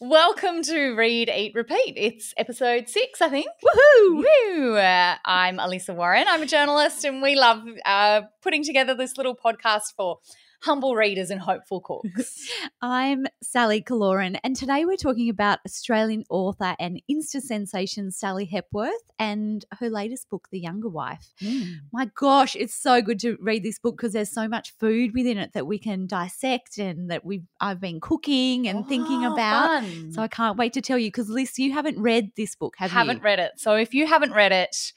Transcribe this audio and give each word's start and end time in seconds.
Welcome 0.00 0.62
to 0.62 0.94
Read, 0.94 1.28
Eat, 1.28 1.52
Repeat. 1.54 1.94
It's 1.96 2.34
episode 2.36 2.88
six, 2.88 3.20
I 3.20 3.28
think. 3.28 3.46
Woohoo! 3.64 4.24
Woo! 4.24 4.76
Uh, 4.76 5.16
I'm 5.24 5.58
Alyssa 5.58 5.94
Warren. 5.94 6.24
I'm 6.28 6.42
a 6.42 6.46
journalist, 6.46 7.04
and 7.04 7.22
we 7.22 7.36
love 7.36 7.62
uh, 7.84 8.22
putting 8.40 8.64
together 8.64 8.94
this 8.94 9.16
little 9.16 9.36
podcast 9.36 9.94
for 9.96 10.18
humble 10.62 10.94
readers 10.94 11.30
and 11.30 11.40
hopeful 11.40 11.80
cooks. 11.80 12.48
I'm 12.82 13.26
Sally 13.42 13.82
Kaloran, 13.82 14.38
and 14.44 14.54
today 14.54 14.84
we're 14.84 14.96
talking 14.96 15.28
about 15.28 15.58
Australian 15.66 16.24
author 16.30 16.76
and 16.78 17.02
Insta 17.10 17.40
sensation 17.40 18.10
Sally 18.12 18.44
Hepworth 18.44 18.92
and 19.18 19.64
her 19.80 19.90
latest 19.90 20.30
book, 20.30 20.48
The 20.52 20.60
Younger 20.60 20.88
Wife. 20.88 21.28
Mm. 21.40 21.78
My 21.92 22.10
gosh, 22.14 22.54
it's 22.54 22.74
so 22.74 23.02
good 23.02 23.18
to 23.20 23.36
read 23.40 23.64
this 23.64 23.78
book 23.78 23.96
because 23.96 24.12
there's 24.12 24.32
so 24.32 24.46
much 24.48 24.72
food 24.78 25.12
within 25.14 25.36
it 25.38 25.52
that 25.54 25.66
we 25.66 25.78
can 25.78 26.06
dissect 26.06 26.78
and 26.78 27.10
that 27.10 27.24
we've 27.24 27.44
I've 27.60 27.80
been 27.80 28.00
cooking 28.00 28.68
and 28.68 28.86
thinking 28.86 29.24
Oh, 29.24 29.32
about. 29.34 29.82
fun. 29.82 30.12
So 30.12 30.22
I 30.22 30.28
can't 30.28 30.56
wait 30.58 30.72
to 30.74 30.80
tell 30.80 30.98
you 30.98 31.08
because 31.08 31.28
Liz, 31.28 31.58
you 31.58 31.72
haven't 31.72 31.98
read 32.00 32.30
this 32.36 32.54
book, 32.54 32.74
have 32.78 32.90
you? 32.92 32.96
haven't 32.98 33.22
read 33.22 33.38
it. 33.40 33.52
So 33.56 33.74
if 33.74 33.94
you 33.94 34.06
haven't 34.06 34.32
read 34.32 34.52
it, 34.52 34.92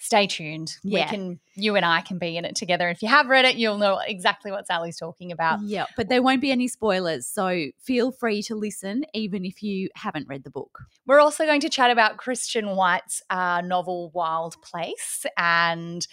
stay 0.00 0.26
tuned. 0.26 0.76
Yeah. 0.82 1.04
We 1.04 1.08
can 1.08 1.40
you 1.54 1.76
and 1.76 1.84
I 1.84 2.00
can 2.00 2.18
be 2.18 2.36
in 2.36 2.44
it 2.44 2.56
together. 2.56 2.88
If 2.88 3.02
you 3.02 3.08
have 3.08 3.28
read 3.28 3.44
it, 3.44 3.56
you'll 3.56 3.78
know 3.78 4.00
exactly 4.04 4.50
what 4.50 4.66
Sally's 4.66 4.96
talking 4.96 5.30
about. 5.30 5.60
Yeah, 5.62 5.86
but 5.96 6.08
there 6.08 6.22
won't 6.22 6.40
be 6.40 6.50
any 6.50 6.68
spoilers, 6.68 7.26
so 7.26 7.66
feel 7.82 8.10
free 8.10 8.42
to 8.44 8.54
listen 8.54 9.04
even 9.14 9.44
if 9.44 9.62
you 9.62 9.90
haven't 9.94 10.26
read 10.28 10.44
the 10.44 10.50
book. 10.50 10.80
We're 11.06 11.20
also 11.20 11.44
going 11.44 11.60
to 11.60 11.68
chat 11.68 11.90
about 11.90 12.16
Christian 12.16 12.76
White's 12.76 13.22
uh, 13.30 13.60
novel 13.60 14.10
Wild 14.14 14.60
Place. 14.62 15.26
And 15.36 16.06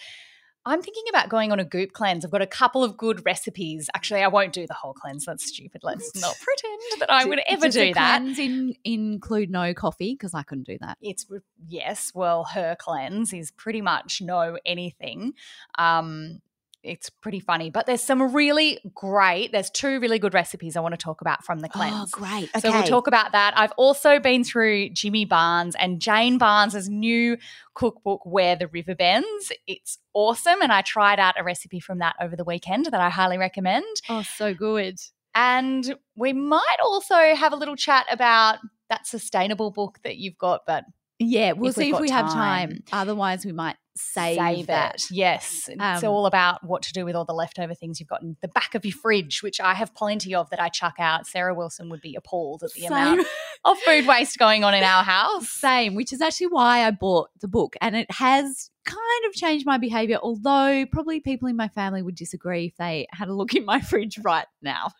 I'm 0.68 0.82
thinking 0.82 1.04
about 1.08 1.28
going 1.28 1.50
on 1.50 1.58
a 1.58 1.64
goop 1.64 1.92
cleanse. 1.92 2.24
I've 2.24 2.30
got 2.30 2.42
a 2.42 2.46
couple 2.46 2.84
of 2.84 2.96
good 2.96 3.24
recipes. 3.24 3.88
Actually, 3.94 4.22
I 4.22 4.28
won't 4.28 4.52
do 4.52 4.66
the 4.66 4.74
whole 4.74 4.92
cleanse. 4.92 5.24
That's 5.24 5.46
stupid. 5.46 5.82
Let's 5.82 6.14
not 6.20 6.36
pretend 6.40 7.00
that 7.00 7.10
I 7.10 7.24
would 7.24 7.40
ever 7.48 7.66
Does 7.66 7.74
do 7.74 7.94
that. 7.94 8.20
cleanse 8.20 8.38
In, 8.38 8.74
include 8.84 9.50
no 9.50 9.72
coffee 9.72 10.14
because 10.14 10.34
I 10.34 10.42
couldn't 10.42 10.66
do 10.66 10.76
that. 10.80 10.98
It's 11.00 11.26
yes, 11.66 12.12
well, 12.14 12.44
her 12.44 12.76
cleanse 12.78 13.32
is 13.32 13.50
pretty 13.50 13.80
much 13.80 14.20
no 14.20 14.58
anything. 14.66 15.32
Um, 15.78 16.40
it's 16.88 17.10
pretty 17.10 17.40
funny, 17.40 17.70
but 17.70 17.86
there's 17.86 18.02
some 18.02 18.34
really 18.34 18.78
great. 18.94 19.52
There's 19.52 19.70
two 19.70 20.00
really 20.00 20.18
good 20.18 20.34
recipes 20.34 20.76
I 20.76 20.80
want 20.80 20.94
to 20.94 20.98
talk 20.98 21.20
about 21.20 21.44
from 21.44 21.60
the 21.60 21.68
oh, 21.68 21.70
cleanse. 21.70 22.12
Oh, 22.14 22.18
great! 22.18 22.50
So 22.60 22.72
we'll 22.72 22.82
talk 22.82 23.06
about 23.06 23.32
that. 23.32 23.52
I've 23.56 23.72
also 23.76 24.18
been 24.18 24.44
through 24.44 24.90
Jimmy 24.90 25.24
Barnes 25.24 25.76
and 25.78 26.00
Jane 26.00 26.38
Barnes's 26.38 26.88
new 26.88 27.36
cookbook, 27.74 28.24
Where 28.24 28.56
the 28.56 28.68
River 28.68 28.94
Bends. 28.94 29.52
It's 29.66 29.98
awesome, 30.14 30.62
and 30.62 30.72
I 30.72 30.82
tried 30.82 31.20
out 31.20 31.38
a 31.38 31.44
recipe 31.44 31.80
from 31.80 31.98
that 31.98 32.16
over 32.20 32.34
the 32.34 32.44
weekend 32.44 32.86
that 32.86 33.00
I 33.00 33.10
highly 33.10 33.38
recommend. 33.38 33.86
Oh, 34.08 34.22
so 34.22 34.54
good. 34.54 34.98
And 35.34 35.96
we 36.16 36.32
might 36.32 36.78
also 36.82 37.14
have 37.14 37.52
a 37.52 37.56
little 37.56 37.76
chat 37.76 38.06
about 38.10 38.58
that 38.88 39.06
sustainable 39.06 39.70
book 39.70 39.98
that 40.02 40.16
you've 40.16 40.38
got, 40.38 40.62
but 40.66 40.84
Yeah, 41.18 41.52
we'll 41.52 41.72
see 41.72 41.90
if 41.90 41.98
we 42.00 42.10
have 42.10 42.26
time. 42.26 42.70
time. 42.70 42.82
Otherwise, 42.92 43.44
we 43.44 43.52
might 43.52 43.76
save, 43.96 44.68
that. 44.68 44.94
it. 44.94 45.02
Yes, 45.10 45.68
it's 45.68 45.80
Um, 45.80 46.08
all 46.08 46.26
about 46.26 46.62
what 46.62 46.82
to 46.82 46.92
do 46.92 47.04
with 47.04 47.16
all 47.16 47.24
the 47.24 47.32
leftover 47.34 47.74
things 47.74 47.98
you've 47.98 48.08
got 48.08 48.22
in 48.22 48.36
the 48.40 48.46
back 48.48 48.76
of 48.76 48.84
your 48.84 48.94
fridge, 48.94 49.42
which 49.42 49.60
I 49.60 49.74
have 49.74 49.94
plenty 49.94 50.34
of 50.34 50.48
that 50.50 50.60
I 50.60 50.68
chuck 50.68 50.94
out. 51.00 51.26
Sarah 51.26 51.54
Wilson 51.54 51.88
would 51.90 52.00
be 52.00 52.14
appalled 52.14 52.62
at 52.62 52.72
the 52.74 52.86
amount 52.86 53.26
of 53.64 53.78
food 53.80 54.06
waste 54.06 54.38
going 54.38 54.62
on 54.62 54.74
in 54.74 54.84
our 54.84 55.02
house. 55.16 55.48
Same, 55.48 55.96
which 55.96 56.12
is 56.12 56.20
actually 56.20 56.48
why 56.48 56.86
I 56.86 56.92
bought 56.92 57.30
the 57.40 57.48
book, 57.48 57.74
and 57.80 57.96
it 57.96 58.10
has 58.12 58.70
kind 58.84 59.24
of 59.26 59.32
changed 59.32 59.66
my 59.66 59.78
behavior. 59.78 60.18
Although 60.22 60.86
probably 60.86 61.18
people 61.18 61.48
in 61.48 61.56
my 61.56 61.68
family 61.68 62.02
would 62.02 62.14
disagree 62.14 62.66
if 62.66 62.76
they 62.76 63.08
had 63.10 63.26
a 63.28 63.34
look 63.34 63.54
in 63.54 63.64
my 63.64 63.80
fridge 63.80 64.18
right 64.18 64.46
now. 64.62 64.90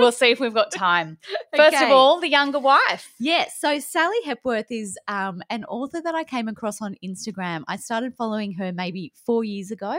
We'll 0.00 0.12
see 0.12 0.30
if 0.30 0.40
we've 0.40 0.54
got 0.54 0.72
time. 0.72 1.18
First 1.56 1.76
of 1.80 1.90
all, 1.90 2.20
the 2.20 2.28
younger 2.28 2.58
wife. 2.58 3.12
Yes. 3.18 3.58
So 3.60 3.78
Sally 3.78 4.16
Hepworth 4.24 4.70
is 4.70 4.98
um, 5.08 5.42
an 5.50 5.64
author 5.64 6.00
that 6.02 6.14
I 6.14 6.24
came 6.24 6.48
across 6.48 6.80
on 6.82 6.96
Instagram. 7.04 7.62
I 7.68 7.76
started 7.76 8.14
following 8.16 8.52
her 8.54 8.72
maybe 8.72 9.12
four 9.26 9.44
years 9.44 9.70
ago, 9.70 9.96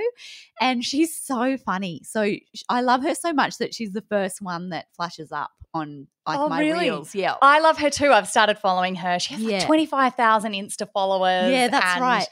and 0.59 0.83
she's 0.91 1.15
so 1.15 1.57
funny. 1.57 2.01
So 2.03 2.33
I 2.69 2.81
love 2.81 3.03
her 3.03 3.15
so 3.15 3.33
much 3.33 3.57
that 3.59 3.73
she's 3.73 3.91
the 3.91 4.01
first 4.01 4.41
one 4.41 4.69
that 4.69 4.85
flashes 4.95 5.31
up 5.31 5.51
on 5.73 6.07
like 6.27 6.37
Oh, 6.37 6.49
my 6.49 6.59
really? 6.59 6.89
reels. 6.89 7.15
Yeah. 7.15 7.35
I 7.41 7.59
love 7.61 7.77
her 7.77 7.89
too. 7.89 8.11
I've 8.11 8.27
started 8.27 8.57
following 8.57 8.95
her. 8.95 9.19
She 9.19 9.33
has 9.35 9.43
like 9.43 9.51
Yeah. 9.53 9.65
25,000 9.65 10.53
Insta 10.53 10.91
followers. 10.91 11.51
Yeah, 11.51 11.67
that's 11.69 11.85
and 11.95 12.01
right. 12.01 12.27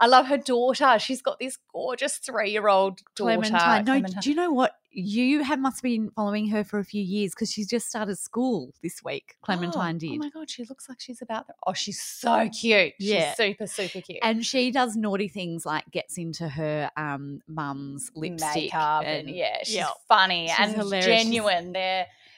I 0.00 0.06
love 0.06 0.26
her 0.26 0.38
daughter. 0.38 0.98
She's 0.98 1.22
got 1.22 1.38
this 1.38 1.58
gorgeous 1.72 2.16
three 2.16 2.50
year 2.50 2.68
old 2.68 2.98
daughter. 3.14 3.36
Clementine. 3.42 3.84
No, 3.84 3.92
Clementine. 3.92 4.20
do 4.22 4.30
you 4.30 4.34
know 4.36 4.50
what? 4.50 4.72
You 4.92 5.44
have 5.44 5.60
must 5.60 5.78
have 5.78 5.82
been 5.82 6.10
following 6.10 6.48
her 6.48 6.64
for 6.64 6.78
a 6.78 6.84
few 6.84 7.02
years 7.02 7.32
because 7.32 7.50
she's 7.52 7.68
just 7.68 7.88
started 7.88 8.16
school 8.18 8.74
this 8.82 9.04
week. 9.04 9.36
Clementine 9.42 9.96
oh, 9.96 9.98
did. 9.98 10.10
Oh 10.12 10.16
my 10.16 10.30
God, 10.30 10.50
she 10.50 10.64
looks 10.64 10.88
like 10.88 11.00
she's 11.00 11.22
about. 11.22 11.46
The, 11.46 11.54
oh, 11.66 11.72
she's 11.72 12.00
so 12.00 12.48
cute. 12.48 12.94
Yeah. 12.98 13.28
She's 13.28 13.36
super, 13.36 13.66
super 13.66 14.00
cute. 14.00 14.18
and 14.22 14.44
she 14.44 14.70
does 14.70 14.96
naughty 14.96 15.28
things 15.28 15.64
like 15.64 15.88
gets 15.90 16.18
into 16.18 16.48
her 16.48 16.90
um 16.96 17.40
mum's 17.46 18.10
lipstick 18.14 18.54
makeup 18.54 19.04
and, 19.04 19.30
yeah, 19.30 19.58
she's 19.62 19.76
yeah. 19.76 19.90
funny 20.08 20.48
She's 20.48 20.56
and 20.58 20.74
hilarious. 20.74 21.04
She's- 21.06 21.24
genuine. 21.24 21.72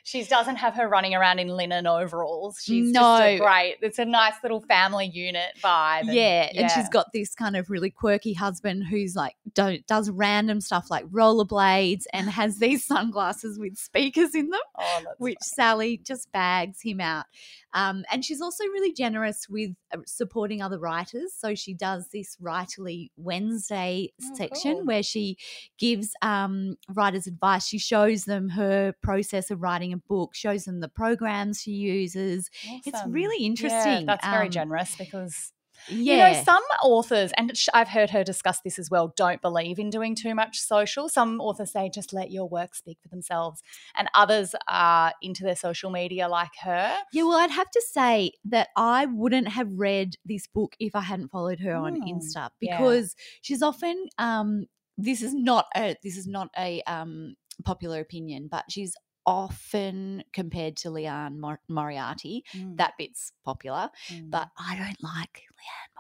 She 0.05 0.25
doesn't 0.25 0.57
have 0.57 0.75
her 0.75 0.89
running 0.89 1.15
around 1.15 1.39
in 1.39 1.47
linen 1.49 1.87
overalls. 1.87 2.59
She's 2.63 2.93
just 2.93 3.01
No. 3.01 3.39
great. 3.39 3.77
It's 3.83 4.01
a 4.01 4.05
nice 4.05 4.35
little 4.43 4.61
family 4.63 5.07
unit 5.07 5.53
vibe. 5.63 6.01
and- 6.01 6.13
Yeah, 6.15 6.51
and 6.55 6.71
she's 6.73 6.89
got 6.89 7.13
this 7.13 7.35
kind 7.37 7.57
of 7.57 7.71
really 7.71 7.91
quirky 7.91 8.33
husband 8.33 8.85
who's 8.89 9.15
like 9.15 9.37
do, 9.55 9.79
does 9.87 10.11
random 10.11 10.61
stuff 10.61 10.91
like 10.91 11.05
rollerblades 11.07 12.03
and 12.13 12.29
has 12.31 12.59
these 12.59 12.85
sunglasses 12.85 13.59
with 13.59 13.77
speakers 13.77 14.35
in 14.35 14.49
them, 14.51 14.61
Oh, 14.77 15.05
which 15.19 15.37
funny. 15.41 15.55
Sally 15.55 15.97
just 15.99 16.33
bags 16.33 16.81
him 16.83 17.01
out. 17.01 17.27
Um, 17.75 18.05
and 18.13 18.25
she's 18.25 18.41
also 18.41 18.65
really 18.65 18.93
generous 18.93 19.49
with 19.49 19.71
uh, 19.95 19.99
supporting 20.07 20.61
other 20.63 20.79
writers. 20.79 21.33
So 21.37 21.55
she 21.55 21.75
does 21.75 22.09
this 22.13 22.37
Writerly 22.43 23.11
Wednesday 23.17 24.11
Oh, 24.23 24.35
section 24.35 24.75
cool. 24.77 24.85
where 24.85 25.03
she 25.03 25.37
gives 25.79 26.11
um, 26.23 26.77
writers 26.89 27.27
advice. 27.27 27.67
She 27.67 27.79
shows 27.79 28.25
them 28.25 28.51
her 28.51 28.95
process 29.03 29.51
of 29.51 29.63
writing 29.63 29.93
a 29.93 29.97
book, 29.97 30.35
shows 30.35 30.65
them 30.65 30.81
the 30.81 30.89
programs 30.89 31.61
she 31.63 31.73
uses. 31.73 32.51
It's 32.85 32.95
Awesome. 32.99 33.13
really 33.13 33.43
Yeah, 33.43 33.47
interesting. 33.47 34.07
that's 34.07 34.27
very 34.27 34.47
Um, 34.47 34.53
generous 34.53 34.97
because 34.97 35.53
Yeah. 35.89 36.29
you 36.29 36.35
know 36.35 36.43
some 36.43 36.63
authors, 36.83 37.33
and 37.37 37.53
I've 37.75 37.89
heard 37.89 38.11
her 38.11 38.25
discuss 38.25 38.61
this 38.65 38.79
as 38.79 38.91
well. 38.91 39.13
Don't 39.17 39.41
believe 39.43 39.79
in 39.79 39.91
doing 39.91 40.15
too 40.15 40.35
much 40.35 40.59
social. 40.61 41.09
Some 41.09 41.41
authors 41.41 41.73
say 41.73 41.91
just 41.93 42.13
let 42.13 42.31
your 42.31 42.49
work 42.49 42.75
speak 42.75 42.99
for 43.03 43.09
themselves, 43.09 43.63
and 43.97 44.09
others 44.15 44.55
are 44.69 45.13
into 45.23 45.43
their 45.43 45.57
social 45.57 45.91
media 45.91 46.29
like 46.29 46.53
her. 46.63 46.97
Yeah, 47.13 47.25
well, 47.25 47.39
I'd 47.39 47.51
have 47.51 47.71
to 47.71 47.83
say 47.91 48.33
that 48.45 48.69
I 48.77 49.07
wouldn't 49.07 49.49
have 49.49 49.69
read 49.73 50.17
this 50.25 50.47
book 50.47 50.75
if 50.79 50.95
I 50.95 51.01
hadn't 51.03 51.29
followed 51.31 51.61
her 51.61 51.75
on 51.75 52.01
Mm, 52.01 52.09
Insta 52.09 52.51
yeah. 52.61 52.79
because 52.79 53.15
she's 53.43 53.63
often 53.63 54.07
um 54.19 54.67
this 54.99 55.23
is 55.23 55.35
not 55.35 55.67
a 55.77 55.97
this 56.03 56.17
is 56.17 56.27
not 56.27 56.49
a 56.59 56.83
um 56.87 57.35
popular 57.65 58.01
opinion, 58.01 58.49
but 58.51 58.65
she's 58.71 58.95
often 59.27 60.25
compared 60.33 60.77
to 60.79 60.91
Liane 60.91 61.41
Mor- 61.41 61.61
Moriarty. 61.69 62.45
Mm, 62.57 62.77
That 62.77 62.95
bit's 62.99 63.33
popular, 63.45 63.91
mm. 64.09 64.31
but 64.31 64.49
I 64.59 64.77
don't 64.77 65.03
like 65.03 65.43
Liane 65.59 65.93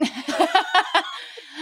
Moriarty. 0.00 1.04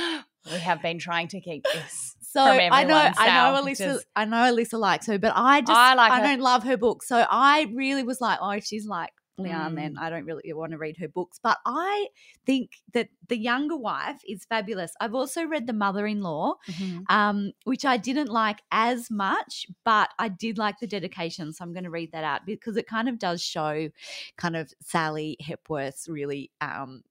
we 0.53 0.59
have 0.59 0.83
been 0.83 0.99
trying 0.99 1.29
to 1.29 1.41
keep 1.41 1.65
this. 1.73 2.17
So 2.33 2.41
I 2.41 2.85
know, 2.85 2.97
I 2.97 3.27
know, 3.27 3.63
Alyssa, 3.63 4.01
I 4.17 4.25
know 4.25 4.37
Alyssa 4.37 4.79
likes 4.79 5.07
her, 5.07 5.19
but 5.19 5.35
I 5.37 5.61
just, 5.61 5.71
I 5.71 5.91
I, 5.91 5.95
like 5.95 6.13
her. 6.15 6.23
don't 6.29 6.41
love 6.41 6.63
her 6.63 6.79
book. 6.79 7.03
So 7.03 7.27
I 7.31 7.71
really 7.75 8.05
was 8.05 8.23
like, 8.23 8.39
oh, 8.41 8.49
if 8.53 8.65
she's 8.65 8.87
like 8.87 9.11
Liane, 9.39 9.75
then 9.75 9.95
Mm. 9.95 9.99
I 9.99 10.11
don't 10.11 10.25
really 10.25 10.53
want 10.53 10.73
to 10.73 10.79
read 10.79 10.97
her 10.99 11.09
books. 11.09 11.39
But 11.43 11.59
I 11.67 12.09
think 12.47 12.83
that 12.93 13.09
the 13.29 13.39
younger 13.39 13.77
wife 13.77 14.21
is 14.29 14.45
fabulous. 14.45 14.93
I've 15.01 15.15
also 15.15 15.45
read 15.45 15.67
the 15.67 15.73
mother-in-law, 15.73 16.55
Mhm. 16.69 17.05
um, 17.11 17.53
which 17.65 17.85
I 17.85 17.97
didn't 17.97 18.29
like 18.29 18.63
as 18.71 19.11
much, 19.11 19.67
but 19.85 20.11
I 20.19 20.29
did 20.29 20.59
like 20.59 20.79
the 20.81 20.87
dedication. 20.87 21.53
So 21.53 21.65
I'm 21.65 21.73
going 21.73 21.85
to 21.85 21.91
read 21.91 22.13
that 22.13 22.25
out 22.25 22.47
because 22.47 22.77
it 22.77 22.87
kind 22.87 23.09
of 23.09 23.19
does 23.19 23.43
show 23.43 23.89
kind 24.37 24.57
of 24.57 24.73
Sally 24.81 25.37
Hepworth's 25.41 26.09
really, 26.09 26.51
um, 26.61 27.03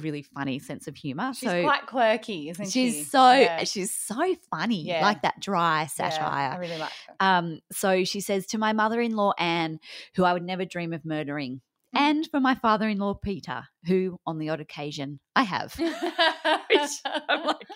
really 0.00 0.22
funny 0.22 0.58
sense 0.58 0.86
of 0.88 0.96
humor. 0.96 1.32
She's 1.34 1.48
so 1.48 1.62
quite 1.62 1.86
quirky, 1.86 2.48
isn't 2.50 2.64
she? 2.66 2.90
she's 2.90 3.10
so 3.10 3.32
Yeah. 3.32 3.64
she's 3.64 3.94
so 3.94 4.34
funny, 4.50 4.82
Yeah. 4.84 5.02
like 5.02 5.22
that 5.22 5.38
dry 5.40 5.82
Yeah, 5.82 5.86
satire. 5.86 6.52
I 6.52 6.56
really 6.56 6.78
like 6.78 6.92
her. 7.08 7.14
Um, 7.20 7.60
so 7.72 8.04
she 8.04 8.20
says 8.20 8.46
to 8.48 8.58
my 8.58 8.72
mother-in-law 8.72 9.34
Anne, 9.38 9.78
who 10.16 10.24
I 10.24 10.32
would 10.32 10.42
never 10.44 10.64
dream 10.64 10.92
of 10.92 11.04
murdering, 11.04 11.60
Mm. 11.94 12.00
and 12.00 12.28
for 12.30 12.40
my 12.40 12.54
father-in-law 12.56 13.14
Peter, 13.14 13.64
who, 13.86 14.18
on 14.26 14.38
the 14.38 14.48
odd 14.48 14.60
occasion, 14.60 15.20
I 15.36 15.42
have. 15.42 15.74
Which 15.78 16.90
I'm 17.04 17.44
like, 17.44 17.66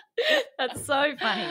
that's 0.58 0.84
so 0.84 1.14
funny. 1.20 1.46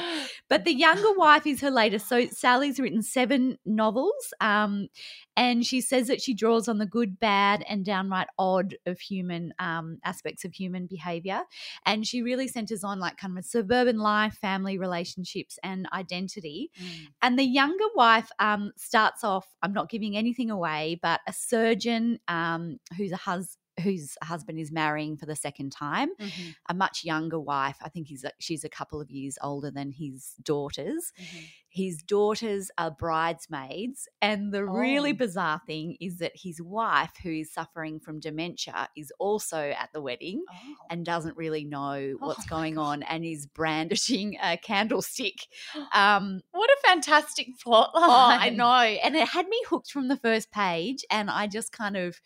But 0.50 0.66
the 0.66 0.74
younger 0.74 1.12
wife 1.18 1.46
is 1.46 1.62
her 1.62 1.72
latest. 1.72 2.08
So 2.08 2.28
Sally's 2.28 2.80
written 2.80 3.02
seven 3.02 3.58
novels, 3.66 4.34
um, 4.42 4.88
and 5.36 5.66
she 5.66 5.82
says 5.82 6.08
that 6.08 6.22
she 6.22 6.34
draws 6.34 6.68
on 6.68 6.78
the 6.78 6.86
good, 6.86 7.20
bad, 7.20 7.64
and 7.70 7.86
downright 7.86 8.28
odd 8.40 8.76
of 8.86 9.00
human 9.00 9.54
um, 9.60 10.00
aspects 10.04 10.46
of 10.46 10.54
human 10.54 10.88
behavior, 10.88 11.42
and 11.86 12.06
she 12.06 12.22
really 12.22 12.48
centers 12.48 12.84
on 12.84 13.00
like 13.00 13.18
kind 13.18 13.38
of 13.38 13.44
a 13.44 13.48
suburban 13.48 14.00
life, 14.00 14.38
family 14.42 14.78
relationships, 14.78 15.60
and 15.64 15.88
identity. 15.94 16.72
Mm. 16.82 17.08
And 17.22 17.40
the 17.40 17.44
younger 17.44 17.86
wife 17.96 18.30
um, 18.40 18.72
starts 18.78 19.24
off. 19.24 19.46
I'm 19.62 19.74
not 19.74 19.90
giving 19.90 20.18
anything 20.18 20.50
away, 20.50 21.00
but 21.02 21.22
a 21.28 21.34
surgeon 21.34 22.20
um, 22.28 22.80
who's 22.98 23.12
a 23.12 23.18
hus- 23.18 23.58
whose 23.84 24.18
husband 24.24 24.60
is 24.60 24.72
marrying 24.72 25.18
for 25.18 25.26
the 25.26 25.36
second 25.36 25.72
time 25.72 26.10
Mhm. 26.20 26.56
a 26.70 26.74
much 26.74 27.04
younger 27.04 27.40
wife. 27.40 27.78
I 27.82 27.90
think 27.90 28.08
he's 28.08 28.24
a, 28.24 28.32
she's 28.40 28.64
a 28.64 28.70
couple 28.70 29.00
of 29.02 29.12
years 29.12 29.38
older 29.42 29.70
than 29.72 29.92
his 29.92 30.34
daughters. 30.44 31.14
Mhm. 31.20 31.44
His 31.70 32.02
daughters 32.02 32.72
are 32.78 32.90
bridesmaids, 32.90 34.08
and 34.22 34.52
the 34.52 34.66
really 34.66 35.12
Oh. 35.12 35.16
bizarre 35.16 35.62
thing 35.68 35.96
is 36.00 36.18
that 36.20 36.32
his 36.36 36.60
wife, 36.62 37.12
who 37.22 37.30
is 37.30 37.54
suffering 37.54 38.00
from 38.00 38.20
dementia, 38.20 38.90
is 38.96 39.12
also 39.20 39.70
at 39.72 39.92
the 39.94 40.02
wedding 40.02 40.44
Oh. 40.50 40.76
and 40.90 41.06
doesn't 41.06 41.38
really 41.38 41.64
know 41.66 42.16
what's 42.20 42.46
Oh 42.46 42.50
going 42.50 42.78
on 42.80 43.04
and 43.04 43.24
is 43.24 43.46
brandishing 43.46 44.38
a 44.42 44.58
candlestick. 44.58 45.48
Um, 45.94 46.42
What 46.52 46.70
a 46.70 46.78
fantastic 46.88 47.60
plot 47.60 47.94
line. 47.94 48.04
Oh, 48.10 48.44
I 48.44 48.50
know. 48.50 48.98
And 49.04 49.16
it 49.16 49.28
had 49.28 49.48
me 49.48 49.62
hooked 49.70 49.92
from 49.92 50.08
the 50.08 50.18
first 50.18 50.52
page. 50.52 51.06
And 51.12 51.30
I 51.30 51.48
just 51.48 51.72
kind 51.72 51.96
of, 51.98 52.20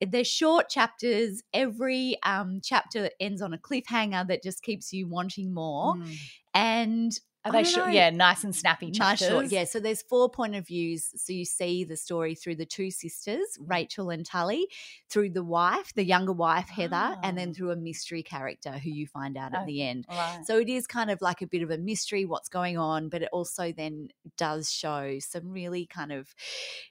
they're 0.00 0.24
short 0.24 0.68
chapters. 0.68 1.42
Every 1.52 2.16
um, 2.24 2.60
chapter 2.62 3.10
ends 3.20 3.42
on 3.42 3.52
a 3.52 3.58
cliffhanger 3.58 4.26
that 4.28 4.42
just 4.42 4.62
keeps 4.62 4.92
you 4.92 5.06
wanting 5.08 5.52
more. 5.54 5.94
Mm. 5.96 6.16
And 6.54 7.20
Are 7.44 7.52
they 7.52 7.64
short? 7.64 7.86
know. 7.88 7.92
Yeah, 7.92 8.10
nice 8.10 8.42
and 8.44 8.54
snappy 8.54 8.86
Nice 8.86 8.96
chapters. 9.20 9.28
short, 9.28 9.46
yeah. 9.52 9.64
So 9.64 9.78
there's 9.80 10.02
four 10.02 10.28
point 10.30 10.56
of 10.56 10.66
views. 10.66 11.10
So 11.16 11.32
you 11.32 11.44
see 11.44 11.84
the 11.84 11.96
story 11.96 12.34
through 12.34 12.56
the 12.56 12.66
two 12.66 12.90
sisters, 12.90 13.56
Rachel 13.60 14.10
and 14.10 14.26
Tully, 14.26 14.66
through 15.08 15.30
the 15.30 15.44
wife, 15.44 15.92
the 15.94 16.04
younger 16.04 16.32
wife, 16.32 16.68
Heather, 16.68 17.16
and 17.22 17.38
then 17.38 17.50
Ah. 17.50 17.52
through 17.54 17.70
a 17.70 17.76
mystery 17.76 18.22
character 18.22 18.72
who 18.72 18.90
you 18.90 19.06
find 19.06 19.36
out 19.36 19.54
at 19.54 19.62
Oh, 19.62 19.66
the 19.66 19.82
end. 19.82 20.06
Right. 20.08 20.42
So 20.44 20.58
it 20.58 20.68
is 20.68 20.86
kind 20.86 21.10
of 21.10 21.22
like 21.22 21.40
a 21.40 21.46
bit 21.46 21.62
of 21.62 21.70
a 21.70 21.78
mystery 21.78 22.24
what's 22.24 22.48
going 22.48 22.76
on, 22.78 23.08
but 23.08 23.22
it 23.22 23.28
also 23.32 23.72
then 23.72 24.08
does 24.36 24.70
show 24.70 25.18
some 25.20 25.50
really 25.50 25.86
kind 25.86 26.10
of 26.12 26.34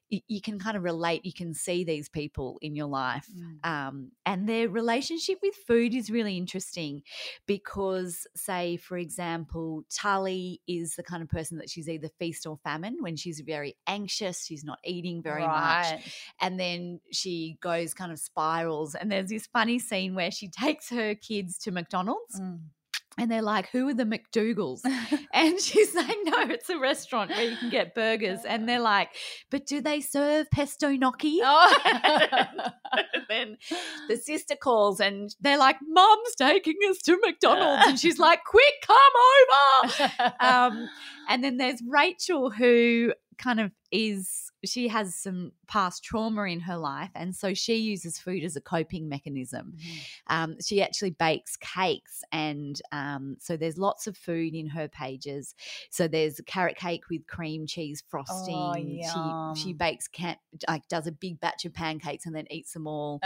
you 0.10 0.42
can 0.42 0.58
kind 0.60 0.76
of 0.76 0.84
relate. 0.84 1.24
You 1.26 1.34
can 1.34 1.54
see 1.54 1.84
these 1.84 2.10
people 2.10 2.58
in 2.62 2.76
your 2.76 2.88
life, 2.88 3.28
Mm. 3.36 3.66
um, 3.66 4.12
and 4.26 4.50
their 4.50 4.68
relationship 4.70 5.38
with 5.42 5.56
food 5.56 5.94
is 5.94 6.10
really 6.10 6.36
interesting 6.38 7.04
because, 7.46 8.26
say, 8.36 8.78
for 8.78 8.98
example, 8.98 9.84
Tully 9.90 10.62
is 10.68 10.96
the 10.96 11.04
kind 11.04 11.22
of 11.24 11.30
person 11.30 11.58
that 11.58 11.70
she's 11.70 11.88
either 11.90 12.10
feast 12.20 12.46
or 12.46 12.58
famine 12.64 12.98
when 13.02 13.16
she's 13.16 13.40
very 13.42 13.76
anxious. 13.88 14.46
She's 14.46 14.64
not 14.64 14.80
eating 14.84 15.22
very 15.22 15.46
much 15.48 16.04
and 16.42 16.60
then 16.60 17.00
she 17.12 17.58
goes 17.62 17.94
kind 17.94 18.12
of 18.12 18.20
spirals 18.20 18.96
and 18.96 19.12
there's 19.12 19.30
this 19.30 19.48
funny 19.48 19.80
scene 19.80 20.16
where 20.16 20.32
she 20.32 20.48
takes 20.66 20.90
her 20.90 21.16
kids 21.16 21.58
to 21.60 21.72
McDonald's 21.72 22.40
Mm. 22.40 22.60
And 23.18 23.30
they're 23.30 23.42
like 23.42 23.70
who 23.72 23.88
are 23.90 23.94
the 23.94 24.06
McDougals? 24.06 24.82
And 25.32 25.60
she's 25.60 25.94
like 25.94 26.18
no 26.24 26.42
it's 26.50 26.70
a 26.70 26.80
restaurant 26.80 27.30
where 27.32 27.50
you 27.50 27.56
can 27.58 27.70
get 27.70 27.94
burgers. 27.96 28.40
And 28.48 28.68
they're 28.68 28.80
like 28.80 29.10
but 29.50 29.66
do 29.66 29.82
they 29.82 30.02
serve 30.02 30.50
pesto 30.52 30.90
gnocchi? 30.90 31.40
Oh. 31.44 31.78
and 32.94 33.24
then 33.30 33.58
the 34.08 34.18
sister 34.18 34.56
calls 34.56 35.00
and 35.00 35.36
they're 35.40 35.58
like 35.58 35.78
mom's 35.88 36.36
taking 36.38 36.76
us 36.90 37.00
to 37.04 37.18
McDonald's. 37.24 37.88
And 37.88 38.00
she's 38.00 38.20
like 38.20 38.44
quick 38.44 38.74
come 38.86 38.98
over. 38.98 40.10
Um, 40.40 40.90
and 41.28 41.44
then 41.44 41.58
there's 41.58 41.82
Rachel, 41.88 42.50
who 42.50 43.14
kind 43.38 43.60
of 43.60 43.72
is 43.91 44.51
she 44.65 44.89
has 44.89 45.15
some 45.15 45.53
past 45.68 46.03
trauma 46.03 46.44
in 46.44 46.59
her 46.62 46.77
life, 46.77 47.12
and 47.15 47.36
so 47.36 47.53
she 47.53 47.75
uses 47.75 48.19
food 48.19 48.44
as 48.44 48.56
a 48.56 48.62
coping 48.62 49.07
mechanism. 49.07 49.75
Um, 50.27 50.57
she 50.62 50.81
actually 50.81 51.12
bakes 51.12 51.56
cakes, 51.57 52.24
and 52.31 52.81
um, 52.91 53.38
so 53.39 53.56
there's 53.57 53.77
lots 53.77 54.06
of 54.07 54.18
food 54.18 54.53
in 54.53 54.68
her 54.68 54.88
pages. 54.89 55.56
So 55.89 56.07
there's 56.07 56.41
carrot 56.45 56.75
cake 56.77 57.09
with 57.09 57.25
cream 57.27 57.65
cheese 57.68 58.03
frosting. 58.07 59.00
she 59.56 59.62
she 59.62 59.74
bakes 59.74 60.07
can 60.07 60.36
like 60.68 60.88
does 60.88 61.07
a 61.07 61.12
big 61.12 61.39
batch 61.39 61.65
of 61.65 61.74
pancakes 61.74 62.25
and 62.25 62.36
then 62.36 62.47
eats 62.51 62.74
them 62.74 62.86
all. 62.88 63.19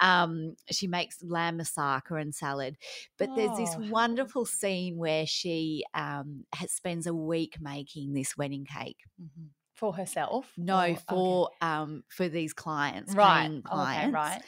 Um, 0.00 0.56
she 0.70 0.86
makes 0.86 1.22
lamb 1.22 1.58
moussaka 1.58 2.20
and 2.20 2.34
salad. 2.34 2.76
But 3.18 3.30
there's 3.36 3.56
this 3.56 3.74
Oh. 3.78 3.90
wonderful 3.90 4.44
scene 4.46 4.96
where 4.96 5.26
she 5.26 5.84
um, 5.94 6.44
has, 6.54 6.70
spends 6.72 7.06
a 7.06 7.14
week 7.14 7.56
making 7.60 8.12
this 8.14 8.36
wedding 8.36 8.64
cake. 8.64 8.98
Mhm. 9.20 9.48
For 9.76 9.92
herself? 9.92 10.50
No, 10.56 10.78
Or- 10.78 10.82
okay. 10.84 11.00
for 11.08 11.50
um, 11.60 12.02
for 12.08 12.28
these 12.28 12.52
clients, 12.52 13.14
right. 13.14 13.60
Clients, 13.64 14.06
Okay, 14.06 14.10
right. 14.10 14.42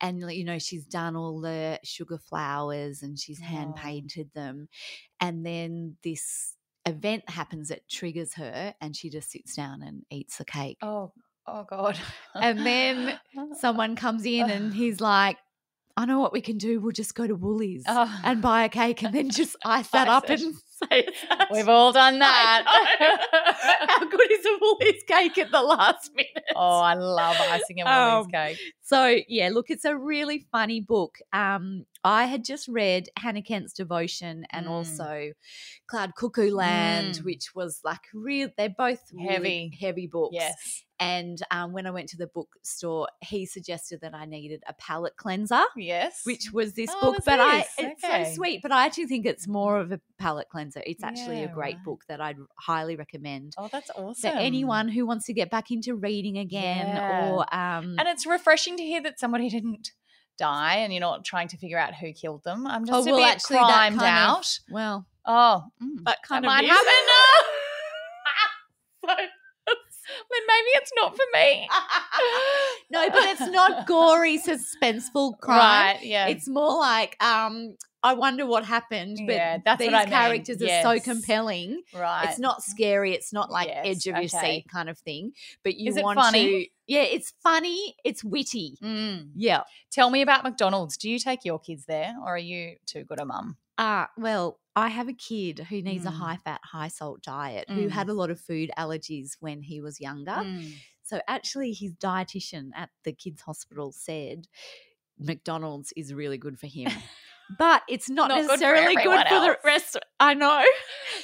and 0.00 0.20
you 0.32 0.44
know 0.44 0.58
she's 0.58 0.86
done 0.86 1.16
all 1.16 1.40
the 1.40 1.80
sugar 1.82 2.16
flowers 2.18 3.02
and 3.02 3.18
she's 3.18 3.40
hand 3.40 3.74
painted 3.76 4.30
them, 4.34 4.68
and 5.20 5.44
then 5.44 5.96
this 6.04 6.54
event 6.86 7.28
happens 7.28 7.68
that 7.70 7.88
triggers 7.88 8.34
her, 8.34 8.72
and 8.80 8.94
she 8.94 9.10
just 9.10 9.30
sits 9.32 9.56
down 9.56 9.82
and 9.82 10.04
eats 10.10 10.38
the 10.38 10.44
cake. 10.44 10.78
Oh, 10.80 11.12
oh 11.46 11.64
God. 11.68 11.98
And 12.34 12.64
then 12.64 13.18
Someone 13.58 13.96
comes 13.96 14.24
in 14.26 14.48
and 14.48 14.72
he's 14.72 15.00
like, 15.00 15.38
"I 15.96 16.04
know 16.04 16.20
what 16.20 16.32
we 16.32 16.40
can 16.40 16.56
do. 16.56 16.78
We'll 16.80 16.92
just 16.92 17.16
go 17.16 17.26
to 17.26 17.34
Woolies." 17.34 17.82
Oh. 17.88 18.20
and 18.24 18.40
buy 18.40 18.62
a 18.64 18.68
cake 18.68 19.02
and 19.02 19.12
then 19.12 19.30
just 19.30 19.56
ice 19.64 19.88
that 19.88 20.06
up 20.06 20.30
and. 20.30 20.54
say 20.90 21.06
that. 21.28 21.48
We've 21.52 21.68
all 21.68 21.92
done 21.92 22.18
that. 22.20 22.64
How 23.88 24.04
good 24.04 24.30
is 24.30 24.44
a 24.46 24.58
Woolies 24.60 25.02
cake 25.06 25.38
at 25.38 25.50
the 25.50 25.62
last 25.62 26.10
minute? 26.14 26.32
oh, 26.56 26.78
I 26.80 26.94
love 26.94 27.36
icing 27.40 27.80
a 27.80 27.84
Woolies 27.84 28.26
Um, 28.26 28.30
cake. 28.30 28.58
So 28.82 29.16
yeah, 29.28 29.50
look, 29.52 29.70
it's 29.70 29.84
a 29.84 29.96
really 29.96 30.46
funny 30.50 30.80
book. 30.80 31.16
Um, 31.32 31.84
I 32.04 32.26
had 32.26 32.44
just 32.44 32.68
read 32.68 33.08
Hannah 33.18 33.42
Kent's 33.42 33.72
Devotion 33.72 34.44
and 34.50 34.66
Mm. 34.66 34.70
also 34.70 35.32
Cloud 35.88 36.14
Cuckoo 36.16 36.50
Land, 36.54 37.16
Mm. 37.16 37.24
which 37.24 37.54
was 37.54 37.80
like 37.84 38.00
real. 38.14 38.48
They're 38.56 38.68
both 38.70 39.00
really 39.12 39.28
Heavy. 39.34 39.78
heavy 39.80 40.06
books. 40.06 40.34
Yes. 40.34 40.84
And 41.00 41.40
um, 41.52 41.72
when 41.72 41.86
I 41.86 41.92
went 41.92 42.08
to 42.08 42.16
the 42.16 42.26
bookstore, 42.26 43.06
he 43.20 43.46
suggested 43.46 44.00
that 44.00 44.14
I 44.14 44.24
needed 44.24 44.64
a 44.66 44.72
palate 44.74 45.16
cleanser. 45.16 45.62
Yes. 45.76 46.22
which 46.24 46.50
was 46.52 46.74
this 46.74 46.90
Oh, 47.00 47.12
book. 47.12 47.22
But 47.24 47.38
I, 47.40 47.66
it's 47.78 48.04
Okay. 48.04 48.24
so 48.24 48.34
sweet. 48.34 48.62
But 48.62 48.72
I 48.72 48.84
actually 48.86 49.06
think 49.06 49.24
it's 49.24 49.46
more 49.46 49.78
of 49.78 49.92
a 49.92 50.00
palate 50.18 50.48
cleanser. 50.48 50.67
So 50.70 50.80
it's 50.84 51.02
actually 51.02 51.44
a 51.44 51.48
great 51.48 51.76
right. 51.76 51.84
book 51.84 52.04
that 52.08 52.20
I'd 52.20 52.36
highly 52.56 52.96
recommend 52.96 53.54
Oh, 53.58 53.68
that's 53.70 53.90
awesome! 53.90 54.32
for 54.32 54.36
anyone 54.38 54.88
who 54.88 55.06
wants 55.06 55.26
to 55.26 55.32
get 55.32 55.50
back 55.50 55.70
into 55.70 55.94
reading 55.94 56.38
again. 56.38 56.86
Yeah. 56.86 57.30
Or 57.30 57.54
um, 57.54 57.96
And 57.98 58.08
it's 58.08 58.26
refreshing 58.26 58.76
to 58.76 58.82
hear 58.82 59.02
that 59.02 59.18
somebody 59.20 59.48
didn't 59.48 59.92
die 60.38 60.76
and 60.76 60.92
you're 60.92 61.00
not 61.00 61.24
trying 61.24 61.48
to 61.48 61.56
figure 61.56 61.78
out 61.78 61.94
who 61.94 62.12
killed 62.12 62.44
them. 62.44 62.66
I'm 62.66 62.84
just 62.86 62.96
oh 62.96 63.02
a 63.02 63.12
well, 63.12 63.20
bit 63.22 63.34
actually, 63.34 63.56
that 63.56 63.66
crimed 63.66 63.98
kind 63.98 64.30
of- 64.30 64.36
out. 64.36 64.58
well, 64.70 65.06
oh, 65.26 65.64
that 65.80 66.04
that 66.04 66.22
kind 66.22 66.44
might 66.44 66.64
of 66.64 66.70
happen. 66.70 66.86
is. 66.86 67.10
so, 69.08 69.14
then 70.30 70.42
maybe 70.46 70.68
it's 70.74 70.92
not 70.96 71.16
for 71.16 71.24
me. 71.34 71.68
no, 72.90 73.10
but 73.10 73.22
it's 73.24 73.48
not 73.52 73.86
gory, 73.86 74.38
suspenseful 74.38 75.38
crime. 75.40 75.58
Right, 75.58 75.98
yeah. 76.02 76.28
It's 76.28 76.48
more 76.48 76.78
like 76.78 77.16
um, 77.22 77.76
I 78.02 78.14
wonder 78.14 78.46
what 78.46 78.64
happened. 78.64 79.18
But 79.26 79.34
Yeah, 79.34 79.58
that's 79.64 79.78
these 79.80 79.92
I 79.92 80.00
mean. 80.04 80.08
characters 80.08 80.62
are 80.62 80.82
so 80.82 81.00
compelling. 81.00 81.82
right. 81.92 82.28
It's 82.28 82.38
not 82.38 82.62
scary. 82.62 83.12
It's 83.12 83.32
not 83.32 83.50
like 83.50 83.68
Yes, 83.68 83.86
edge 83.86 84.06
of 84.06 84.16
your 84.22 84.28
seat 84.28 84.66
kind 84.72 84.88
of 84.88 84.98
thing. 84.98 85.32
But 85.64 85.76
you 85.76 85.92
want 85.96 86.18
funny? 86.18 86.64
to. 86.64 86.70
Yeah, 86.86 87.02
it's 87.02 87.32
funny. 87.42 87.96
It's 88.04 88.22
witty. 88.22 88.76
Mm. 88.82 89.30
Yeah. 89.34 89.62
Tell 89.90 90.10
me 90.10 90.22
about 90.22 90.44
McDonald's. 90.44 90.96
Do 90.96 91.10
you 91.10 91.18
take 91.18 91.44
your 91.44 91.58
kids 91.58 91.86
there 91.86 92.14
or 92.22 92.34
are 92.34 92.38
you 92.38 92.76
too 92.86 93.04
good 93.04 93.20
a 93.20 93.24
mum? 93.24 93.56
Uh, 93.76 94.06
well, 94.16 94.58
I 94.76 94.88
have 94.88 95.08
a 95.08 95.12
kid 95.12 95.66
who 95.68 95.82
needs 95.82 96.06
a 96.06 96.10
Mm. 96.10 96.14
high 96.18 96.36
fat, 96.36 96.60
high 96.64 96.88
salt 96.88 97.22
diet 97.22 97.68
who 97.68 97.88
Mm. 97.88 97.90
had 97.90 98.08
a 98.08 98.12
lot 98.14 98.30
of 98.30 98.40
food 98.40 98.70
allergies 98.78 99.36
when 99.40 99.62
he 99.62 99.80
was 99.80 100.00
younger. 100.00 100.32
Mm. 100.44 100.74
So 101.02 101.20
actually, 101.26 101.72
his 101.72 101.92
dietitian 101.94 102.70
at 102.76 102.90
the 103.02 103.12
kids' 103.12 103.42
hospital 103.42 103.90
said 103.92 104.46
McDonald's 105.18 105.92
is 105.96 106.14
really 106.14 106.38
good 106.38 106.58
for 106.58 106.66
him. 106.68 106.86
But 107.56 107.82
it's 107.88 108.10
not, 108.10 108.28
Not 108.28 108.36
good 108.36 108.44
for 108.44 108.50
necessarily 108.52 108.96
good 108.96 109.26
for, 109.28 109.40
the 109.40 109.58
rest. 109.64 109.96
I 110.20 110.34
know. 110.34 110.64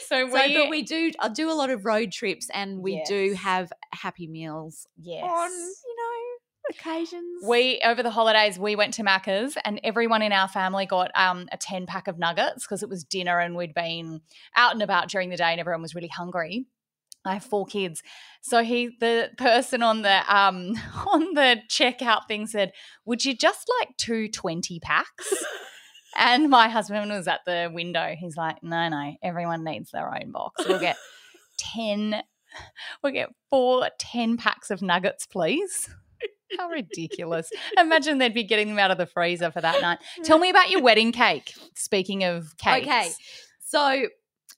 So, 0.06 0.28
So, 0.28 0.32
but 0.32 0.70
we 0.70 0.82
do. 0.82 1.12
I 1.18 1.28
do 1.28 1.50
a 1.50 1.54
lot 1.54 1.70
of 1.70 1.84
road 1.84 2.12
trips, 2.12 2.48
and 2.52 2.80
we 2.80 3.02
do 3.06 3.34
have 3.34 3.72
happy 3.92 4.26
meals 4.26 4.86
yes. 4.96 5.24
on, 5.24 5.50
you 5.50 5.96
know, 5.96 6.34
occasions. 6.70 7.42
We 7.46 7.80
over 7.84 8.02
the 8.02 8.10
holidays 8.10 8.58
we 8.58 8.76
went 8.76 8.94
to 8.94 9.02
Macca's 9.02 9.56
and 9.64 9.80
everyone 9.82 10.22
in 10.22 10.32
our 10.32 10.48
family 10.48 10.86
got 10.86 11.10
um, 11.14 11.48
a 11.52 11.56
ten 11.56 11.86
pack 11.86 12.08
of 12.08 12.18
nuggets 12.18 12.64
because 12.64 12.82
it 12.82 12.88
was 12.88 13.04
dinner 13.04 13.38
and 13.38 13.56
we'd 13.56 13.74
been 13.74 14.20
out 14.56 14.72
and 14.72 14.82
about 14.82 15.08
during 15.08 15.30
the 15.30 15.36
day 15.36 15.50
and 15.50 15.60
everyone 15.60 15.82
was 15.82 15.94
really 15.94 16.08
hungry. 16.08 16.66
I 17.24 17.34
have 17.34 17.44
four 17.44 17.66
kids. 17.66 18.02
So 18.42 18.62
he 18.62 18.96
the 19.00 19.30
person 19.38 19.82
on 19.82 20.02
the 20.02 20.34
um 20.34 20.74
on 21.06 21.34
the 21.34 21.60
checkout 21.68 22.28
thing 22.28 22.46
said, 22.46 22.72
Would 23.04 23.24
you 23.24 23.36
just 23.36 23.70
like 23.80 23.96
two 23.96 24.28
20 24.28 24.80
packs? 24.80 25.34
and 26.16 26.48
my 26.48 26.68
husband 26.68 27.10
was 27.10 27.28
at 27.28 27.40
the 27.46 27.70
window. 27.72 28.14
He's 28.18 28.36
like, 28.36 28.62
No, 28.62 28.88
no, 28.88 29.14
everyone 29.22 29.64
needs 29.64 29.90
their 29.90 30.12
own 30.14 30.30
box. 30.30 30.66
We'll 30.66 30.80
get 30.80 30.96
10 31.58 32.22
we'll 33.02 33.12
get 33.12 33.30
four 33.50 33.88
10 33.98 34.36
packs 34.36 34.70
of 34.70 34.82
nuggets, 34.82 35.26
please. 35.26 35.88
How 36.58 36.68
ridiculous. 36.68 37.50
Imagine 37.78 38.18
they'd 38.18 38.34
be 38.34 38.44
getting 38.44 38.68
them 38.68 38.78
out 38.78 38.90
of 38.90 38.98
the 38.98 39.06
freezer 39.06 39.50
for 39.50 39.60
that 39.60 39.80
night. 39.82 39.98
Tell 40.22 40.38
me 40.38 40.50
about 40.50 40.70
your 40.70 40.82
wedding 40.82 41.10
cake. 41.10 41.52
Speaking 41.74 42.22
of 42.24 42.56
cakes. 42.58 42.86
Okay. 42.86 43.10
So 43.64 44.06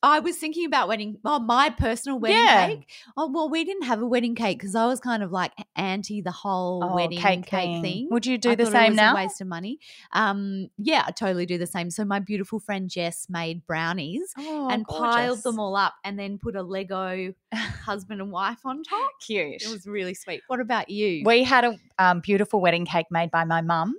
I 0.03 0.21
was 0.21 0.37
thinking 0.37 0.67
about 0.67 0.89
wedding, 0.89 1.17
oh, 1.25 1.39
my 1.39 1.71
personal 1.71 2.19
wedding 2.19 2.37
Yeah. 2.45 2.67
cake. 2.69 2.89
Oh, 3.17 3.31
well, 3.31 3.49
we 3.49 3.65
didn't 3.65 3.85
have 3.85 4.01
a 4.01 4.07
wedding 4.07 4.35
cake 4.35 4.59
because 4.59 4.75
I 4.75 4.87
was 4.87 5.01
kind 5.01 5.23
of 5.23 5.33
like 5.33 5.53
anti 5.75 6.21
the 6.21 6.31
whole 6.31 6.81
Oh, 6.85 6.95
wedding 6.95 7.19
cake, 7.19 7.47
thing. 7.83 8.09
Would 8.11 8.27
you 8.27 8.39
do 8.39 8.51
I 8.51 8.55
the 8.55 8.67
same 8.67 8.93
was 8.93 8.97
now? 8.97 9.13
A 9.13 9.17
waste 9.17 9.41
of 9.41 9.47
money. 9.49 9.79
Um, 10.13 10.69
yeah, 10.79 11.05
I 11.07 11.11
totally 11.13 11.47
do 11.47 11.59
the 11.59 11.67
same. 11.67 11.91
So 11.91 12.05
my 12.05 12.19
beautiful 12.19 12.61
friend 12.61 12.89
Jess 12.91 13.27
made 13.31 13.67
brownies 13.67 14.33
Oh, 14.39 14.69
and 14.71 14.87
piled 14.87 15.43
them 15.43 15.59
all 15.59 15.77
up, 15.77 15.95
and 16.05 16.19
then 16.19 16.39
put 16.39 16.57
a 16.57 16.63
Lego 16.63 17.33
husband 17.55 18.21
and 18.21 18.31
wife 18.31 18.65
on 18.65 18.83
top. 18.83 19.11
Cute. 19.27 19.63
It 19.63 19.69
was 19.71 19.87
really 19.87 20.15
sweet. 20.15 20.43
What 20.49 20.61
about 20.61 20.91
you? 20.91 21.23
We 21.25 21.43
had 21.45 21.65
a 21.65 21.77
um, 21.99 22.21
beautiful 22.21 22.61
wedding 22.61 22.85
cake 22.87 23.07
made 23.11 23.31
by 23.31 23.45
my 23.45 23.63
mum 23.63 23.95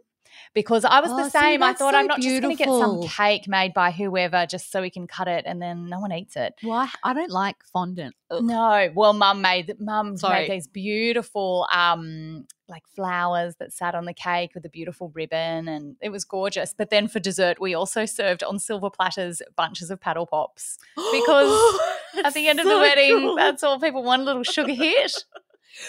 because 0.53 0.85
I 0.85 0.99
was 0.99 1.11
Oh, 1.11 1.17
the 1.17 1.29
see, 1.29 1.39
same. 1.39 1.63
I 1.63 1.73
thought 1.73 1.93
so 1.93 1.97
I'm 1.99 2.07
not 2.07 2.19
just 2.19 2.41
going 2.41 2.55
to 2.55 2.63
get 2.63 2.67
some 2.67 3.03
cake 3.07 3.47
made 3.47 3.73
by 3.73 3.91
whoever 3.91 4.45
just 4.45 4.71
so 4.71 4.81
we 4.81 4.89
can 4.89 5.07
cut 5.07 5.27
it 5.27 5.45
and 5.47 5.61
then 5.61 5.89
no 5.89 5.99
one 5.99 6.11
eats 6.11 6.35
it. 6.35 6.53
Why? 6.61 6.89
I 7.03 7.13
don't 7.13 7.31
like 7.31 7.57
fondant. 7.71 8.15
Ugh. 8.29 8.43
No, 8.43 8.91
well, 8.93 9.13
mum 9.13 9.41
made 9.41 9.75
mum 9.79 10.15
made 10.21 10.51
these 10.51 10.67
beautiful 10.67 11.67
um 11.71 12.45
like 12.69 12.83
flowers 12.95 13.55
that 13.59 13.71
sat 13.71 13.95
on 13.95 14.03
the 14.03 14.13
cake 14.13 14.51
with 14.53 14.65
a 14.65 14.69
beautiful 14.69 15.09
ribbon, 15.15 15.69
and 15.69 15.95
it 16.01 16.09
was 16.09 16.25
gorgeous. 16.25 16.73
But 16.77 16.89
then 16.89 17.07
for 17.07 17.19
dessert, 17.19 17.61
we 17.61 17.73
also 17.73 18.05
served 18.05 18.43
on 18.43 18.59
silver 18.59 18.89
platters 18.89 19.41
bunches 19.55 19.89
of 19.89 20.01
paddle 20.01 20.25
pops 20.25 20.77
because 20.95 21.79
at 22.25 22.33
the 22.33 22.49
end 22.49 22.59
of 22.59 22.65
the 22.65 22.77
wedding, 22.77 23.19
cool. 23.19 23.35
that's 23.37 23.63
all 23.63 23.79
people 23.79 24.03
want—a 24.03 24.25
little 24.25 24.43
sugar 24.43 24.73
hit. 24.73 25.13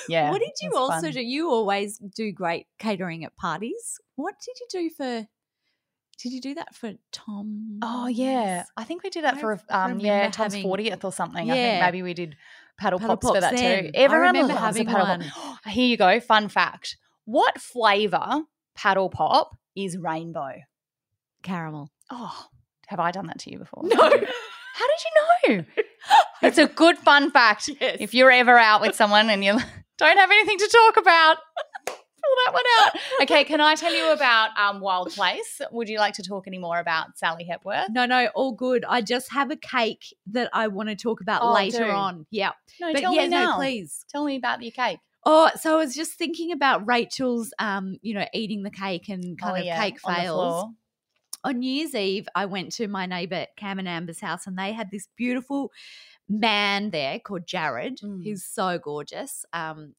Yeah. 0.08 0.30
what 0.30 0.40
did 0.40 0.52
you 0.62 0.74
also 0.76 1.02
fun. 1.02 1.12
do? 1.12 1.20
You 1.22 1.50
always 1.50 1.98
do 1.98 2.32
great 2.32 2.66
catering 2.78 3.24
at 3.24 3.36
parties. 3.36 3.98
What 4.16 4.34
did 4.44 4.56
you 4.60 4.66
do 4.70 4.90
for? 4.94 5.26
Did 6.22 6.32
you 6.32 6.40
do 6.40 6.54
that 6.54 6.74
for 6.74 6.94
Tom? 7.12 7.78
Oh 7.82 8.08
yeah, 8.08 8.64
I 8.76 8.84
think 8.84 9.02
we 9.04 9.10
did 9.10 9.24
that 9.24 9.34
I 9.36 9.40
for 9.40 9.60
um 9.70 10.00
yeah 10.00 10.30
Tom's 10.30 10.60
fortieth 10.60 11.04
or 11.04 11.12
something. 11.12 11.50
I 11.50 11.54
think 11.54 11.74
Yeah. 11.74 11.80
maybe 11.86 12.02
we 12.02 12.12
did 12.14 12.34
paddle, 12.78 12.98
Paddle 12.98 13.16
pops, 13.18 13.36
for 13.36 13.40
that 13.40 13.54
then. 13.56 13.84
too. 13.84 13.90
Everyone 13.94 14.26
remember 14.28 14.54
loves 14.54 14.62
a 14.62 14.66
having 14.82 14.86
paddle 14.86 15.24
pop. 15.32 15.64
Here 15.66 15.86
you 15.86 15.96
go. 15.96 16.18
Fun 16.20 16.48
fact: 16.48 16.96
What 17.24 17.60
flavor 17.60 18.42
paddle 18.74 19.10
pop 19.10 19.56
is 19.76 19.96
rainbow? 19.96 20.54
caramel. 21.44 21.88
Oh, 22.10 22.46
have 22.88 22.98
I 22.98 23.12
done 23.12 23.28
that 23.28 23.38
to 23.40 23.50
you 23.52 23.58
before? 23.60 23.82
No. 23.84 24.10
How 24.78 24.86
did 24.86 24.98
you 25.04 25.58
know? 25.58 25.64
It's 26.42 26.56
a 26.58 26.66
good 26.66 26.96
fun 26.96 27.30
fact. 27.30 27.68
Yes. 27.80 27.96
If 28.00 28.14
you're 28.14 28.30
ever 28.30 28.56
out 28.56 28.80
with 28.80 28.94
someone 28.94 29.28
and 29.28 29.44
you 29.44 29.52
don't 29.98 30.16
have 30.16 30.30
anything 30.30 30.56
to 30.58 30.68
talk 30.68 30.96
about, 30.96 31.36
pull 31.86 31.96
that 32.46 32.52
one 32.54 32.64
out. 32.78 32.96
Okay, 33.22 33.44
can 33.44 33.60
I 33.60 33.74
tell 33.74 33.92
you 33.92 34.12
about 34.12 34.56
um, 34.58 34.80
Wild 34.80 35.10
Place? 35.10 35.60
Would 35.72 35.88
you 35.88 35.98
like 35.98 36.14
to 36.14 36.22
talk 36.22 36.44
any 36.46 36.58
more 36.58 36.78
about 36.78 37.18
Sally 37.18 37.44
Hepworth? 37.44 37.88
No, 37.90 38.06
no, 38.06 38.28
all 38.34 38.52
good. 38.54 38.84
I 38.88 39.02
just 39.02 39.30
have 39.32 39.50
a 39.50 39.56
cake 39.56 40.04
that 40.30 40.48
I 40.54 40.68
want 40.68 40.88
to 40.88 40.96
talk 40.96 41.20
about 41.20 41.42
Oh, 41.42 41.52
later 41.52 41.84
on. 41.90 42.24
Yeah. 42.30 42.52
No, 42.80 42.92
But 42.92 43.00
tell 43.00 43.14
yeah, 43.14 43.24
me 43.24 43.28
now. 43.28 43.50
no, 43.50 43.56
please. 43.56 44.04
Tell 44.08 44.24
me 44.24 44.36
about 44.36 44.62
your 44.62 44.72
cake. 44.72 45.00
Oh, 45.26 45.50
so 45.60 45.74
I 45.74 45.76
was 45.76 45.94
just 45.94 46.12
thinking 46.12 46.52
about 46.52 46.86
Rachel's 46.86 47.52
um, 47.58 47.96
you 48.00 48.14
know, 48.14 48.24
eating 48.32 48.62
the 48.62 48.70
cake 48.70 49.08
and 49.10 49.36
kind 49.38 49.56
Oh, 49.56 49.60
of 49.60 49.66
yeah, 49.66 49.76
cake 49.82 49.98
fails. 50.00 50.66
On 51.48 51.60
New 51.60 51.70
Year's 51.70 51.94
Eve, 51.94 52.28
I 52.34 52.44
went 52.44 52.72
to 52.72 52.88
my 52.88 53.06
neighbor 53.06 53.46
Cam 53.56 53.78
and 53.78 53.88
Amber's 53.88 54.20
house, 54.20 54.46
and 54.46 54.58
they 54.58 54.72
had 54.72 54.90
this 54.90 55.08
beautiful 55.16 55.72
man 56.28 56.90
there 56.90 57.18
called 57.18 57.46
Jared. 57.46 58.00
Mm. 58.00 58.22
He's 58.22 58.44
so 58.44 58.78
gorgeous. 58.78 59.46
Um, 59.54 59.94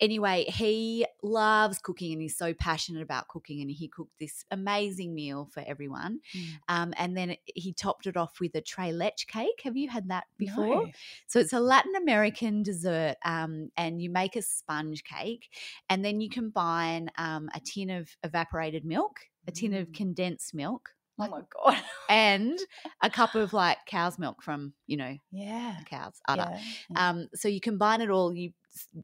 anyway, 0.00 0.44
he 0.44 1.04
loves 1.20 1.80
cooking 1.80 2.12
and 2.12 2.22
he's 2.22 2.38
so 2.38 2.54
passionate 2.54 3.02
about 3.02 3.26
cooking, 3.26 3.60
and 3.60 3.68
he 3.68 3.88
cooked 3.88 4.16
this 4.20 4.44
amazing 4.52 5.14
meal 5.14 5.48
for 5.52 5.64
everyone. 5.66 6.20
Mm. 6.36 6.44
Um, 6.68 6.94
and 6.96 7.16
then 7.16 7.36
he 7.46 7.72
topped 7.72 8.06
it 8.06 8.16
off 8.16 8.38
with 8.40 8.54
a 8.54 8.60
tres 8.60 8.94
leche 8.94 9.26
cake. 9.26 9.62
Have 9.64 9.76
you 9.76 9.88
had 9.88 10.08
that 10.10 10.24
before? 10.38 10.86
No. 10.86 10.90
So 11.26 11.40
it's 11.40 11.52
a 11.52 11.60
Latin 11.60 11.96
American 11.96 12.62
dessert, 12.62 13.16
um, 13.24 13.70
and 13.76 14.00
you 14.00 14.10
make 14.10 14.36
a 14.36 14.42
sponge 14.42 15.02
cake, 15.02 15.48
and 15.90 16.04
then 16.04 16.20
you 16.20 16.30
combine 16.30 17.10
um, 17.18 17.48
a 17.52 17.58
tin 17.58 17.90
of 17.90 18.08
evaporated 18.22 18.84
milk, 18.84 19.18
a 19.46 19.52
tin 19.52 19.74
of 19.74 19.88
Mm. 19.88 19.94
condensed 19.94 20.54
milk, 20.54 20.90
Oh 21.18 21.28
my 21.28 21.40
god. 21.52 21.82
and 22.08 22.58
a 23.02 23.10
cup 23.10 23.34
of 23.34 23.52
like 23.52 23.78
cow's 23.86 24.18
milk 24.18 24.42
from 24.42 24.72
you 24.86 24.96
know 24.96 25.16
Yeah. 25.30 25.76
cows 25.88 26.20
udder. 26.28 26.50
yeah. 26.90 27.10
Um, 27.10 27.28
so 27.34 27.48
you 27.48 27.60
combine 27.60 28.00
it 28.00 28.10
all. 28.10 28.34
You 28.34 28.52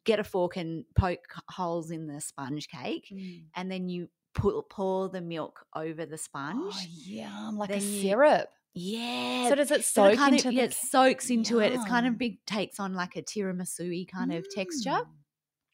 get 0.05 0.19
a 0.19 0.25
fork 0.25 0.57
and 0.57 0.85
poke 0.99 1.25
holes 1.49 1.91
in 1.91 2.07
the 2.07 2.21
sponge 2.21 2.69
cake, 2.69 3.09
Mm. 3.13 3.45
and 3.55 3.71
then 3.71 3.89
you 3.89 4.09
put, 4.35 4.69
pour 4.71 5.09
the 5.09 5.21
milk 5.21 5.65
over 5.75 6.07
the 6.07 6.19
sponge. 6.19 6.75
Oh, 6.77 6.85
yum, 6.89 7.57
like 7.59 7.71
a 7.71 7.75
Then 7.75 7.83
you- 7.83 8.01
syrup. 8.03 8.49
Yeah, 8.73 9.49
So 9.49 9.57
does 9.57 9.73
it 9.73 9.85
So 9.85 10.05
it 10.07 10.11
soak 10.13 10.19
kind 10.19 10.35
into 10.37 10.49
of, 10.49 10.55
the 10.55 10.59
yeah, 10.61 10.65
it 10.67 10.75
soaks 10.75 11.29
into 11.29 11.59
it. 11.59 11.73
It's 11.73 11.85
kind 11.87 12.07
of 12.07 12.17
big, 12.17 12.45
takes 12.47 12.79
on 12.79 12.95
like 12.95 13.17
a 13.17 13.23
tiramisu 13.23 14.07
kind 14.09 14.33
of 14.33 14.47
texture. 14.55 15.01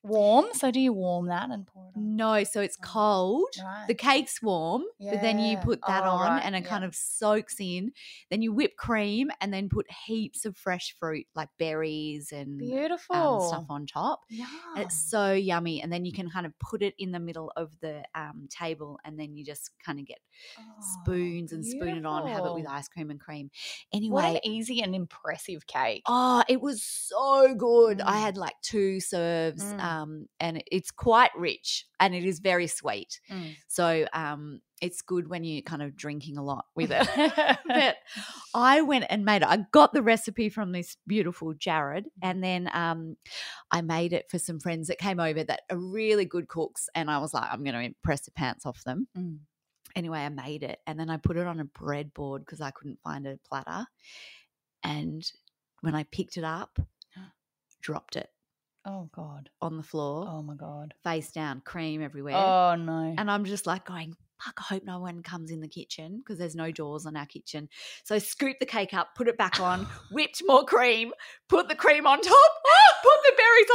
Warm. 0.07 0.47
So 0.55 0.71
do 0.71 0.81
you 0.81 0.93
warm 0.93 1.27
that 1.27 1.51
and 1.51 1.67
pour 1.67 1.85
it 1.89 1.97
on? 1.97 2.17
No, 2.17 2.45
so 2.45 2.61
it's 2.61 2.79
Oh, 2.83 2.87
cold. 2.87 3.49
Right. 3.65 3.87
The 3.89 3.95
cake's 3.95 4.43
warm, 4.43 4.85
but 5.11 5.21
then 5.21 5.39
you 5.39 5.57
put 5.59 5.81
that 5.87 6.05
Oh, 6.05 6.11
on 6.11 6.33
right, 6.33 6.43
and 6.45 6.55
it 6.57 6.63
yeah. 6.63 6.69
kind 6.69 6.85
of 6.85 6.95
soaks 6.95 7.57
in. 7.61 7.93
Then 8.31 8.43
you 8.43 8.53
whip 8.53 8.77
cream 8.77 9.31
and 9.41 9.53
then 9.53 9.69
put 9.69 9.87
heaps 10.07 10.45
of 10.45 10.57
fresh 10.57 10.95
fruit 10.99 11.27
like 11.35 11.49
berries 11.59 12.33
and 12.33 12.59
Beautiful. 12.59 13.17
um, 13.17 13.41
stuff 13.41 13.65
on 13.69 13.87
top. 13.87 14.21
And 14.75 14.85
it's 14.85 14.97
so 15.11 15.33
yummy. 15.33 15.81
And 15.83 15.93
then 15.93 16.05
you 16.05 16.13
can 16.13 16.29
kind 16.31 16.47
of 16.47 16.59
put 16.59 16.83
it 16.83 16.95
in 16.99 17.13
the 17.13 17.21
middle 17.21 17.53
of 17.57 17.73
the 17.81 18.03
um, 18.15 18.47
table 18.51 18.99
and 19.05 19.19
then 19.19 19.35
you 19.37 19.45
just 19.45 19.71
kind 19.85 19.99
of 20.01 20.07
get 20.07 20.19
Oh, 20.59 20.63
spoons 20.81 21.53
and 21.53 21.65
spoon 21.65 21.97
it 21.97 22.07
on, 22.07 22.27
have 22.27 22.45
it 22.45 22.53
with 22.55 22.67
ice 22.69 22.89
cream 22.89 23.11
and 23.11 23.21
cream. 23.21 23.51
What 24.09 24.25
Anyway, 24.25 24.35
an 24.35 24.41
easy 24.45 24.81
and 24.83 24.95
impressive 24.95 25.67
cake. 25.67 26.03
Oh, 26.07 26.43
it 26.49 26.61
was 26.61 26.83
so 26.83 27.55
good. 27.55 28.01
I 28.01 28.17
Mm. 28.17 28.21
had 28.21 28.37
like 28.37 28.55
two 28.63 29.01
serves, 29.01 29.63
Mm. 29.65 29.81
um, 29.83 29.96
and 30.41 30.63
it's 30.71 30.91
quite 30.91 31.31
rich 31.37 31.87
and 32.01 32.15
it 32.15 32.25
is 32.25 32.41
very 32.41 32.67
sweet. 32.67 33.21
Mm. 33.31 33.57
So 33.69 34.07
um, 34.13 34.61
it's 34.81 35.03
good 35.03 35.29
when 35.29 35.45
you're 35.45 35.63
kind 35.63 35.83
of 35.83 35.97
drinking 35.97 36.37
a 36.37 36.45
lot 36.45 36.67
with 36.75 36.91
it. 36.93 37.09
but 37.67 37.97
I 38.55 38.83
went 38.83 39.07
and 39.09 39.25
made 39.25 39.43
it. 39.43 39.49
I 39.49 39.59
got 39.73 39.93
the 39.93 40.03
recipe 40.03 40.49
from 40.49 40.73
this 40.73 40.97
beautiful 41.07 41.55
Jared, 41.55 42.07
and 42.23 42.43
then 42.43 42.69
um, 42.73 43.17
I 43.71 43.83
made 43.83 44.13
it 44.13 44.27
for 44.31 44.39
some 44.39 44.61
friends 44.61 44.89
that 44.89 44.99
came 44.99 45.21
over 45.21 45.43
that 45.45 45.63
are 45.71 45.79
really 45.79 46.25
good 46.25 46.49
cooks. 46.49 46.89
And 46.95 47.11
I 47.11 47.19
was 47.19 47.33
like, 47.33 47.51
I'm 47.51 47.65
going 47.65 47.75
to 47.75 47.81
impress 47.81 48.23
the 48.23 48.33
pants 48.33 48.67
off 48.67 48.83
them. 48.85 49.09
Mm. 49.17 49.39
Anyway, 49.95 50.19
I 50.19 50.29
made 50.29 50.63
it, 50.63 50.79
and 50.87 51.01
then 51.01 51.09
I 51.09 51.17
put 51.17 51.39
it 51.39 51.47
on 51.47 51.61
a 51.61 51.65
breadboard 51.65 52.41
because 52.41 52.61
I 52.61 52.71
couldn't 52.71 53.01
find 53.03 53.27
a 53.27 53.39
platter. 53.49 53.87
And 54.83 55.25
when 55.81 55.95
I 55.95 56.05
picked 56.05 56.37
it 56.37 56.45
up, 56.45 56.79
dropped 57.81 58.17
it 58.17 58.29
oh 58.87 59.09
god. 59.13 59.51
on 59.61 59.77
the 59.77 59.83
floor, 59.83 60.27
Oh 60.31 60.43
my 60.43 60.55
god. 60.55 60.95
face 61.05 61.33
down, 61.33 61.61
cream 61.65 62.03
everywhere. 62.03 62.37
Oh 62.37 62.75
no. 62.77 63.15
And 63.19 63.31
I'm 63.31 63.45
just 63.45 63.67
like 63.67 63.85
going, 63.85 64.15
fuck, 64.43 64.55
I 64.59 64.75
hope 64.75 64.85
no 64.85 65.01
one 65.01 65.23
comes 65.23 65.51
in 65.51 65.61
the 65.61 65.69
kitchen 65.69 66.19
because 66.19 66.39
there's 66.39 66.55
no 66.55 66.71
doors 66.71 67.07
on 67.07 67.17
our 67.17 67.27
kitchen. 67.27 67.69
So 68.05 68.15
I 68.15 68.19
scooped 68.19 68.61
the 68.61 68.67
cake 68.67 68.95
up, 68.95 69.15
put 69.17 69.29
it 69.29 69.39
back 69.39 69.61
on, 69.61 69.87
whipped 70.11 70.43
more 70.47 70.65
cream, 70.65 71.13
put 71.49 71.69
the 71.69 71.75
cream 71.75 72.07
on 72.07 72.21
top, 72.21 72.53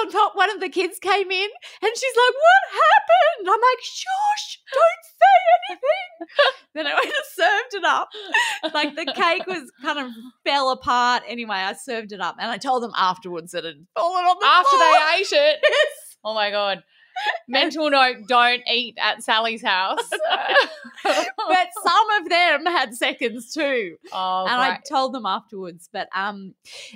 on 0.06 0.12
top. 0.12 0.36
One 0.36 0.50
of 0.50 0.60
the 0.60 0.70
kids 0.70 1.00
came 1.00 1.32
in 1.32 1.50
and 1.82 1.92
she's 1.96 2.16
like, 2.16 2.34
what 2.36 2.64
happened? 2.72 3.48
I'm 3.50 3.60
like, 3.60 3.82
shush, 3.84 4.60
don't 4.74 5.04
say 5.20 5.38
anything. 5.70 6.54
then 6.76 6.88
I 6.88 6.94
went 6.94 7.06
and 7.06 7.14
served 7.34 7.74
it 7.74 7.84
up. 7.86 8.10
Like 8.74 8.96
the 8.96 9.14
cake 9.14 9.48
was 9.48 9.72
kind 9.82 10.00
of 10.00 10.12
fell 10.46 10.70
apart. 10.72 11.24
Anyway, 11.28 11.56
I 11.56 11.74
served 11.74 12.12
it 12.12 12.22
up 12.22 12.36
and 12.40 12.50
I 12.50 12.58
told 12.58 12.84
them 12.84 12.92
afterwards 12.96 13.52
that 13.54 13.66
it 13.66 13.76
had 13.76 13.88
fallen 13.96 14.26
on 14.26 14.38
the 14.40 14.46
After 14.46 14.70
floor. 14.70 14.80
they 14.80 15.20
ate 15.20 15.32
it. 15.32 15.60
Yes. 15.72 16.18
Oh 16.24 16.34
my 16.36 16.52
god. 16.52 16.84
Mental 17.48 17.90
note: 17.90 18.28
Don't 18.28 18.62
eat 18.72 18.98
at 19.00 19.24
Sally's 19.24 19.62
house. 19.64 20.10
but 21.04 21.68
some 21.84 22.10
of 22.22 22.30
them 22.30 22.66
had 22.66 22.94
seconds 22.96 23.54
too. 23.54 23.98
oh, 24.14 24.46
and 24.48 24.62
I 24.62 24.80
told 24.88 25.14
them 25.14 25.26
afterwards. 25.26 25.90
But 25.92 26.08
um, 26.16 26.54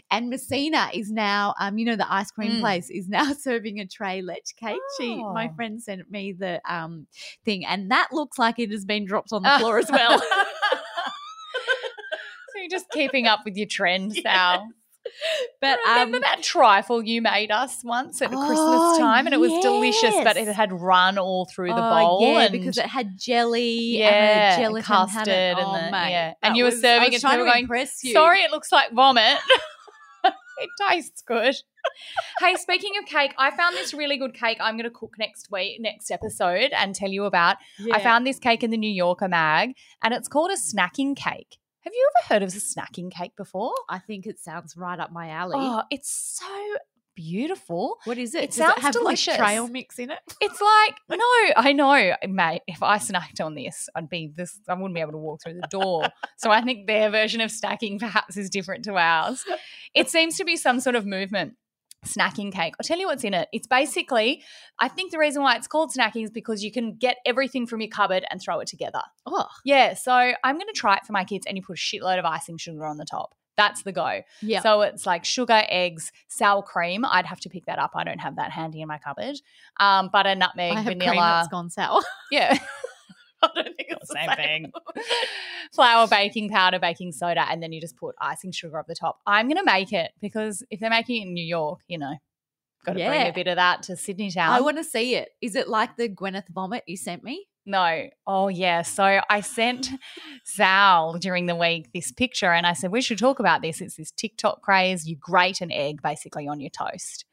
and 0.09 0.29
Messina 0.29 0.89
is 0.93 1.11
now 1.11 1.53
um, 1.59 1.77
you 1.77 1.85
know, 1.85 1.95
the 1.95 2.11
ice 2.11 2.31
cream 2.31 2.53
Mm. 2.53 2.59
place 2.61 2.89
is 2.89 3.07
now 3.09 3.33
serving 3.37 3.79
a 3.79 3.85
tres 3.87 4.23
leche 4.23 4.55
cake. 4.55 4.79
She, 4.99 5.15
my 5.33 5.49
Oh. 5.51 5.55
friend, 5.55 5.81
sent 5.81 6.09
me 6.09 6.31
the 6.33 6.61
um 6.71 7.07
thing, 7.43 7.65
and 7.65 7.91
that 7.91 8.09
looks 8.11 8.37
like 8.39 8.59
it 8.59 8.71
has 8.71 8.85
been 8.85 9.05
dropped 9.05 9.33
on 9.33 9.43
the 9.43 9.49
floor 9.59 9.77
as 9.79 9.91
well. 9.91 10.19
so 10.19 10.25
you're 12.57 12.69
just 12.69 12.89
keeping 12.91 13.27
up 13.27 13.41
with 13.45 13.55
your 13.57 13.67
trend, 13.67 14.13
Sal. 14.15 14.67
But 15.61 15.79
Remember 15.87 16.17
um, 16.17 16.21
that 16.21 16.43
trifle 16.43 17.01
you 17.01 17.21
made 17.21 17.49
us 17.49 17.83
once 17.83 18.21
at 18.21 18.31
Oh, 18.33 18.47
Christmas 18.47 18.99
time, 18.99 19.25
and 19.25 19.33
it 19.33 19.39
was 19.39 19.51
delicious, 19.63 20.13
but 20.23 20.37
it 20.37 20.47
had 20.47 20.71
run 20.71 21.17
all 21.17 21.45
through 21.45 21.69
the 21.69 21.75
oh, 21.75 21.89
bowl. 21.89 22.21
yeah, 22.21 22.41
and 22.41 22.51
because 22.51 22.77
it 22.77 22.85
had 22.85 23.17
jelly 23.17 23.97
yeah, 23.97 24.55
and 24.55 24.61
gelatin 24.61 24.83
custard 24.83 25.27
and 25.27 25.59
Oh, 25.59 25.73
the- 25.73 25.91
mate, 25.91 26.11
yeah. 26.11 26.33
And 26.43 26.55
you 26.57 26.65
were 26.65 26.71
serving 26.71 27.09
it 27.09 27.13
was 27.13 27.21
to 27.21 27.37
going, 27.37 27.67
you. 28.03 28.13
Sorry, 28.13 28.41
it 28.41 28.51
looks 28.51 28.71
like 28.71 28.91
vomit. 28.91 29.37
it 30.25 30.69
tastes 30.89 31.21
good. 31.21 31.55
hey, 32.39 32.55
speaking 32.55 32.91
of 33.01 33.05
cake, 33.05 33.33
I 33.37 33.55
found 33.55 33.75
this 33.75 33.93
really 33.93 34.17
good 34.17 34.33
cake 34.33 34.57
I'm 34.59 34.75
going 34.75 34.89
to 34.89 34.95
cook 34.95 35.15
next 35.17 35.49
week, 35.51 35.79
next 35.79 36.11
episode, 36.11 36.71
and 36.71 36.93
tell 36.93 37.09
you 37.09 37.25
about. 37.25 37.57
I 37.91 38.01
found 38.01 38.25
this 38.25 38.39
cake 38.39 38.63
in 38.63 38.71
the 38.71 38.77
New 38.77 38.91
Yorker 38.91 39.27
mag, 39.27 39.75
and 40.03 40.13
it's 40.13 40.27
called 40.27 40.51
a 40.51 40.55
snacking 40.55 41.15
cake. 41.15 41.57
Have 41.85 41.93
you 41.93 42.09
ever 42.17 42.33
heard 42.33 42.43
of 42.43 42.49
a 42.49 42.57
snacking 42.57 43.11
cake 43.11 43.35
before? 43.37 43.73
I 43.87 43.99
think 43.99 44.25
it 44.25 44.39
sounds 44.39 44.75
right 44.75 44.99
up 44.99 45.11
my 45.11 45.29
alley. 45.29 45.57
Oh, 45.59 45.83
it's 45.91 46.09
so 46.09 46.47
beautiful. 47.15 47.97
what 48.05 48.17
is 48.17 48.35
it? 48.35 48.43
it 48.43 48.47
Does 48.47 48.55
sounds 48.57 48.77
it 48.77 48.81
have 48.81 48.93
delicious. 48.93 49.27
like 49.27 49.37
trail 49.37 49.67
mix 49.67 49.99
in 49.99 50.11
it? 50.11 50.19
It's 50.41 50.59
like, 50.61 50.95
no, 51.09 51.53
I 51.55 51.71
know, 51.73 52.15
mate. 52.27 52.61
If 52.67 52.83
I 52.83 52.97
snacked 52.97 53.39
on 53.39 53.55
this, 53.55 53.87
I'd 53.95 54.09
be 54.09 54.31
this, 54.35 54.59
I 54.67 54.73
wouldn't 54.73 54.95
be 54.95 55.01
able 55.01 55.13
to 55.13 55.17
walk 55.17 55.41
through 55.43 55.55
the 55.61 55.67
door. 55.69 56.07
so 56.37 56.51
I 56.51 56.61
think 56.61 56.87
their 56.87 57.09
version 57.09 57.39
of 57.41 57.51
snacking 57.51 57.99
perhaps 57.99 58.35
is 58.35 58.49
different 58.49 58.83
to 58.85 58.95
ours. 58.95 59.43
It 59.93 60.09
seems 60.09 60.37
to 60.37 60.43
be 60.43 60.57
some 60.57 60.79
sort 60.79 60.95
of 60.95 61.05
movement. 61.05 61.53
Snacking 62.05 62.51
cake. 62.53 62.73
I'll 62.79 62.83
tell 62.85 62.97
you 62.99 63.07
what's 63.07 63.23
in 63.23 63.33
it. 63.33 63.47
It's 63.51 63.67
basically, 63.67 64.41
I 64.79 64.87
think 64.87 65.11
the 65.11 65.17
reason 65.17 65.41
why 65.43 65.55
it's 65.55 65.67
called 65.67 65.91
snacking 65.91 66.23
is 66.23 66.31
because 66.31 66.63
you 66.63 66.71
can 66.71 66.95
get 66.95 67.17
everything 67.25 67.65
from 67.67 67.81
your 67.81 67.89
cupboard 67.89 68.23
and 68.31 68.41
throw 68.41 68.59
it 68.59 68.67
together. 68.67 69.01
Oh, 69.25 69.47
Yeah. 69.63 69.93
So 69.95 70.11
I'm 70.13 70.55
going 70.55 70.67
to 70.67 70.73
try 70.79 70.95
it 70.95 71.05
for 71.05 71.13
my 71.13 71.23
kids 71.23 71.45
and 71.47 71.57
you 71.57 71.63
put 71.63 71.77
a 71.77 71.81
shitload 71.81 72.19
of 72.19 72.25
icing 72.25 72.57
sugar 72.57 72.85
on 72.85 72.97
the 72.97 73.05
top. 73.05 73.35
That's 73.57 73.83
the 73.83 73.93
go. 73.93 74.21
yeah. 74.41 74.59
So 74.61 74.81
it's 74.81 75.05
like 75.05 75.23
sugar, 75.23 75.63
eggs, 75.69 76.11
sour 76.27 76.61
cream. 76.61 77.05
I'd 77.05 77.25
have 77.25 77.39
to 77.41 77.49
pick 77.49 77.65
that 77.67 77.79
up. 77.79 77.91
I 77.95 78.03
don't 78.03 78.19
have 78.19 78.35
that 78.35 78.51
handy 78.51 78.81
in 78.81 78.87
my 78.89 78.97
cupboard. 78.97 79.37
Um, 79.79 80.09
butter, 80.11 80.35
nutmeg, 80.35 80.73
I 80.73 80.75
have 80.75 80.85
cream 80.85 80.99
vanilla. 80.99 81.15
that's 81.21 81.47
gone 81.47 81.69
sour. 81.69 82.01
Yeah. 82.31 82.57
Same 84.03 84.29
thing. 84.35 84.71
Flour, 85.73 86.07
baking 86.07 86.49
powder, 86.49 86.79
baking 86.79 87.11
soda, 87.11 87.45
and 87.49 87.61
then 87.61 87.71
you 87.71 87.81
just 87.81 87.97
put 87.97 88.15
icing 88.19 88.51
sugar 88.51 88.77
up 88.77 88.87
the 88.87 88.95
top. 88.95 89.19
I'm 89.25 89.47
going 89.47 89.57
to 89.57 89.63
make 89.63 89.93
it 89.93 90.11
because 90.21 90.63
if 90.69 90.79
they're 90.79 90.89
making 90.89 91.21
it 91.21 91.27
in 91.27 91.33
New 91.33 91.43
York, 91.43 91.81
you 91.87 91.97
know, 91.97 92.13
got 92.85 92.93
to 92.93 93.05
bring 93.05 93.27
a 93.27 93.33
bit 93.33 93.47
of 93.47 93.55
that 93.55 93.83
to 93.83 93.97
Sydney 93.97 94.31
town. 94.31 94.51
I 94.51 94.61
want 94.61 94.77
to 94.77 94.83
see 94.83 95.15
it. 95.15 95.29
Is 95.41 95.55
it 95.55 95.67
like 95.67 95.97
the 95.97 96.09
Gwyneth 96.09 96.49
vomit 96.49 96.83
you 96.87 96.97
sent 96.97 97.23
me? 97.23 97.47
No. 97.65 98.07
Oh, 98.27 98.47
yeah. 98.47 98.83
So 98.83 99.21
I 99.27 99.41
sent 99.41 99.89
Sal 100.43 101.13
during 101.13 101.47
the 101.47 101.55
week 101.55 101.91
this 101.93 102.11
picture 102.11 102.51
and 102.51 102.67
I 102.67 102.73
said, 102.73 102.91
we 102.91 103.01
should 103.01 103.17
talk 103.17 103.39
about 103.39 103.63
this. 103.63 103.81
It's 103.81 103.95
this 103.95 104.11
TikTok 104.11 104.61
craze. 104.61 105.07
You 105.07 105.15
grate 105.15 105.61
an 105.61 105.71
egg 105.71 106.01
basically 106.03 106.47
on 106.47 106.59
your 106.59 106.69
toast. 106.69 107.25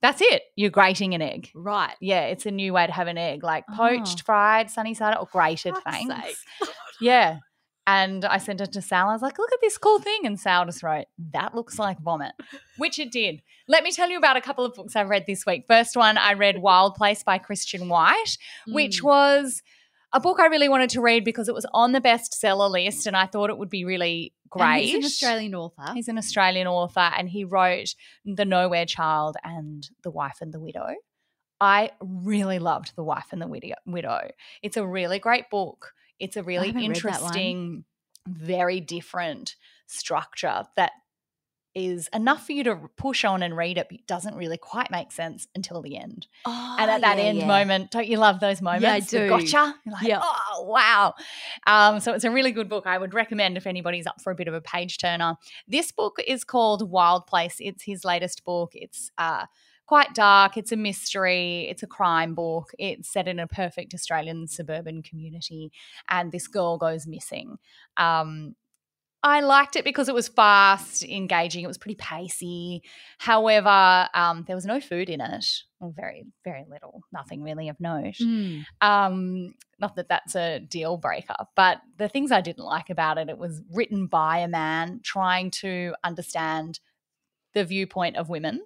That's 0.00 0.20
it. 0.22 0.42
You're 0.56 0.70
grating 0.70 1.14
an 1.14 1.22
egg. 1.22 1.50
Right. 1.54 1.94
Yeah, 2.00 2.22
it's 2.26 2.46
a 2.46 2.50
new 2.52 2.72
way 2.72 2.86
to 2.86 2.92
have 2.92 3.08
an 3.08 3.18
egg, 3.18 3.42
like 3.42 3.64
Oh. 3.72 3.76
poached, 3.76 4.22
fried, 4.22 4.70
sunny 4.70 4.94
side, 4.94 5.16
or 5.16 5.26
grated. 5.30 5.74
Fuck's 5.74 5.84
thanks. 6.06 6.44
Yeah. 7.00 7.38
And 7.86 8.24
I 8.26 8.36
sent 8.36 8.60
it 8.60 8.72
to 8.72 8.82
Sal. 8.82 9.08
I 9.08 9.12
was 9.14 9.22
like, 9.22 9.38
look 9.38 9.50
at 9.52 9.60
this 9.62 9.78
cool 9.78 9.98
thing. 9.98 10.26
And 10.26 10.38
Sal 10.38 10.66
just 10.66 10.82
wrote, 10.82 11.06
that 11.32 11.54
looks 11.54 11.78
like 11.78 11.98
vomit, 12.00 12.32
which 12.76 12.98
it 12.98 13.10
did. 13.10 13.40
Let 13.66 13.82
me 13.82 13.92
tell 13.92 14.10
you 14.10 14.18
about 14.18 14.36
a 14.36 14.42
couple 14.42 14.64
of 14.64 14.74
books 14.74 14.94
I've 14.94 15.08
read 15.08 15.24
this 15.26 15.46
week. 15.46 15.64
First 15.66 15.96
one, 15.96 16.18
I 16.18 16.34
read 16.34 16.58
Wild 16.62 16.96
Place 16.96 17.22
by 17.22 17.38
Christian 17.38 17.88
White, 17.88 18.36
which 18.66 19.00
Mm. 19.00 19.04
was 19.04 19.62
a 20.12 20.20
book 20.20 20.40
I 20.40 20.46
really 20.46 20.68
wanted 20.68 20.90
to 20.90 21.00
read 21.00 21.24
because 21.24 21.48
it 21.48 21.54
was 21.54 21.66
on 21.74 21.92
the 21.92 22.00
bestseller 22.00 22.70
list 22.70 23.06
and 23.06 23.16
I 23.16 23.26
thought 23.26 23.50
it 23.50 23.58
would 23.58 23.68
be 23.70 23.84
really 23.84 24.32
And 24.44 24.60
great. 24.60 24.84
he's 24.86 24.94
an 24.94 25.04
Australian 25.04 25.54
author. 25.54 25.92
He's 25.94 26.08
an 26.08 26.18
Australian 26.18 26.66
author 26.66 27.00
and 27.16 27.28
he 27.28 27.44
wrote 27.44 27.94
The 28.24 28.44
Nowhere 28.44 28.86
Child 28.86 29.36
and 29.44 29.86
The 30.02 30.10
Wife 30.10 30.38
and 30.40 30.52
the 30.52 30.60
Widow. 30.60 30.94
I 31.60 31.90
really 32.00 32.58
loved 32.58 32.92
The 32.96 33.04
Wife 33.04 33.26
and 33.32 33.42
the 33.42 33.48
Widow. 33.86 34.30
It's 34.62 34.76
a 34.76 34.86
really 34.86 35.18
great 35.18 35.50
book. 35.50 35.92
It's 36.18 36.36
a 36.36 36.42
really 36.42 36.68
haven't 36.68 36.82
read 36.82 36.96
that 37.14 37.22
one. 37.22 37.36
interesting, 37.36 37.84
very 38.26 38.80
different 38.80 39.56
structure 39.86 40.64
that 40.76 40.92
is 41.74 42.08
enough 42.12 42.46
for 42.46 42.52
you 42.52 42.64
to 42.64 42.76
push 42.96 43.24
on 43.24 43.42
and 43.42 43.56
read 43.56 43.78
it, 43.78 43.86
but 43.88 43.98
it 43.98 44.06
doesn't 44.06 44.34
really 44.34 44.56
quite 44.56 44.90
make 44.90 45.12
sense 45.12 45.46
until 45.54 45.82
the 45.82 45.96
end. 45.96 46.26
and 46.44 46.90
at 46.90 47.00
that 47.02 47.18
yeah, 47.18 47.24
end 47.24 47.38
yeah. 47.38 47.46
moment, 47.46 47.90
don't 47.90 48.06
you 48.06 48.16
love 48.18 48.40
those 48.40 48.60
moments? 48.60 49.10
The 49.10 49.18
do. 49.18 49.28
Gotcha. 49.28 49.74
Like, 49.86 50.02
Yeah. 50.02 50.20
oh 50.22 50.64
wow. 50.66 51.14
Um, 51.66 52.00
so 52.00 52.12
it's 52.14 52.24
a 52.24 52.30
really 52.30 52.52
good 52.52 52.68
book. 52.68 52.86
I 52.86 52.98
would 52.98 53.14
recommend 53.14 53.56
if 53.56 53.66
anybody's 53.66 54.06
up 54.06 54.20
for 54.20 54.30
a 54.30 54.34
bit 54.34 54.48
of 54.48 54.54
a 54.54 54.60
page 54.60 54.98
turner. 54.98 55.36
This 55.66 55.92
book 55.92 56.16
is 56.26 56.44
called 56.44 56.90
Wild 56.90 57.26
Place. 57.26 57.56
It's 57.60 57.84
his 57.84 58.04
latest 58.04 58.44
book. 58.44 58.72
It's 58.74 59.10
uh 59.18 59.46
quite 59.86 60.14
dark. 60.14 60.58
It's 60.58 60.70
a 60.70 60.76
mystery. 60.76 61.66
It's 61.70 61.82
a 61.82 61.86
crime 61.86 62.34
book. 62.34 62.70
It's 62.78 63.10
set 63.10 63.26
in 63.26 63.38
a 63.38 63.46
perfect 63.46 63.94
Australian 63.94 64.46
suburban 64.46 65.02
community, 65.02 65.72
and 66.08 66.30
this 66.30 66.46
girl 66.46 66.76
goes 66.76 67.06
missing. 67.06 67.56
Um, 67.96 68.54
I 69.22 69.40
liked 69.40 69.74
it 69.74 69.84
because 69.84 70.08
it 70.08 70.14
was 70.14 70.28
fast, 70.28 71.02
engaging. 71.02 71.64
It 71.64 71.66
was 71.66 71.78
pretty 71.78 71.96
pacey. 71.96 72.82
However, 73.18 74.08
um, 74.14 74.44
there 74.46 74.54
was 74.54 74.64
no 74.64 74.80
food 74.80 75.10
in 75.10 75.20
it, 75.20 75.44
or 75.80 75.92
very, 75.94 76.24
very 76.44 76.64
little, 76.68 77.02
nothing 77.12 77.42
really 77.42 77.68
of 77.68 77.80
note. 77.80 78.14
Mm. 78.22 78.64
Um, 78.80 79.54
not 79.80 79.96
that 79.96 80.08
that's 80.08 80.36
a 80.36 80.60
deal 80.60 80.96
breaker, 80.96 81.34
but 81.56 81.78
the 81.96 82.08
things 82.08 82.30
I 82.30 82.40
didn't 82.40 82.64
like 82.64 82.90
about 82.90 83.18
it, 83.18 83.28
it 83.28 83.38
was 83.38 83.60
written 83.72 84.06
by 84.06 84.38
a 84.38 84.48
man 84.48 85.00
trying 85.02 85.50
to 85.62 85.94
understand 86.04 86.78
the 87.54 87.64
viewpoint 87.64 88.16
of 88.16 88.28
women. 88.28 88.60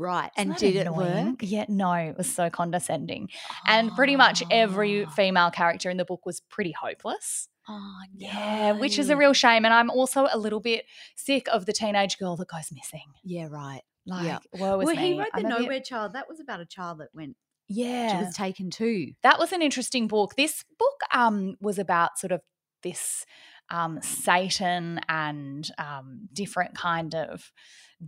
Right. 0.00 0.30
Isn't 0.38 0.50
And 0.52 0.58
did 0.58 0.76
it 0.76 0.94
work? 0.94 1.36
Yeah, 1.42 1.66
no, 1.68 1.92
it 1.92 2.16
was 2.16 2.32
so 2.34 2.48
condescending. 2.48 3.28
And 3.66 3.90
pretty 3.92 4.16
much 4.16 4.42
every 4.50 5.04
Ah. 5.04 5.10
female 5.10 5.50
character 5.50 5.90
in 5.90 5.98
the 5.98 6.04
book 6.06 6.24
was 6.24 6.40
pretty 6.48 6.72
hopeless. 6.72 7.48
Oh, 7.68 8.00
Yeah, 8.16 8.72
which 8.72 8.98
is 8.98 9.10
a 9.10 9.16
real 9.16 9.34
shame. 9.34 9.64
And 9.66 9.74
I'm 9.74 9.90
also 9.90 10.26
a 10.32 10.38
little 10.38 10.60
bit 10.60 10.86
sick 11.16 11.46
of 11.52 11.66
the 11.66 11.72
teenage 11.74 12.16
girl 12.18 12.36
that 12.36 12.48
goes 12.48 12.72
missing. 12.72 13.12
Yeah, 13.22 13.48
right. 13.50 13.82
Like, 14.06 14.24
Yeah. 14.24 14.38
well, 14.58 14.78
me. 14.78 14.96
he 14.96 15.18
wrote 15.18 15.28
The 15.34 15.40
I'm 15.40 15.44
a 15.46 15.48
bit- 15.50 15.60
Nowhere 15.60 15.80
Child. 15.80 16.14
That 16.14 16.28
was 16.28 16.40
about 16.40 16.60
a 16.60 16.66
child 16.66 16.98
that 17.00 17.08
went, 17.14 17.36
yeah, 17.68 18.18
she 18.18 18.24
was 18.24 18.34
taken 18.34 18.70
too. 18.70 19.12
that 19.22 19.38
was 19.38 19.52
an 19.52 19.60
interesting 19.62 20.08
book. 20.08 20.34
This 20.36 20.64
book 20.78 21.00
um, 21.12 21.56
was 21.60 21.78
about 21.78 22.18
sort 22.18 22.32
of 22.32 22.40
this 22.82 23.24
um, 23.68 24.00
Satan 24.02 24.98
and 25.08 25.70
um, 25.78 26.28
different 26.32 26.74
kind 26.74 27.14
of 27.14 27.52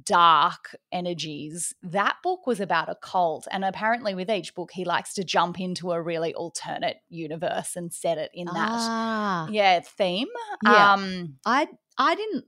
dark 0.05 0.74
energies. 0.90 1.74
That 1.83 2.16
book 2.22 2.46
was 2.46 2.61
about 2.61 2.88
a 2.88 2.94
cult, 2.94 3.46
and 3.50 3.64
apparently, 3.64 4.14
with 4.14 4.31
each 4.31 4.55
book, 4.55 4.70
he 4.72 4.85
likes 4.85 5.14
to 5.14 5.24
jump 5.24 5.61
into 5.61 5.92
a 5.92 6.00
really 6.02 6.35
alternate 6.35 6.98
universe 7.09 7.76
and 7.76 7.92
set 7.92 8.18
it 8.18 8.31
in 8.35 8.46
that 8.46 8.68
Ah. 8.72 9.48
yeah 9.50 9.81
theme. 9.81 10.28
Yeah. 10.64 10.92
Um, 10.94 11.37
I 11.44 11.68
I 11.98 12.14
didn't 12.14 12.44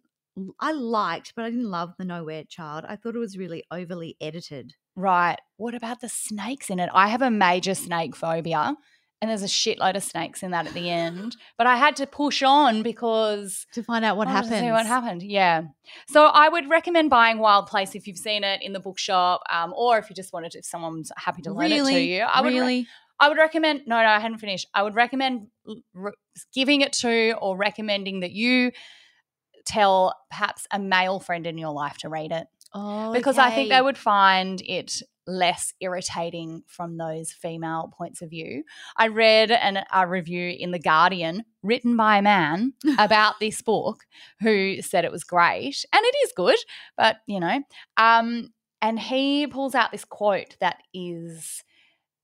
I 0.58 0.72
liked, 0.72 1.34
but 1.36 1.44
I 1.44 1.50
didn't 1.50 1.70
love 1.70 1.94
the 1.96 2.04
Nowhere 2.04 2.44
Child. 2.48 2.84
I 2.88 2.96
thought 2.96 3.14
it 3.14 3.20
was 3.20 3.38
really 3.38 3.62
overly 3.70 4.16
edited. 4.20 4.74
Right. 4.96 5.38
What 5.58 5.74
about 5.74 6.00
the 6.00 6.08
snakes 6.08 6.70
in 6.70 6.78
it? 6.80 6.90
I 6.92 7.08
have 7.08 7.22
a 7.22 7.30
major 7.30 7.74
snake 7.74 8.16
phobia, 8.16 8.74
and 9.24 9.30
there's 9.30 9.42
a 9.42 9.46
shitload 9.46 9.96
of 9.96 10.02
snakes 10.02 10.42
in 10.42 10.50
that 10.50 10.66
at 10.66 10.74
the 10.74 10.90
end. 10.90 11.34
But 11.56 11.66
I 11.66 11.76
had 11.76 11.96
to 11.96 12.06
push 12.06 12.42
on 12.42 12.82
because 12.82 13.66
To 13.72 13.82
find 13.82 14.04
out 14.04 14.18
what 14.18 14.28
I 14.28 14.34
wanted 14.34 14.48
to 14.48 14.54
happens. 14.54 14.66
See 14.68 14.70
what 14.70 14.84
happened? 14.86 15.22
Yeah. 15.22 15.62
So 16.08 16.26
I 16.26 16.50
would 16.50 16.68
recommend 16.68 17.08
buying 17.08 17.38
Wild 17.38 17.66
Place 17.66 17.94
if 17.94 18.06
you've 18.06 18.18
seen 18.18 18.44
it 18.44 18.60
in 18.60 18.74
the 18.74 18.80
bookshop, 18.80 19.40
um, 19.50 19.72
or 19.74 19.96
if 19.96 20.10
you 20.10 20.14
just 20.14 20.34
wanted, 20.34 20.54
if 20.54 20.66
someone's 20.66 21.10
happy 21.16 21.40
to 21.40 21.52
lend 21.54 21.72
Really? 21.72 21.94
it 21.94 21.98
to 21.98 22.04
you. 22.04 22.20
I 22.20 22.42
would. 22.42 22.52
re- 22.52 22.60
really? 22.60 22.86
I 23.18 23.28
would 23.28 23.38
recommend. 23.38 23.86
No, 23.86 23.96
no, 23.96 24.08
I 24.08 24.18
hadn't 24.18 24.38
finished. 24.38 24.66
I 24.74 24.82
would 24.82 24.94
recommend 24.94 25.46
re- 25.94 26.12
giving 26.52 26.82
it 26.82 26.92
to, 26.94 27.32
or 27.40 27.56
recommending 27.56 28.20
that 28.20 28.32
you 28.32 28.72
tell 29.64 30.14
perhaps 30.30 30.66
a 30.70 30.78
male 30.78 31.18
friend 31.18 31.46
in 31.46 31.56
your 31.56 31.72
life 31.72 31.96
to 31.98 32.10
read 32.10 32.30
it 32.30 32.46
oh, 32.74 33.14
because 33.14 33.38
I 33.38 33.50
think 33.50 33.70
they 33.70 33.80
would 33.80 33.96
find 33.96 34.60
it 34.60 35.00
less 35.26 35.72
irritating 35.80 36.62
from 36.66 36.96
those 36.96 37.32
female 37.32 37.92
points 37.96 38.22
of 38.22 38.30
view. 38.30 38.64
I 38.96 39.08
read 39.08 39.50
an, 39.50 39.84
a 39.92 40.06
review 40.06 40.54
in 40.58 40.70
The 40.70 40.78
Guardian 40.78 41.44
written 41.62 41.96
by 41.96 42.18
a 42.18 42.22
man 42.22 42.74
about 42.98 43.40
this 43.40 43.62
book 43.62 44.04
who 44.40 44.82
said 44.82 45.04
it 45.04 45.12
was 45.12 45.24
great, 45.24 45.84
and 45.92 46.04
it 46.04 46.16
is 46.24 46.32
good, 46.36 46.58
but 46.96 47.16
you 47.26 47.40
know, 47.40 47.62
um, 47.96 48.52
and 48.82 49.00
he 49.00 49.46
pulls 49.46 49.74
out 49.74 49.92
this 49.92 50.04
quote 50.04 50.56
that 50.60 50.78
is 50.92 51.64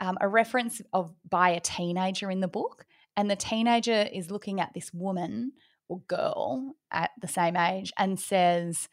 um, 0.00 0.18
a 0.20 0.28
reference 0.28 0.82
of 0.92 1.14
by 1.28 1.50
a 1.50 1.60
teenager 1.60 2.30
in 2.30 2.40
the 2.40 2.48
book, 2.48 2.84
and 3.16 3.30
the 3.30 3.36
teenager 3.36 4.08
is 4.12 4.30
looking 4.30 4.60
at 4.60 4.72
this 4.74 4.92
woman 4.92 5.52
or 5.88 6.00
girl 6.06 6.74
at 6.90 7.10
the 7.20 7.28
same 7.28 7.56
age 7.56 7.92
and 7.98 8.18
says, 8.18 8.88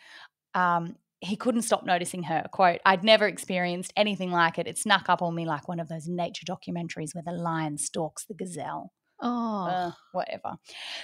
um, 0.56 0.96
he 1.20 1.36
couldn't 1.36 1.64
stop 1.64 1.86
noticing 1.86 2.24
her. 2.24 2.46
Quote, 2.52 2.80
I'd 2.86 3.04
never 3.04 3.28
experienced 3.28 3.92
anything 3.96 4.32
like 4.32 4.60
it. 4.60 4.68
It 4.68 4.78
snuck 4.78 5.10
up 5.10 5.22
on 5.22 5.34
me 5.36 5.46
like 5.46 5.68
one 5.68 5.80
of 5.80 5.88
those 5.90 6.08
nature 6.08 6.46
documentaries 6.46 7.16
where 7.16 7.24
the 7.26 7.32
lion 7.32 7.78
stalks 7.78 8.26
the 8.26 8.34
gazelle. 8.34 8.92
Oh, 9.20 9.66
Uh, 9.66 9.92
whatever. 10.12 10.58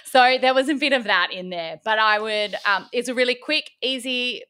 So 0.04 0.38
there 0.40 0.54
was 0.54 0.68
a 0.68 0.74
bit 0.74 0.92
of 0.92 1.04
that 1.04 1.32
in 1.32 1.50
there, 1.50 1.80
but 1.84 1.98
I 1.98 2.20
would, 2.20 2.54
um, 2.64 2.88
it's 2.92 3.08
a 3.08 3.14
really 3.14 3.34
quick, 3.34 3.70
easy, 3.82 4.44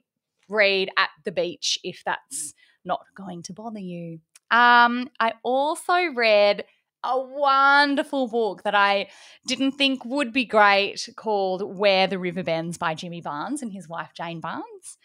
read 0.49 0.91
at 0.99 1.09
the 1.25 1.33
beach 1.33 1.79
if 1.83 2.03
that's 2.05 2.53
not 2.85 3.07
going 3.17 3.43
to 3.45 3.55
bother 3.55 3.81
you. 3.81 4.19
Um, 4.51 5.09
I 5.19 5.33
also 5.43 5.95
read 6.15 6.65
a 7.03 7.19
wonderful 7.19 8.29
book 8.29 8.63
that 8.65 8.75
I 8.75 9.09
didn't 9.47 9.73
think 9.73 10.05
would 10.05 10.33
be 10.33 10.45
great 10.45 11.09
called 11.17 11.63
Where 11.79 12.07
the 12.07 12.19
River 12.19 12.43
Bends 12.43 12.77
by 12.79 12.95
Jimmy 12.95 13.21
Barnes 13.23 13.63
and 13.63 13.73
his 13.73 13.89
wife 13.89 14.11
Jane 14.15 14.41
Barnes. 14.41 14.99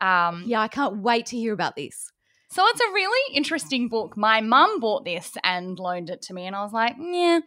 Um, 0.00 0.44
Yeah, 0.46 0.60
I 0.60 0.68
can't 0.68 0.98
wait 1.02 1.26
to 1.26 1.36
hear 1.36 1.52
about 1.52 1.76
this. 1.76 2.10
so 2.50 2.62
it's 2.66 2.80
a 2.80 2.92
really 2.92 3.34
interesting 3.36 3.88
book. 3.88 4.16
My 4.16 4.40
mum 4.40 4.80
bought 4.80 5.04
this 5.04 5.36
and 5.44 5.78
loaned 5.78 6.10
it 6.10 6.22
to 6.22 6.34
me, 6.34 6.46
and 6.46 6.56
I 6.56 6.62
was 6.62 6.72
like, 6.72 6.96
yeah. 7.00 7.40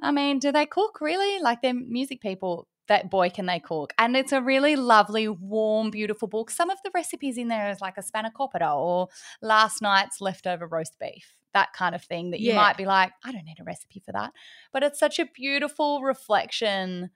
I 0.00 0.12
mean, 0.12 0.38
do 0.38 0.52
they 0.52 0.66
cook 0.66 1.00
really? 1.00 1.40
Like 1.42 1.60
they're 1.62 1.74
music 1.74 2.20
people. 2.20 2.68
That 2.86 3.10
boy 3.10 3.28
can 3.28 3.44
they 3.46 3.60
cook. 3.60 3.92
And 3.98 4.16
it's 4.16 4.32
a 4.32 4.40
really 4.40 4.74
lovely, 4.74 5.28
warm, 5.28 5.90
beautiful 5.90 6.26
book. 6.26 6.50
Some 6.50 6.70
of 6.70 6.78
the 6.82 6.90
recipes 6.94 7.36
in 7.36 7.48
there 7.48 7.68
is 7.68 7.82
like 7.82 7.98
a 7.98 8.02
spanakopita 8.02 8.74
or 8.74 9.08
last 9.42 9.82
night's 9.82 10.22
leftover 10.22 10.66
roast 10.66 10.96
beef, 10.98 11.34
that 11.52 11.74
kind 11.74 11.94
of 11.94 12.02
thing 12.02 12.30
that 12.30 12.40
you 12.40 12.50
Yeah. 12.50 12.54
might 12.56 12.78
be 12.78 12.86
like, 12.86 13.12
I 13.22 13.32
don't 13.32 13.44
need 13.44 13.60
a 13.60 13.64
recipe 13.64 14.00
for 14.00 14.12
that. 14.12 14.32
But 14.72 14.84
it's 14.84 14.98
such 14.98 15.18
a 15.18 15.26
beautiful 15.26 16.00
reflection 16.00 17.10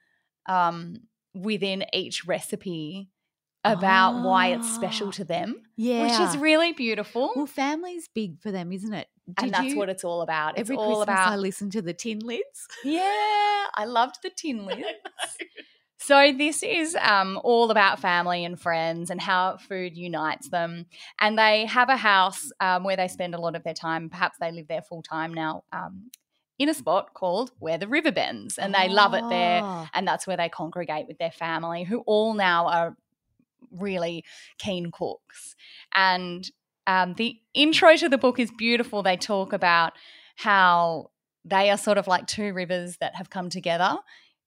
um, 0.45 0.97
within 1.33 1.85
each 1.91 2.25
recipe 2.25 3.09
about 3.63 4.23
why 4.23 4.47
it's 4.47 4.69
special 4.73 5.07
Ah, 5.09 5.11
to 5.11 5.23
them 5.23 5.63
Yeah. 5.77 6.03
which 6.03 6.19
is 6.29 6.37
really 6.37 6.73
beautiful. 6.73 7.31
well, 7.35 7.45
family's 7.45 8.07
big 8.13 8.39
for 8.41 8.51
them, 8.51 8.71
isn't 8.71 8.93
it? 8.93 9.07
and 9.37 9.53
that's 9.53 9.67
you- 9.67 9.77
what 9.77 9.87
it's 9.87 10.03
all 10.03 10.21
about. 10.21 10.51
It's 10.57 10.69
Every 10.69 10.75
all 10.75 10.97
Christmas 11.05 11.17
I 11.17 11.23
about. 11.29 11.39
listen 11.39 11.69
to 11.71 11.81
the 11.81 11.93
tin 11.93 12.19
lids. 12.19 12.67
Yeah, 12.83 13.01
I 13.73 13.85
loved 13.85 14.17
the 14.21 14.29
tin 14.29 14.65
lids. 14.65 14.83
So 15.97 16.33
this 16.37 16.61
is 16.63 16.97
um, 16.99 17.39
all 17.45 17.71
about 17.71 17.99
family 17.99 18.43
and 18.43 18.59
friends 18.59 19.09
and 19.09 19.21
how 19.21 19.55
food 19.55 19.95
unites 19.95 20.49
them. 20.49 20.87
And 21.21 21.39
they 21.39 21.65
have 21.65 21.87
a 21.87 21.95
house 21.95 22.51
um, 22.59 22.83
where 22.83 22.97
they 22.97 23.07
spend 23.07 23.33
a 23.33 23.39
lot 23.39 23.55
of 23.55 23.63
their 23.63 23.73
time. 23.73 24.09
Perhaps 24.09 24.37
they 24.41 24.51
live 24.51 24.67
there 24.67 24.81
full 24.81 25.01
time 25.01 25.33
now. 25.33 25.63
Um, 25.71 26.11
in 26.59 26.67
a 26.69 26.73
spot 26.73 27.13
called 27.13 27.51
Where 27.59 27.77
the 27.77 27.87
River 27.87 28.11
Bends, 28.11 28.57
and 28.59 28.75
they 28.75 28.87
love 28.89 29.13
it 29.15 29.23
there. 29.29 29.61
Oh. 29.63 29.87
and 29.93 30.05
that's 30.07 30.27
where 30.27 30.37
they 30.37 30.49
congregate 30.49 31.07
with 31.07 31.17
their 31.17 31.31
family, 31.31 31.83
who 31.83 31.99
all 32.01 32.33
now 32.35 32.67
are 32.67 32.97
really 33.77 34.23
keen 34.59 34.91
cooks. 34.91 35.55
And 35.93 36.49
um, 36.87 37.13
the 37.15 37.37
intro 37.53 37.95
to 37.95 38.09
the 38.09 38.17
book 38.17 38.39
is 38.39 38.51
beautiful. 38.57 39.03
They 39.03 39.17
talk 39.17 39.53
about 39.53 39.93
how 40.35 41.11
they 41.45 41.69
are 41.69 41.77
sort 41.77 41.97
of 41.97 42.07
like 42.07 42.27
two 42.27 42.53
rivers 42.53 42.97
that 42.97 43.15
have 43.15 43.29
come 43.29 43.49
together. 43.49 43.97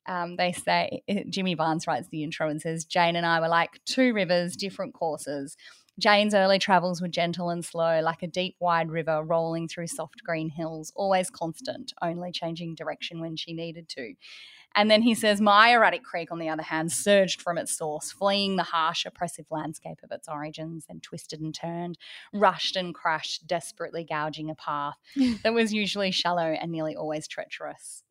Um, 0.06 0.36
they 0.36 0.52
say, 0.52 1.02
Jimmy 1.30 1.54
Barnes 1.54 1.86
writes 1.86 2.08
the 2.10 2.22
intro 2.22 2.48
and 2.48 2.60
says, 2.60 2.84
Jane 2.84 3.16
and 3.16 3.26
I 3.26 3.40
were 3.40 3.48
like 3.48 3.80
two 3.84 4.12
rivers, 4.14 4.56
different 4.56 4.94
courses. 4.94 5.56
Jane's 5.98 6.34
early 6.34 6.58
travels 6.58 7.00
were 7.00 7.08
gentle 7.08 7.48
and 7.48 7.64
slow, 7.64 8.00
like 8.02 8.22
a 8.22 8.26
deep, 8.26 8.56
wide 8.60 8.90
river 8.90 9.22
rolling 9.22 9.66
through 9.66 9.86
soft 9.86 10.22
green 10.22 10.50
hills, 10.50 10.92
always 10.94 11.30
constant, 11.30 11.92
only 12.02 12.30
changing 12.32 12.74
direction 12.74 13.20
when 13.20 13.34
she 13.36 13.54
needed 13.54 13.88
to. 13.88 14.12
And 14.76 14.90
then 14.90 15.02
he 15.02 15.14
says, 15.14 15.40
My 15.40 15.70
erratic 15.70 16.04
creek, 16.04 16.30
on 16.30 16.38
the 16.38 16.50
other 16.50 16.62
hand, 16.62 16.92
surged 16.92 17.40
from 17.40 17.58
its 17.58 17.76
source, 17.76 18.12
fleeing 18.12 18.56
the 18.56 18.62
harsh, 18.62 19.06
oppressive 19.06 19.46
landscape 19.50 19.98
of 20.04 20.12
its 20.12 20.28
origins, 20.28 20.84
and 20.88 21.02
twisted 21.02 21.40
and 21.40 21.54
turned, 21.54 21.98
rushed 22.32 22.76
and 22.76 22.94
crashed, 22.94 23.46
desperately 23.46 24.04
gouging 24.04 24.50
a 24.50 24.54
path 24.54 24.98
that 25.42 25.54
was 25.54 25.72
usually 25.72 26.10
shallow 26.10 26.52
and 26.52 26.70
nearly 26.70 26.94
always 26.94 27.26
treacherous. 27.26 28.04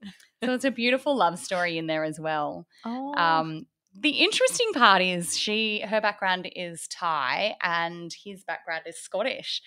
So 0.44 0.54
it's 0.54 0.66
a 0.66 0.72
beautiful 0.72 1.16
love 1.16 1.40
story 1.40 1.78
in 1.78 1.88
there 1.88 2.04
as 2.04 2.20
well. 2.20 2.68
Oh. 2.84 3.14
Um, 3.14 3.68
the 3.98 4.10
interesting 4.10 4.74
part 4.74 5.02
is 5.02 5.38
she 5.38 5.80
her 5.80 6.02
background 6.02 6.50
is 6.54 6.88
Thai 6.88 7.56
and 7.62 8.14
his 8.26 8.44
background 8.44 8.84
is 8.86 9.00
Scottish. 9.00 9.62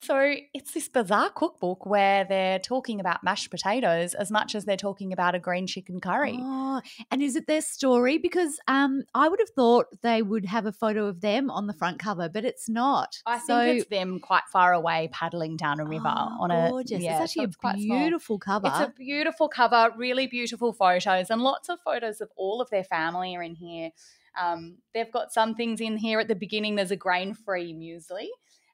So 0.00 0.34
it's 0.54 0.72
this 0.72 0.88
bizarre 0.88 1.30
cookbook 1.30 1.84
where 1.84 2.24
they're 2.24 2.60
talking 2.60 3.00
about 3.00 3.24
mashed 3.24 3.50
potatoes 3.50 4.14
as 4.14 4.30
much 4.30 4.54
as 4.54 4.64
they're 4.64 4.76
talking 4.76 5.12
about 5.12 5.34
a 5.34 5.40
green 5.40 5.66
chicken 5.66 6.00
curry. 6.00 6.38
Oh, 6.40 6.80
and 7.10 7.20
is 7.20 7.34
it 7.34 7.46
their 7.46 7.60
story? 7.60 8.16
Because 8.16 8.58
um, 8.68 9.02
I 9.14 9.28
would 9.28 9.40
have 9.40 9.50
thought 9.50 9.86
they 10.02 10.22
would 10.22 10.46
have 10.46 10.66
a 10.66 10.72
photo 10.72 11.06
of 11.06 11.20
them 11.20 11.50
on 11.50 11.66
the 11.66 11.72
front 11.72 11.98
cover, 11.98 12.28
but 12.28 12.44
it's 12.44 12.68
not. 12.68 13.16
I 13.26 13.38
think 13.38 13.80
it's 13.80 13.90
them 13.90 14.20
quite 14.20 14.44
far 14.52 14.72
away 14.72 15.08
paddling 15.12 15.56
down 15.56 15.80
a 15.80 15.84
river 15.84 16.12
Oh, 16.14 16.36
on 16.42 16.50
a 16.52 16.70
gorgeous. 16.70 17.02
Yeah, 17.02 17.22
it's 17.24 17.34
so 17.34 17.42
actually 17.42 17.54
quite 17.58 17.74
a 17.74 17.78
beautiful 17.78 18.38
cover. 18.38 18.68
It's 18.68 18.80
a 18.80 18.94
beautiful 18.96 19.48
cover, 19.48 19.90
really 19.96 20.28
beautiful 20.28 20.72
photos, 20.72 21.28
and 21.28 21.42
lots 21.42 21.68
of 21.68 21.80
photos 21.84 22.20
of 22.20 22.30
all 22.36 22.60
of 22.60 22.70
their 22.70 22.84
family 22.84 23.34
are 23.36 23.42
in 23.42 23.56
here. 23.56 23.90
Um, 24.40 24.78
they've 24.94 25.10
got 25.10 25.32
some 25.32 25.54
things 25.54 25.80
in 25.80 25.96
here 25.96 26.20
at 26.20 26.28
the 26.28 26.36
beginning. 26.36 26.76
There's 26.76 26.92
a 26.92 26.96
grain 26.96 27.34
free 27.34 27.74
muesli. 27.74 28.28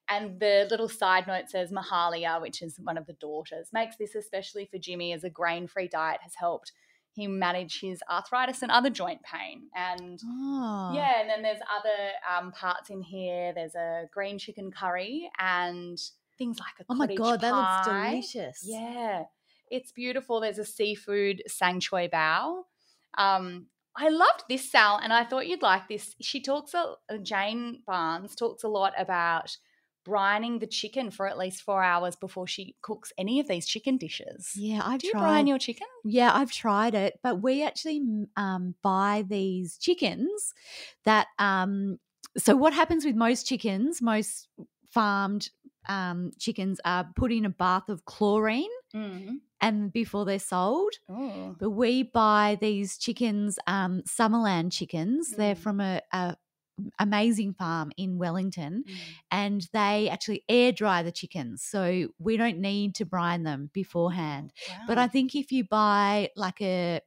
And 0.09 0.39
the 0.39 0.67
little 0.71 0.89
side 0.89 1.27
note 1.27 1.49
says 1.49 1.73
Mahalia, 1.73 2.41
which 2.41 2.63
is 2.63 2.79
one 2.83 2.99
of 2.99 3.07
the 3.07 3.15
daughters, 3.15 3.71
makes 3.73 3.97
this 3.97 4.15
especially 4.15 4.69
for 4.71 4.79
Jimmy 4.79 5.13
as 5.13 5.25
a 5.25 5.31
grain 5.31 5.67
free 5.67 5.89
diet 5.89 6.21
has 6.23 6.35
helped 6.37 6.73
him 7.17 7.39
manage 7.39 7.81
his 7.81 8.03
arthritis 8.11 8.63
and 8.63 8.71
other 8.71 8.91
joint 8.91 9.21
pain. 9.23 9.69
And 9.75 10.21
oh. 10.25 10.93
yeah, 10.95 11.21
and 11.21 11.31
then 11.31 11.43
there's 11.43 11.61
other 11.79 12.39
um, 12.39 12.53
parts 12.53 12.91
in 12.91 13.01
here. 13.03 13.53
There's 13.55 13.75
a 13.75 14.05
green 14.13 14.39
chicken 14.39 14.71
curry 14.71 15.31
and 15.39 15.99
things 16.37 16.59
like 16.59 16.75
a 16.81 16.85
Oh 16.89 16.95
my 16.95 17.15
god, 17.15 17.41
that 17.41 17.55
looks 17.55 18.33
delicious. 18.33 18.63
Yeah, 18.65 19.25
it's 19.71 19.93
beautiful. 19.93 20.41
There's 20.41 20.59
a 20.59 20.65
seafood 20.65 21.43
sang 21.47 21.81
choy 21.81 22.11
bao. 22.11 22.63
Um, 23.17 23.67
I 23.97 24.09
loved 24.09 24.45
this 24.49 24.71
Sal, 24.71 24.99
and 25.03 25.13
I 25.13 25.25
thought 25.25 25.47
you'd 25.47 25.63
like 25.63 25.89
this. 25.89 26.17
She 26.21 26.41
talks 26.41 26.75
a 26.75 27.19
Jane 27.19 27.83
Barnes 27.87 28.35
talks 28.35 28.65
a 28.65 28.69
lot 28.69 28.93
about 28.99 29.57
brining 30.05 30.61
the 30.61 30.67
chicken 30.67 31.11
for 31.11 31.27
at 31.27 31.39
least 31.39 31.63
four 31.63 31.83
hours 31.83 32.17
before 32.17 32.47
she 32.47 32.75
cooks 32.83 33.13
any 33.19 33.41
of 33.41 33.49
these 33.49 33.67
chicken 33.67 33.97
dishes. 33.97 34.53
Yeah, 34.57 34.83
I've 34.85 35.01
Do 35.01 35.07
you 35.07 35.13
tried. 35.13 35.21
brine 35.23 35.47
your 35.47 35.59
chicken? 35.59 35.87
Yeah, 36.05 36.31
I've 36.35 36.53
tried 36.53 36.95
it, 36.95 37.19
but 37.23 37.43
we 37.43 37.65
actually 37.65 38.03
um, 38.37 38.75
buy 38.83 39.25
these 39.27 39.79
chickens 39.79 40.53
that. 41.05 41.29
Um, 41.39 41.99
so 42.37 42.57
what 42.57 42.73
happens 42.75 43.05
with 43.05 43.15
most 43.15 43.47
chickens, 43.47 44.03
most 44.03 44.49
farmed 44.91 45.51
um, 45.89 46.33
chickens, 46.39 46.81
are 46.85 47.09
put 47.15 47.31
in 47.33 47.45
a 47.45 47.51
bath 47.51 47.89
of 47.89 48.05
chlorine 48.05 48.69
Mm. 48.95 49.39
and 49.61 49.93
before 49.93 50.25
they're 50.25 50.39
sold. 50.39 50.93
Oh. 51.09 51.57
But 51.59 51.71
we 51.71 52.05
buy 52.05 52.57
these 52.61 52.97
chickens, 52.97 53.59
um, 53.67 54.03
Summerland 54.07 54.71
chickens. 54.73 55.31
They're 55.33 55.57
Mm. 55.57 55.59
from 55.59 55.81
a, 55.81 56.01
a 56.13 56.37
amazing 56.99 57.55
farm 57.55 57.93
in 57.97 58.19
Wellington, 58.19 58.85
Mm. 58.87 58.95
and 59.31 59.69
they 59.73 60.09
actually 60.09 60.45
air 60.49 60.73
dry 60.73 61.03
the 61.03 61.13
chickens, 61.13 61.63
so 61.63 62.09
we 62.19 62.37
don't 62.37 62.59
need 62.59 62.95
to 62.97 63.05
brine 63.05 63.43
them 63.45 63.71
beforehand. 63.73 64.53
But 64.87 64.99
I 64.99 65.07
think 65.09 65.35
if 65.35 65.53
you 65.53 65.65
buy 65.65 66.31
like 66.37 66.61
a 66.61 67.01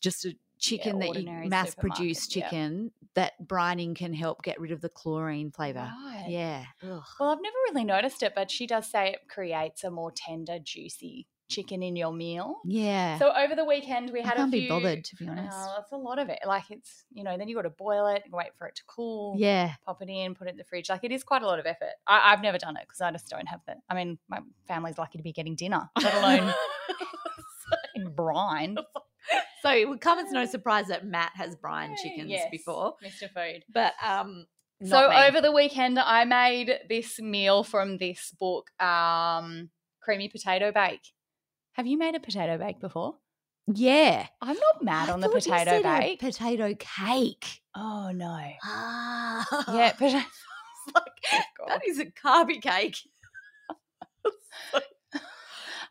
just 0.00 0.24
a 0.24 0.36
chicken 0.58 0.98
that 0.98 1.14
you 1.14 1.48
mass 1.48 1.74
produce 1.76 2.24
supermarket, 2.24 2.36
yeah. 2.36 2.44
chicken, 2.48 2.92
that 3.14 3.32
brining 3.46 3.94
can 3.94 4.12
help 4.12 4.42
get 4.42 4.60
rid 4.60 4.72
of 4.72 4.80
the 4.80 4.88
chlorine 4.88 5.52
flavor. 5.52 5.92
Right. 6.04 6.26
Yeah. 6.28 6.64
Ugh. 6.82 7.02
Well, 7.20 7.30
I've 7.30 7.40
never 7.40 7.56
really 7.68 7.84
noticed 7.84 8.22
it, 8.24 8.32
but 8.34 8.50
she 8.50 8.66
does 8.66 8.90
say 8.90 9.12
it 9.12 9.28
creates 9.28 9.84
a 9.84 9.90
more 9.90 10.10
tender, 10.10 10.58
juicy 10.58 11.28
chicken 11.48 11.82
in 11.82 11.96
your 11.96 12.12
meal. 12.12 12.56
Yeah. 12.64 13.18
So 13.18 13.32
over 13.34 13.54
the 13.54 13.64
weekend 13.64 14.10
we 14.12 14.20
I 14.20 14.26
had 14.26 14.36
can't 14.36 14.48
a 14.48 14.52
few. 14.52 14.60
be 14.62 14.68
bothered 14.68 15.04
to 15.04 15.16
be 15.16 15.26
honest. 15.28 15.56
Oh, 15.58 15.74
that's 15.76 15.92
a 15.92 15.96
lot 15.96 16.18
of 16.18 16.28
it. 16.28 16.38
Like 16.46 16.70
it's 16.70 17.04
you 17.12 17.24
know 17.24 17.36
then 17.38 17.48
you 17.48 17.56
got 17.56 17.62
to 17.62 17.70
boil 17.70 18.06
it, 18.08 18.22
wait 18.30 18.48
for 18.58 18.66
it 18.66 18.76
to 18.76 18.82
cool. 18.86 19.34
yeah. 19.38 19.72
Pop 19.86 20.02
it 20.02 20.08
in, 20.08 20.34
put 20.34 20.46
it 20.46 20.50
in 20.52 20.56
the 20.56 20.64
fridge. 20.64 20.88
Like 20.90 21.04
it 21.04 21.12
is 21.12 21.24
quite 21.24 21.42
a 21.42 21.46
lot 21.46 21.58
of 21.58 21.66
effort. 21.66 21.92
I, 22.06 22.32
I've 22.32 22.42
never 22.42 22.58
done 22.58 22.76
it 22.76 22.82
because 22.86 23.00
I 23.00 23.10
just 23.10 23.28
don't 23.28 23.46
have 23.46 23.60
the. 23.66 23.74
I 23.88 23.94
mean, 23.94 24.18
my 24.28 24.40
family's 24.66 24.98
lucky 24.98 25.18
to 25.18 25.24
be 25.24 25.32
getting 25.32 25.54
dinner, 25.56 25.88
let 26.02 26.14
alone 26.14 26.52
in 27.94 28.10
brine. 28.14 28.76
so 29.62 29.70
it 29.72 29.88
would 29.88 30.00
come 30.00 30.18
as 30.18 30.30
no 30.30 30.44
surprise 30.46 30.86
that 30.88 31.04
Matt 31.06 31.32
has 31.34 31.56
brined 31.56 31.96
chickens 32.02 32.30
Yes, 32.30 32.48
before. 32.50 32.94
Mr. 33.04 33.30
Food. 33.32 33.64
But 33.72 33.94
um 34.04 34.46
So 34.84 35.08
me. 35.08 35.16
over 35.16 35.40
the 35.40 35.52
weekend, 35.52 35.98
I 35.98 36.24
made 36.24 36.72
this 36.88 37.18
meal 37.20 37.64
from 37.64 37.98
this 37.98 38.32
book, 38.38 38.70
um, 38.80 39.70
creamy 40.00 40.28
potato 40.28 40.70
bake. 40.72 41.00
Have 41.78 41.86
you 41.86 41.96
made 41.96 42.16
a 42.16 42.20
potato 42.20 42.58
bake 42.58 42.80
before? 42.80 43.14
Yeah. 43.72 44.26
I'm 44.42 44.56
not 44.56 44.82
mad 44.82 45.10
I 45.10 45.12
on 45.12 45.20
the 45.20 45.28
potato 45.28 45.80
bake. 45.80 46.18
potato 46.18 46.74
cake. 46.76 47.60
oh 47.76 48.10
no. 48.12 48.36
Ah. 48.64 49.46
Yeah, 49.72 49.92
potato. 49.92 50.18
that 51.68 51.82
is 51.86 52.00
a 52.00 52.06
carby 52.06 52.60
cake. 52.60 52.96
thought 54.72 54.82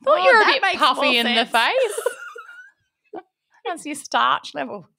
Oh, 0.05 0.17
you 0.17 0.33
were 0.33 0.41
a 0.41 0.45
bit 0.61 0.77
puffy 0.77 1.17
in 1.19 1.25
the 1.25 1.45
face. 1.45 3.23
That's 3.65 3.85
your 3.85 3.95
starch 3.95 4.53
level. 4.53 4.89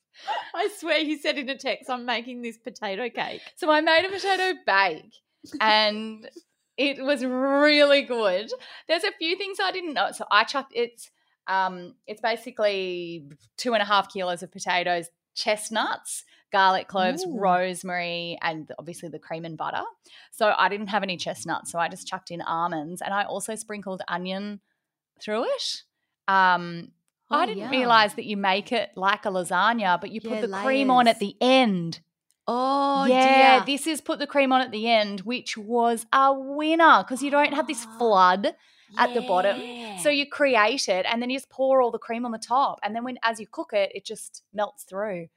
I 0.54 0.70
swear 0.78 1.00
you 1.00 1.18
said 1.18 1.36
in 1.36 1.50
a 1.50 1.58
text, 1.58 1.90
I'm 1.90 2.06
making 2.06 2.40
this 2.40 2.56
potato 2.56 3.10
cake. 3.10 3.42
So 3.56 3.70
I 3.70 3.82
made 3.82 4.06
a 4.06 4.08
potato 4.08 4.58
bake 4.66 5.12
and 5.60 6.30
it 6.78 7.04
was 7.04 7.24
really 7.24 8.02
good. 8.02 8.50
There's 8.86 9.04
a 9.04 9.12
few 9.18 9.36
things 9.36 9.58
I 9.62 9.72
didn't 9.72 9.94
know. 9.94 10.12
So 10.12 10.24
I 10.30 10.44
chucked 10.44 10.72
it's 10.74 11.10
um 11.46 11.94
it's 12.06 12.20
basically 12.20 13.24
two 13.56 13.74
and 13.74 13.82
a 13.82 13.86
half 13.86 14.10
kilos 14.12 14.42
of 14.42 14.50
potatoes, 14.52 15.06
chestnuts, 15.34 16.24
garlic 16.52 16.88
cloves, 16.88 17.24
Ooh. 17.26 17.38
rosemary, 17.38 18.38
and 18.40 18.70
obviously 18.78 19.08
the 19.08 19.18
cream 19.18 19.44
and 19.44 19.56
butter. 19.58 19.82
So 20.30 20.54
I 20.56 20.68
didn't 20.68 20.86
have 20.88 21.02
any 21.02 21.16
chestnuts, 21.16 21.70
so 21.72 21.78
I 21.78 21.88
just 21.88 22.06
chucked 22.06 22.30
in 22.30 22.40
almonds, 22.40 23.02
and 23.02 23.12
I 23.12 23.24
also 23.24 23.54
sprinkled 23.54 24.02
onion 24.08 24.60
through 25.20 25.44
it. 25.44 25.82
Um, 26.28 26.92
I 27.30 27.42
Oh, 27.42 27.46
didn't 27.46 27.62
yum. 27.64 27.70
realize 27.70 28.14
that 28.14 28.24
you 28.24 28.36
make 28.36 28.72
it 28.72 28.90
like 28.96 29.26
a 29.26 29.28
lasagna, 29.28 30.00
but 30.00 30.10
you 30.10 30.20
Yeah, 30.22 30.30
put 30.30 30.40
the 30.40 30.48
cream 30.48 30.90
on 30.90 31.06
at 31.08 31.18
the 31.18 31.34
end. 31.40 32.00
Oh, 32.50 33.04
yeah, 33.04 33.58
dear. 33.58 33.66
this 33.66 33.86
is 33.86 34.00
put 34.00 34.18
the 34.18 34.26
cream 34.26 34.52
on 34.52 34.60
at 34.62 34.70
the 34.72 34.88
end, 34.88 35.20
which 35.20 35.56
was 35.58 36.06
a 36.12 36.32
winner 36.32 37.04
because 37.04 37.22
you 37.22 37.30
don't 37.30 37.52
have 37.52 37.66
this 37.66 37.84
flood 37.98 38.54
at 38.96 39.12
the 39.14 39.20
bottom. 39.20 39.60
So 40.02 40.08
you 40.08 40.26
create 40.26 40.88
it 40.88 41.06
and 41.08 41.20
then 41.20 41.28
you 41.30 41.36
just 41.36 41.50
pour 41.50 41.82
all 41.82 41.90
the 41.90 41.98
cream 41.98 42.24
on 42.24 42.32
the 42.32 42.38
top. 42.38 42.80
And 42.82 42.96
then 42.96 43.04
when 43.04 43.18
as 43.22 43.38
you 43.38 43.46
cook 43.46 43.72
it, 43.74 43.92
it 43.94 44.04
just 44.04 44.42
melts 44.54 44.84
through. 44.84 45.22
it 45.24 45.28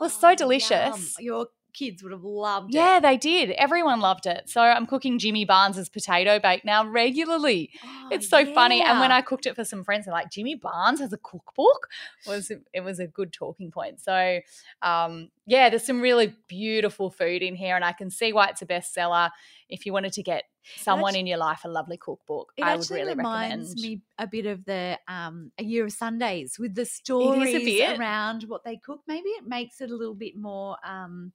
was 0.00 0.12
so 0.12 0.30
Oh, 0.30 0.34
delicious. 0.34 1.16
yum. 1.18 1.24
Your 1.24 1.46
kids 1.72 2.02
would 2.02 2.12
have 2.12 2.24
loved 2.24 2.74
it. 2.74 2.78
Yeah, 2.78 2.98
it. 2.98 3.02
they 3.02 3.16
did. 3.16 3.50
Everyone 3.52 4.00
loved 4.00 4.26
it. 4.26 4.48
So 4.48 4.60
I'm 4.60 4.86
cooking 4.86 5.18
Jimmy 5.18 5.44
Barnes's 5.44 5.88
potato 5.88 6.38
bake 6.38 6.64
now 6.64 6.86
regularly. 6.86 7.70
Oh, 7.84 8.08
It's 8.10 8.28
so 8.28 8.44
funny. 8.54 8.82
And 8.82 8.98
when. 8.98 9.10
I 9.10 9.22
cooked 9.22 9.46
it 9.46 9.56
for 9.56 9.64
some 9.64 9.82
friends, 9.82 10.04
they're 10.06 10.14
like, 10.14 10.30
Jimmy 10.30 10.54
Barnes 10.54 11.00
has 11.00 11.12
a 11.12 11.18
cookbook. 11.18 11.88
Was 12.26 12.50
it 12.72 12.80
was 12.80 13.00
a 13.00 13.06
good 13.06 13.32
talking 13.32 13.70
point. 13.70 14.00
So 14.00 14.40
um, 14.82 15.30
yeah, 15.46 15.68
there's 15.68 15.84
some 15.84 16.00
really 16.00 16.34
beautiful 16.48 17.10
food 17.10 17.42
in 17.42 17.54
here, 17.56 17.74
and 17.74 17.84
I 17.84 17.92
can 17.92 18.10
see 18.10 18.32
why 18.32 18.48
it's 18.48 18.62
a 18.62 18.66
bestseller. 18.66 19.30
If 19.70 19.86
you 19.86 19.92
wanted 19.92 20.12
to 20.14 20.22
get 20.22 20.44
someone 20.76 21.10
actu- 21.10 21.20
in 21.20 21.26
your 21.26 21.38
life 21.38 21.60
a 21.64 21.68
lovely 21.68 21.96
cookbook, 21.96 22.52
I 22.60 22.62
would 22.62 22.66
really 22.66 22.80
actually 22.80 23.00
really 23.00 23.14
reminds 23.14 23.70
recommend. 23.70 23.98
me 23.98 24.02
a 24.18 24.26
bit 24.26 24.46
of 24.46 24.64
the 24.64 24.98
um, 25.08 25.52
A 25.58 25.64
Year 25.64 25.84
of 25.84 25.92
Sundays 25.92 26.58
with 26.58 26.74
the 26.74 26.84
stories 26.84 27.80
around 27.98 28.44
what 28.44 28.64
they 28.64 28.76
cook. 28.76 29.00
Maybe 29.06 29.28
it 29.30 29.46
makes 29.46 29.80
it 29.80 29.90
a 29.90 29.96
little 29.96 30.14
bit 30.14 30.36
more. 30.36 30.76
Um, 30.84 31.32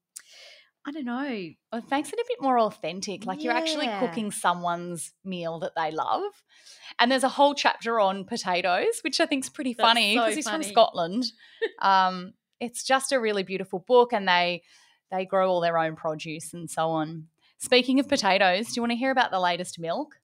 I 0.87 0.91
don't 0.91 1.05
know. 1.05 1.49
Well, 1.71 1.81
it 1.81 1.89
makes 1.89 2.09
it 2.09 2.19
a 2.19 2.25
bit 2.27 2.37
more 2.41 2.59
authentic. 2.59 3.25
Like 3.25 3.43
you're 3.43 3.53
actually 3.53 3.87
cooking 3.99 4.31
someone's 4.31 5.13
meal 5.23 5.59
that 5.59 5.71
they 5.75 5.89
love. 5.89 6.31
And 6.99 7.11
there's 7.11 7.23
a 7.23 7.29
whole 7.29 7.55
chapter 7.55 7.99
on 7.99 8.25
potatoes, 8.25 8.99
which 9.01 9.19
I 9.19 9.25
think 9.25 9.45
is 9.45 9.49
pretty 9.49 9.73
That's 9.73 9.87
funny 9.87 10.15
so 10.15 10.21
because 10.21 10.35
he's 10.35 10.49
from. 10.49 10.61
Scotland. 10.61 11.25
um, 11.81 12.33
it's 12.59 12.83
just 12.83 13.11
a 13.11 13.19
really 13.19 13.41
beautiful 13.41 13.79
book, 13.79 14.13
and 14.13 14.27
they 14.27 14.61
they 15.11 15.25
grow 15.25 15.49
all 15.49 15.59
their 15.59 15.77
own 15.77 15.95
produce 15.95 16.53
and 16.53 16.69
so 16.69 16.89
on. 16.89 17.27
Speaking 17.57 17.99
of 17.99 18.07
potatoes, 18.07 18.67
do 18.67 18.73
you 18.75 18.81
want 18.81 18.91
to 18.91 18.97
hear 18.97 19.11
about 19.11 19.31
the 19.31 19.39
latest 19.39 19.79
milk? 19.79 20.15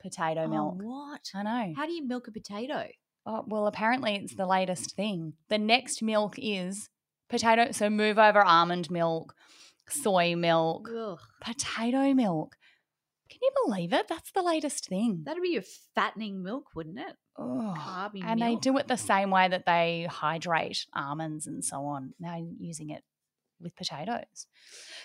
Potato 0.00 0.42
Oh, 0.44 0.48
milk. 0.48 0.74
what? 0.82 1.20
I 1.34 1.42
know. 1.42 1.72
How 1.76 1.86
do 1.86 1.92
you 1.92 2.06
milk 2.06 2.26
a 2.28 2.32
potato? 2.32 2.88
Oh, 3.24 3.44
well, 3.46 3.66
apparently 3.68 4.16
it's 4.16 4.34
the 4.34 4.46
latest 4.46 4.96
thing. 4.96 5.34
The 5.48 5.58
next 5.58 6.02
milk 6.02 6.34
is 6.38 6.88
potato. 7.30 7.70
So 7.70 7.88
move 7.88 8.18
over 8.18 8.44
almond 8.44 8.90
milk, 8.90 9.34
soy 9.88 10.34
milk, 10.34 10.88
Ugh. 10.94 11.20
potato 11.40 12.12
milk. 12.14 12.56
Can 13.30 13.38
you 13.40 13.50
believe 13.64 13.92
it? 13.92 14.08
That's 14.08 14.32
the 14.32 14.42
latest 14.42 14.88
thing. 14.88 15.22
That'd 15.24 15.42
be 15.42 15.50
your 15.50 15.62
fattening 15.94 16.42
milk, 16.42 16.64
wouldn't 16.74 16.98
it? 16.98 17.16
Ugh. 17.38 17.76
Carby 17.78 18.22
And 18.24 18.42
they 18.42 18.56
do 18.56 18.76
it 18.76 18.88
the 18.88 18.96
same 18.96 19.30
way 19.30 19.48
that 19.48 19.64
they 19.64 20.06
hydrate 20.10 20.84
almonds 20.92 21.46
and 21.46 21.64
so 21.64 21.84
on. 21.84 22.12
Now 22.18 22.36
using 22.58 22.90
it 22.90 23.04
with 23.62 23.76
potatoes. 23.76 24.46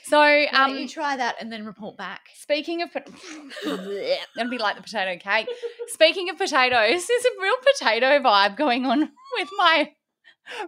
So, 0.04 0.46
um, 0.54 0.78
you 0.78 0.88
try 0.88 1.17
that 1.17 1.36
and 1.41 1.52
then 1.52 1.65
report 1.65 1.98
back. 1.98 2.22
speaking 2.36 2.82
of, 2.82 2.89
that'd 3.65 4.50
be 4.50 4.58
like 4.58 4.78
the 4.78 4.82
potato 4.82 5.17
cake. 5.22 5.50
Speaking 5.88 6.30
of 6.30 6.38
potatoes, 6.38 7.06
there's 7.08 7.26
a 7.26 7.41
real 7.41 7.56
potato 7.58 8.20
vibe 8.20 8.56
going 8.56 8.86
on 8.86 9.00
with 9.38 9.50
my 9.58 9.91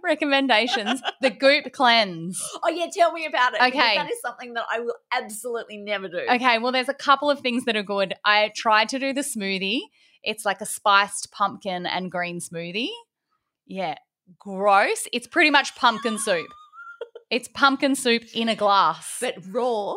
recommendations. 0.03 1.01
The 1.21 1.29
Goop 1.29 1.71
Cleanse. 1.71 2.41
Oh 2.63 2.69
yeah, 2.69 2.87
tell 2.93 3.13
me 3.13 3.25
about 3.25 3.53
it. 3.53 3.61
Okay. 3.61 3.95
that 3.95 4.11
is 4.11 4.19
something 4.21 4.53
that 4.53 4.65
I 4.71 4.79
will 4.81 4.95
absolutely 5.11 5.77
never 5.77 6.09
do. 6.09 6.25
Okay, 6.29 6.59
well, 6.59 6.71
there's 6.71 6.89
a 6.89 6.93
couple 6.93 7.29
of 7.29 7.39
things 7.39 7.65
that 7.65 7.75
are 7.75 7.83
good. 7.83 8.13
I 8.25 8.51
tried 8.55 8.89
to 8.89 8.99
do 8.99 9.13
the 9.13 9.21
smoothie. 9.21 9.79
It's 10.23 10.43
like 10.43 10.59
a 10.59 10.65
spiced 10.65 11.31
pumpkin 11.31 11.85
and 11.85 12.11
green 12.11 12.39
smoothie. 12.39 12.89
Yeah, 13.65 13.95
gross. 14.37 15.07
It's 15.13 15.27
pretty 15.27 15.49
much 15.49 15.75
pumpkin 15.75 16.17
soup. 16.17 16.47
It's 17.29 17.47
pumpkin 17.47 17.95
soup 17.95 18.23
in 18.33 18.49
a 18.49 18.55
glass. 18.55 19.17
But 19.21 19.35
raw. 19.49 19.95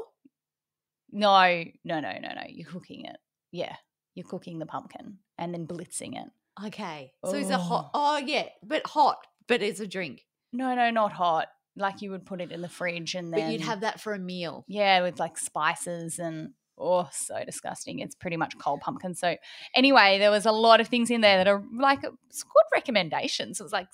no, 1.10 1.64
no, 1.84 2.00
no, 2.00 2.00
no, 2.00 2.10
no. 2.10 2.42
You're 2.48 2.68
cooking 2.68 3.04
it. 3.06 3.16
Yeah, 3.50 3.76
you're 4.14 4.26
cooking 4.26 4.58
the 4.58 4.66
pumpkin 4.66 5.18
and 5.38 5.52
then 5.54 5.66
blitzing 5.66 6.16
it. 6.16 6.28
Okay. 6.66 7.12
So 7.24 7.34
it's 7.34 7.50
a 7.50 7.58
hot. 7.58 7.90
Oh. 7.94 8.14
Oh 8.14 8.16
yeah, 8.18 8.46
but 8.62 8.86
hot. 8.86 9.18
But 9.48 9.62
it's 9.62 9.80
a 9.80 9.86
drink. 9.86 10.26
No, 10.52 10.74
no, 10.74 10.90
not 10.90 11.12
hot. 11.12 11.48
Like 11.76 12.02
you 12.02 12.10
would 12.10 12.26
put 12.26 12.40
it 12.40 12.52
in 12.52 12.60
the 12.60 12.68
fridge 12.68 13.14
and 13.14 13.32
then 13.32 13.40
But 13.40 13.52
you'd 13.52 13.62
have 13.62 13.80
that 13.80 14.00
for 14.00 14.12
a 14.12 14.18
meal. 14.18 14.64
Yeah, 14.68 15.02
with 15.02 15.18
like 15.18 15.38
spices 15.38 16.18
and 16.18 16.50
oh, 16.78 17.08
so 17.12 17.42
disgusting. 17.44 18.00
It's 18.00 18.14
pretty 18.14 18.36
much 18.36 18.58
cold 18.58 18.80
pumpkin 18.80 19.14
soup. 19.14 19.38
Anyway, 19.74 20.18
there 20.18 20.30
was 20.30 20.44
a 20.44 20.52
lot 20.52 20.80
of 20.80 20.88
things 20.88 21.10
in 21.10 21.22
there 21.22 21.38
that 21.38 21.48
are 21.48 21.62
like 21.74 22.00
it's 22.28 22.42
good 22.42 22.64
recommendations. 22.74 23.60
It 23.60 23.62
was 23.62 23.72
like 23.72 23.88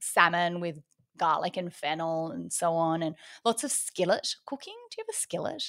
salmon 0.00 0.60
with 0.60 0.78
garlic 1.18 1.56
and 1.56 1.72
fennel 1.72 2.30
and 2.30 2.52
so 2.52 2.72
on, 2.74 3.02
and 3.02 3.14
lots 3.44 3.64
of 3.64 3.70
skillet 3.72 4.36
cooking. 4.46 4.74
Do 4.90 4.96
you 4.98 5.04
have 5.06 5.14
a 5.14 5.18
skillet? 5.18 5.64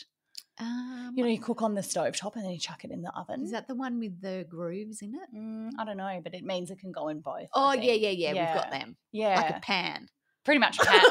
Um, 0.60 1.14
You 1.16 1.24
know, 1.24 1.30
you 1.30 1.40
cook 1.40 1.62
on 1.64 1.74
the 1.74 1.82
stove 1.82 2.16
top 2.16 2.36
and 2.36 2.46
then 2.46 2.52
you 2.52 2.60
chuck 2.60 2.84
it 2.86 2.92
in 2.92 3.02
the 3.02 3.12
oven. 3.18 3.42
is 3.44 3.52
that 3.52 3.68
the 3.68 3.74
one 3.76 3.98
with 4.00 4.22
the 4.22 4.46
grooves 4.48 5.02
in 5.02 5.16
it? 5.16 5.36
Mm, 5.36 5.72
I 5.80 5.84
don't 5.86 5.98
know, 5.98 6.20
but 6.24 6.36
it 6.36 6.44
means 6.44 6.70
it 6.70 6.78
can 6.80 6.92
go 6.92 7.08
in 7.08 7.22
both. 7.22 7.48
Oh 7.54 7.74
yeah, 7.74 7.82
think. 7.82 8.02
yeah, 8.04 8.10
yeah, 8.12 8.54
We've 8.54 8.62
got 8.62 8.72
them. 8.72 8.96
Yeah, 9.12 9.36
Like 9.36 9.58
a 9.58 9.60
pan. 9.62 10.10
pretty 10.46 10.60
much 10.60 10.78
a 10.80 10.86
pan. 10.86 11.02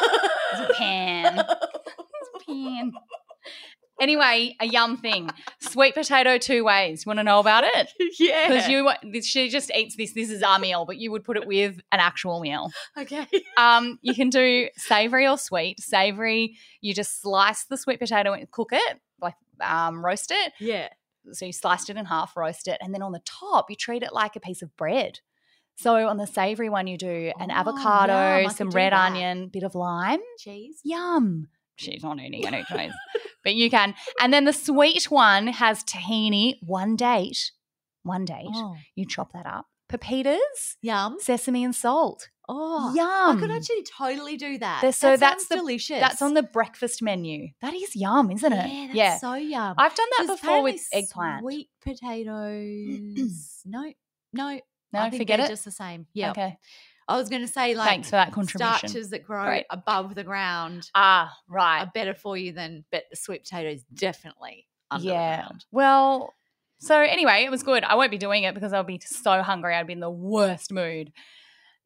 It's 0.52 0.70
a 0.70 0.74
pan. 0.74 1.38
It's 1.38 2.30
a 2.34 2.44
pan. 2.46 2.92
Anyway, 4.02 4.56
a 4.60 4.66
yum 4.66 4.96
thing. 4.96 5.30
Sweet 5.60 5.94
potato 5.94 6.36
two 6.36 6.64
ways. 6.64 7.04
You 7.06 7.10
want 7.10 7.20
to 7.20 7.24
know 7.24 7.38
about 7.38 7.62
it? 7.64 7.92
yeah. 8.18 8.48
Because 8.48 8.68
you 8.68 9.22
she 9.22 9.48
just 9.48 9.70
eats 9.74 9.94
this. 9.96 10.12
This 10.12 10.28
is 10.28 10.42
our 10.42 10.58
meal, 10.58 10.84
but 10.84 10.98
you 10.98 11.12
would 11.12 11.22
put 11.22 11.36
it 11.36 11.46
with 11.46 11.76
an 11.92 12.00
actual 12.00 12.40
meal. 12.40 12.70
okay. 12.98 13.26
Um, 13.56 13.98
you 14.02 14.14
can 14.14 14.28
do 14.30 14.68
savory 14.76 15.26
or 15.28 15.38
sweet. 15.38 15.78
Savory, 15.80 16.56
you 16.80 16.94
just 16.94 17.20
slice 17.22 17.64
the 17.64 17.76
sweet 17.76 18.00
potato 18.00 18.32
and 18.32 18.50
cook 18.50 18.70
it, 18.72 19.00
like 19.20 19.34
um, 19.60 20.04
roast 20.04 20.32
it. 20.32 20.52
Yeah. 20.58 20.88
So 21.30 21.44
you 21.46 21.52
sliced 21.52 21.88
it 21.90 21.96
in 21.96 22.04
half, 22.06 22.36
roast 22.36 22.66
it, 22.66 22.78
and 22.80 22.92
then 22.92 23.02
on 23.02 23.12
the 23.12 23.20
top 23.24 23.70
you 23.70 23.76
treat 23.76 24.02
it 24.02 24.12
like 24.12 24.34
a 24.34 24.40
piece 24.40 24.62
of 24.62 24.76
bread. 24.76 25.20
So 25.76 26.08
on 26.08 26.16
the 26.16 26.26
savory 26.26 26.68
one, 26.70 26.86
you 26.88 26.98
do 26.98 27.32
an 27.38 27.50
Oh, 27.50 27.54
avocado, 27.54 28.38
yum, 28.42 28.50
some 28.50 28.70
red 28.70 28.92
that. 28.92 29.12
onion, 29.12 29.48
bit 29.48 29.62
of 29.62 29.74
lime. 29.76 30.20
Cheese. 30.38 30.80
Yum. 30.82 31.48
She's 31.76 32.02
not 32.02 32.18
eating 32.20 32.46
any 32.46 32.64
cheese, 32.64 32.92
but 33.42 33.54
you 33.54 33.70
can. 33.70 33.94
And 34.20 34.32
then 34.32 34.44
the 34.44 34.52
sweet 34.52 35.04
one 35.10 35.46
has 35.48 35.82
tahini, 35.84 36.58
one 36.62 36.96
date, 36.96 37.52
one 38.02 38.24
date. 38.24 38.46
Oh. 38.52 38.76
You 38.94 39.06
chop 39.06 39.32
that 39.32 39.46
up. 39.46 39.66
Pepitas, 39.90 40.76
Yum. 40.80 41.16
sesame 41.20 41.64
and 41.64 41.74
salt. 41.74 42.28
Oh. 42.48 42.92
Yum. 42.94 43.36
I 43.36 43.40
could 43.40 43.50
actually 43.50 43.82
totally 43.84 44.36
do 44.36 44.58
that. 44.58 44.94
So 44.94 45.10
That 45.10 45.20
that's 45.20 45.48
the- 45.48 45.56
delicious. 45.56 46.00
That's 46.00 46.22
on 46.22 46.34
the 46.34 46.42
breakfast 46.42 47.02
menu. 47.02 47.48
That 47.60 47.74
is 47.74 47.94
yum, 47.94 48.30
isn't 48.30 48.52
it? 48.52 48.94
Yeah, 48.94 49.10
that's 49.10 49.20
so 49.20 49.34
yum. 49.34 49.74
I've 49.78 49.94
done 49.94 50.08
that 50.18 50.26
before 50.28 50.62
with 50.62 50.80
eggplant. 50.92 51.40
Sweet 51.42 51.68
potatoes. 51.82 53.62
no, 53.66 53.92
no. 54.32 54.60
no, 54.92 55.10
forget 55.10 55.38
they're 55.38 55.46
it. 55.46 55.48
just 55.48 55.64
the 55.64 55.70
same. 55.70 56.06
Yeah. 56.14 56.30
Okay. 56.32 56.56
I 57.08 57.16
was 57.16 57.28
going 57.28 57.42
to 57.42 57.48
say 57.48 57.74
like 57.74 57.88
Thanks 57.88 58.08
for 58.08 58.16
that 58.16 58.32
contribution. 58.32 58.78
starches 58.88 59.10
that 59.10 59.24
grow 59.24 59.44
Great. 59.44 59.66
above 59.70 60.14
the 60.14 60.24
ground 60.24 60.88
Ah, 60.94 61.36
right. 61.48 61.80
are 61.82 61.90
better 61.94 62.14
for 62.14 62.36
you 62.36 62.52
than 62.52 62.84
but 62.92 63.04
the 63.10 63.16
sweet 63.16 63.42
potatoes 63.44 63.82
definitely 63.92 64.66
under 64.90 65.04
the 65.06 65.12
yeah. 65.12 65.36
ground. 65.42 65.64
Well, 65.72 66.34
so 66.78 66.98
anyway, 66.98 67.44
it 67.44 67.50
was 67.50 67.62
good. 67.62 67.84
I 67.84 67.94
won't 67.94 68.10
be 68.10 68.18
doing 68.18 68.44
it 68.44 68.54
because 68.54 68.72
I'll 68.72 68.82
be 68.84 69.00
so 69.04 69.42
hungry. 69.42 69.74
I'd 69.74 69.86
be 69.86 69.92
in 69.92 70.00
the 70.00 70.10
worst 70.10 70.72
mood. 70.72 71.12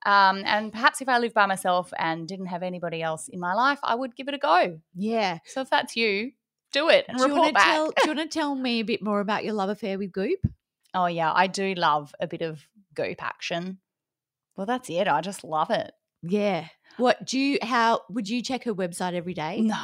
Um, 0.05 0.42
and 0.46 0.72
perhaps 0.72 1.00
if 1.00 1.09
I 1.09 1.18
lived 1.18 1.35
by 1.35 1.46
myself 1.46 1.92
and 1.98 2.29
didn't 2.29 2.46
have 2.46 2.62
anybody 2.62 3.02
else 3.02 3.29
in 3.29 3.40
my 3.40 3.55
life, 3.55 3.81
I 3.83 3.94
would 3.94 4.14
give 4.14 4.29
it 4.29 4.35
a 4.35 4.38
go. 4.38 4.81
Yeah. 4.94 5.38
So 5.46 5.62
if 5.62 5.70
that's 5.70 5.96
you, 5.96 6.33
do 6.72 6.88
it 6.90 7.07
and 7.09 7.18
Do 7.18 7.24
report 7.24 7.55
back. 7.55 7.64
tell? 7.64 7.87
Do 7.88 7.94
you 8.11 8.14
want 8.16 8.31
to 8.31 8.38
tell 8.38 8.55
me 8.55 8.81
a 8.81 8.85
bit 8.85 9.02
more 9.02 9.20
about 9.20 9.44
your 9.44 9.55
love 9.55 9.68
affair 9.70 9.98
with 9.98 10.12
Goop? 10.12 10.40
oh 10.94 11.07
yeah, 11.07 11.31
I 11.35 11.46
do 11.46 11.74
love 11.74 12.14
a 12.20 12.26
bit 12.26 12.40
of 12.40 12.62
goop 12.94 13.22
action. 13.22 13.79
Well, 14.57 14.66
that's 14.66 14.88
it. 14.90 15.09
I 15.09 15.21
just 15.21 15.45
love 15.45 15.71
it. 15.71 15.92
Yeah. 16.23 16.66
What 16.97 17.27
do 17.27 17.38
you? 17.38 17.59
How 17.62 18.03
would 18.09 18.29
you 18.29 18.42
check 18.42 18.64
her 18.64 18.75
website 18.75 19.14
every 19.14 19.35
day? 19.35 19.61
No, 19.61 19.79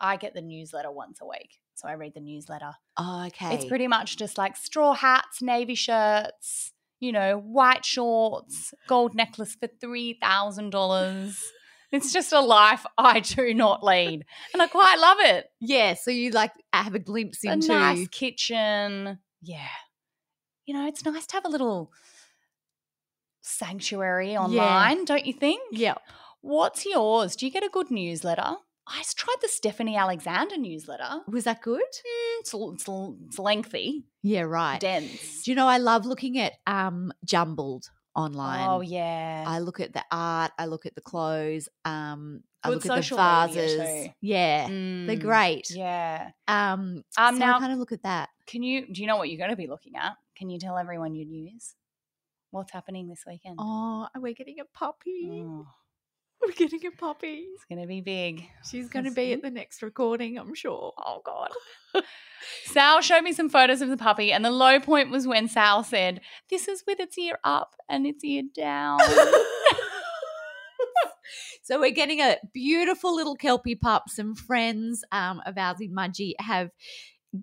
I 0.00 0.16
get 0.16 0.34
the 0.34 0.40
newsletter 0.40 0.90
once 0.90 1.18
a 1.20 1.26
week. 1.26 1.58
So 1.74 1.86
I 1.88 1.92
read 1.92 2.14
the 2.14 2.20
newsletter. 2.20 2.72
Oh, 2.96 3.26
okay. 3.26 3.54
It's 3.54 3.64
pretty 3.64 3.86
much 3.86 4.16
just 4.16 4.36
like 4.36 4.56
straw 4.56 4.94
hats, 4.94 5.40
navy 5.40 5.76
shirts, 5.76 6.72
you 6.98 7.12
know, 7.12 7.38
white 7.38 7.84
shorts, 7.84 8.74
gold 8.88 9.14
necklace 9.14 9.54
for 9.54 9.68
$3,000. 9.68 11.40
It's 11.92 12.12
just 12.12 12.32
a 12.32 12.40
life 12.40 12.84
I 12.98 13.20
do 13.20 13.54
not 13.54 13.84
lead. 13.84 14.24
And 14.52 14.60
I 14.60 14.66
quite 14.66 14.98
love 14.98 15.18
it. 15.20 15.46
Yeah. 15.60 15.94
So 15.94 16.10
you 16.10 16.32
like 16.32 16.50
have 16.72 16.96
a 16.96 16.98
glimpse 16.98 17.44
into 17.44 17.72
A 17.72 17.78
nice 17.78 18.08
kitchen. 18.08 19.20
Yeah. 19.40 19.68
You 20.66 20.74
know, 20.74 20.88
it's 20.88 21.04
nice 21.04 21.26
to 21.28 21.36
have 21.36 21.44
a 21.44 21.48
little 21.50 21.92
sanctuary 23.48 24.36
online, 24.36 25.04
don't 25.04 25.26
you 25.26 25.32
think? 25.32 25.60
Yeah. 25.72 25.94
What's 26.40 26.86
yours? 26.86 27.34
Do 27.36 27.46
you 27.46 27.52
get 27.52 27.64
a 27.64 27.68
good 27.68 27.90
newsletter? 27.90 28.56
I 28.90 29.02
tried 29.16 29.36
the 29.42 29.48
Stephanie 29.48 29.96
Alexander 29.96 30.56
newsletter. 30.56 31.20
Was 31.28 31.44
that 31.44 31.60
good? 31.60 31.80
Mm, 31.82 32.40
It's, 32.40 32.54
it's, 32.54 32.88
it's 33.26 33.38
lengthy, 33.38 34.04
Yeah, 34.22 34.42
right. 34.42 34.80
dense. 34.80 35.42
Do 35.42 35.50
you 35.50 35.54
know 35.56 35.66
I 35.68 35.78
love 35.78 36.06
looking 36.06 36.38
at 36.38 36.54
um 36.66 37.12
jumbled 37.24 37.90
online. 38.14 38.66
Oh 38.68 38.80
yeah. 38.80 39.44
I 39.46 39.58
look 39.58 39.78
at 39.80 39.92
the 39.92 40.02
art, 40.10 40.52
I 40.58 40.66
look 40.66 40.86
at 40.86 40.94
the 40.94 41.00
clothes, 41.02 41.68
um, 41.84 42.42
I 42.64 42.70
look 42.70 42.84
at 42.86 42.94
the 42.94 43.16
vases. 43.16 44.08
Yeah. 44.20 44.66
They're 44.68 45.16
Mm, 45.16 45.20
great. 45.20 45.70
Yeah. 45.70 46.30
Um, 46.48 47.04
Um, 47.16 47.34
so 47.34 47.38
now- 47.38 47.56
I 47.56 47.60
kind 47.60 47.72
of 47.72 47.78
look 47.78 47.92
at 47.92 48.02
that. 48.04 48.30
Can 48.46 48.62
you? 48.62 48.86
Do 48.92 49.00
you 49.02 49.06
know 49.06 49.16
what 49.18 49.28
you're 49.28 49.38
going 49.38 49.50
to 49.50 49.56
be 49.56 49.66
looking 49.68 49.94
at? 49.96 50.14
Can 50.36 50.48
you 50.50 50.58
tell 50.58 50.78
everyone 50.78 51.14
your 51.14 51.26
news? 51.26 51.74
What's 52.50 52.72
happening 52.72 53.08
this 53.08 53.24
weekend? 53.26 53.56
Oh, 53.58 54.08
we're 54.16 54.34
getting 54.34 54.60
a 54.60 54.64
puppy. 54.64 55.44
Oh, 55.44 55.66
We're 56.46 56.52
getting 56.52 56.86
a 56.86 56.92
puppy. 56.92 57.48
it's 57.52 57.64
going 57.64 57.80
to 57.80 57.88
be 57.88 58.00
big. 58.00 58.44
She's 58.70 58.88
going 58.90 59.06
to 59.06 59.10
be 59.10 59.32
at 59.32 59.42
the 59.42 59.50
next 59.50 59.82
recording, 59.82 60.38
I'm 60.38 60.54
sure. 60.54 60.92
Oh 60.96 61.20
God. 61.24 61.50
Sal 62.66 63.00
showed 63.00 63.22
me 63.22 63.32
some 63.32 63.48
photos 63.48 63.82
of 63.82 63.88
the 63.88 63.96
puppy, 63.96 64.32
and 64.32 64.44
the 64.44 64.50
low 64.50 64.78
point 64.78 65.10
was 65.10 65.26
when 65.26 65.48
Sal 65.48 65.82
said, 65.82 66.20
"This 66.48 66.68
is 66.68 66.84
with 66.86 67.00
its 67.00 67.18
ear 67.18 67.38
up 67.42 67.74
and 67.88 68.06
its 68.06 68.22
ear 68.22 68.44
down." 68.54 69.00
so 71.64 71.80
we're 71.80 71.90
getting 71.90 72.20
a 72.20 72.36
beautiful 72.54 73.16
little 73.16 73.34
kelpie 73.34 73.74
pup. 73.74 74.04
Some 74.08 74.36
friends 74.36 75.02
um, 75.10 75.42
of 75.44 75.58
ours 75.58 75.80
in 75.80 75.92
Mudgee 75.92 76.34
have 76.38 76.70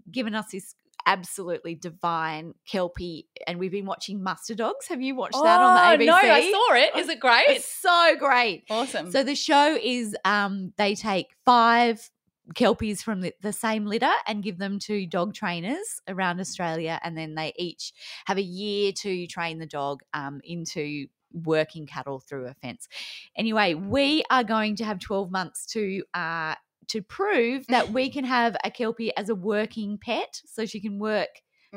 given 0.09 0.35
us 0.35 0.51
this 0.51 0.73
absolutely 1.05 1.75
divine 1.75 2.53
kelpie, 2.67 3.27
and 3.47 3.59
we've 3.59 3.71
been 3.71 3.85
watching 3.85 4.23
Muster 4.23 4.55
Dogs. 4.55 4.87
Have 4.87 5.01
you 5.01 5.15
watched 5.15 5.37
that 5.41 5.61
on 5.61 5.75
the 5.75 6.05
ABC? 6.05 6.09
Oh, 6.09 6.21
No, 6.21 6.33
I 6.33 6.51
saw 6.51 6.73
it. 6.75 6.99
Is 6.99 7.09
it 7.09 7.19
great? 7.19 7.45
It's 7.47 7.65
so 7.65 8.15
great. 8.17 8.63
awesome. 8.69 9.11
So 9.11 9.23
the 9.23 9.35
show 9.35 9.77
is 9.81 10.15
um, 10.25 10.73
they 10.77 10.95
take 10.95 11.27
five 11.45 12.09
kelpies 12.53 13.01
from 13.01 13.21
the, 13.21 13.33
the 13.41 13.53
same 13.53 13.85
litter 13.85 14.11
and 14.27 14.43
give 14.43 14.57
them 14.59 14.77
to 14.77 15.07
dog 15.07 15.33
trainers 15.33 16.01
around 16.07 16.39
Australia, 16.39 16.99
and 17.03 17.17
then 17.17 17.35
they 17.35 17.53
each 17.57 17.93
have 18.25 18.37
a 18.37 18.43
year 18.43 18.91
to 18.93 19.27
train 19.27 19.59
the 19.59 19.65
dog 19.65 20.01
um, 20.13 20.41
into 20.43 21.07
working 21.33 21.85
cattle 21.85 22.19
through 22.19 22.47
a 22.47 22.53
fence. 22.53 22.87
Anyway, 23.35 23.73
we 23.73 24.23
are 24.29 24.43
going 24.43 24.75
to 24.77 24.85
have 24.85 24.99
twelve 24.99 25.31
months 25.31 25.65
to. 25.67 26.03
Uh, 26.13 26.55
to 26.89 27.01
prove 27.01 27.67
that 27.67 27.91
we 27.91 28.09
can 28.15 28.23
have 28.25 28.55
a 28.63 28.71
kelpie 28.71 29.15
as 29.15 29.29
a 29.29 29.35
working 29.35 29.97
pet, 29.97 30.41
so 30.45 30.65
she 30.65 30.79
can 30.79 30.99
work 30.99 31.29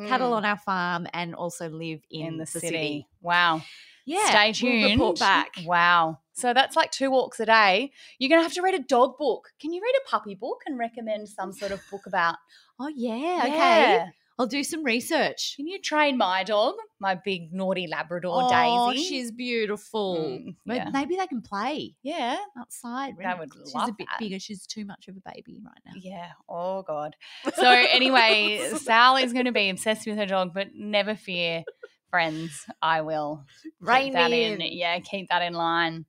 cattle 0.07 0.31
Mm, 0.31 0.37
on 0.37 0.45
our 0.45 0.57
farm 0.59 1.07
and 1.13 1.35
also 1.35 1.69
live 1.69 2.01
in, 2.11 2.27
in 2.27 2.37
the, 2.39 2.45
the 2.45 2.61
city. 2.61 3.09
Wow. 3.21 3.63
Yeah, 4.07 4.31
Stay 4.31 4.53
tuned. 4.53 4.81
we'll 4.81 4.91
report 4.91 5.19
back. 5.19 5.51
Wow. 5.65 6.21
So 6.33 6.55
that's 6.55 6.77
like 6.77 6.93
two 6.93 7.11
walks 7.11 7.41
a 7.41 7.47
day. 7.47 7.93
You're 8.19 8.29
going 8.29 8.39
to 8.39 8.45
have 8.45 8.55
to 8.55 8.63
read 8.63 8.75
a 8.75 8.79
dog 8.83 9.19
book. 9.19 9.49
Can 9.61 9.73
you 9.73 9.83
read 9.83 9.95
a 10.07 10.09
puppy 10.09 10.37
book 10.37 10.61
and 10.67 10.79
recommend 10.79 11.29
some 11.29 11.53
sort 11.53 11.73
of 11.73 11.81
book 11.91 12.07
about? 12.07 12.37
Oh 12.79 12.89
yeah, 12.95 13.41
okay. 13.43 14.05
I'll 14.39 14.47
do 14.47 14.63
some 14.63 14.85
research. 14.85 15.55
Can 15.57 15.67
you 15.67 15.81
train 15.81 16.17
my 16.17 16.45
dog, 16.45 16.75
my 17.01 17.17
big 17.17 17.53
naughty 17.53 17.89
Labrador 17.89 18.45
oh, 18.45 18.93
Daisy? 18.93 19.09
she's 19.09 19.33
beautiful. 19.33 20.17
Mm, 20.17 20.55
yeah. 20.65 20.91
maybe 20.93 21.17
they 21.17 21.27
can 21.27 21.43
play 21.43 21.97
Yeah. 22.05 22.37
outside. 22.57 23.15
I 23.25 23.35
would 23.35 23.51
she's 23.53 23.75
love 23.75 23.89
a 23.89 23.93
bit 23.99 24.07
that. 24.09 24.21
bigger. 24.21 24.39
She's 24.39 24.65
too 24.65 24.85
much 24.85 25.09
of 25.09 25.17
a 25.17 25.31
baby 25.35 25.61
right 25.65 25.81
now. 25.85 25.93
Yeah. 25.97 26.29
Oh 26.49 26.83
God. 26.83 27.17
So 27.57 27.69
anyway, 27.69 28.71
Sal 28.77 29.17
is 29.17 29.33
going 29.33 29.47
to 29.47 29.53
be 29.53 29.71
obsessed 29.71 30.07
with 30.07 30.17
her 30.17 30.27
dog, 30.27 30.55
but 30.55 30.69
never 30.73 31.17
fear, 31.17 31.65
friends. 32.09 32.65
I 32.81 33.01
will 33.01 33.45
keep 33.63 33.73
Rein 33.81 34.13
that 34.13 34.31
in. 34.31 34.61
in. 34.61 34.73
Yeah, 34.73 35.01
keep 35.01 35.31
that 35.31 35.43
in 35.43 35.55
line. 35.55 36.05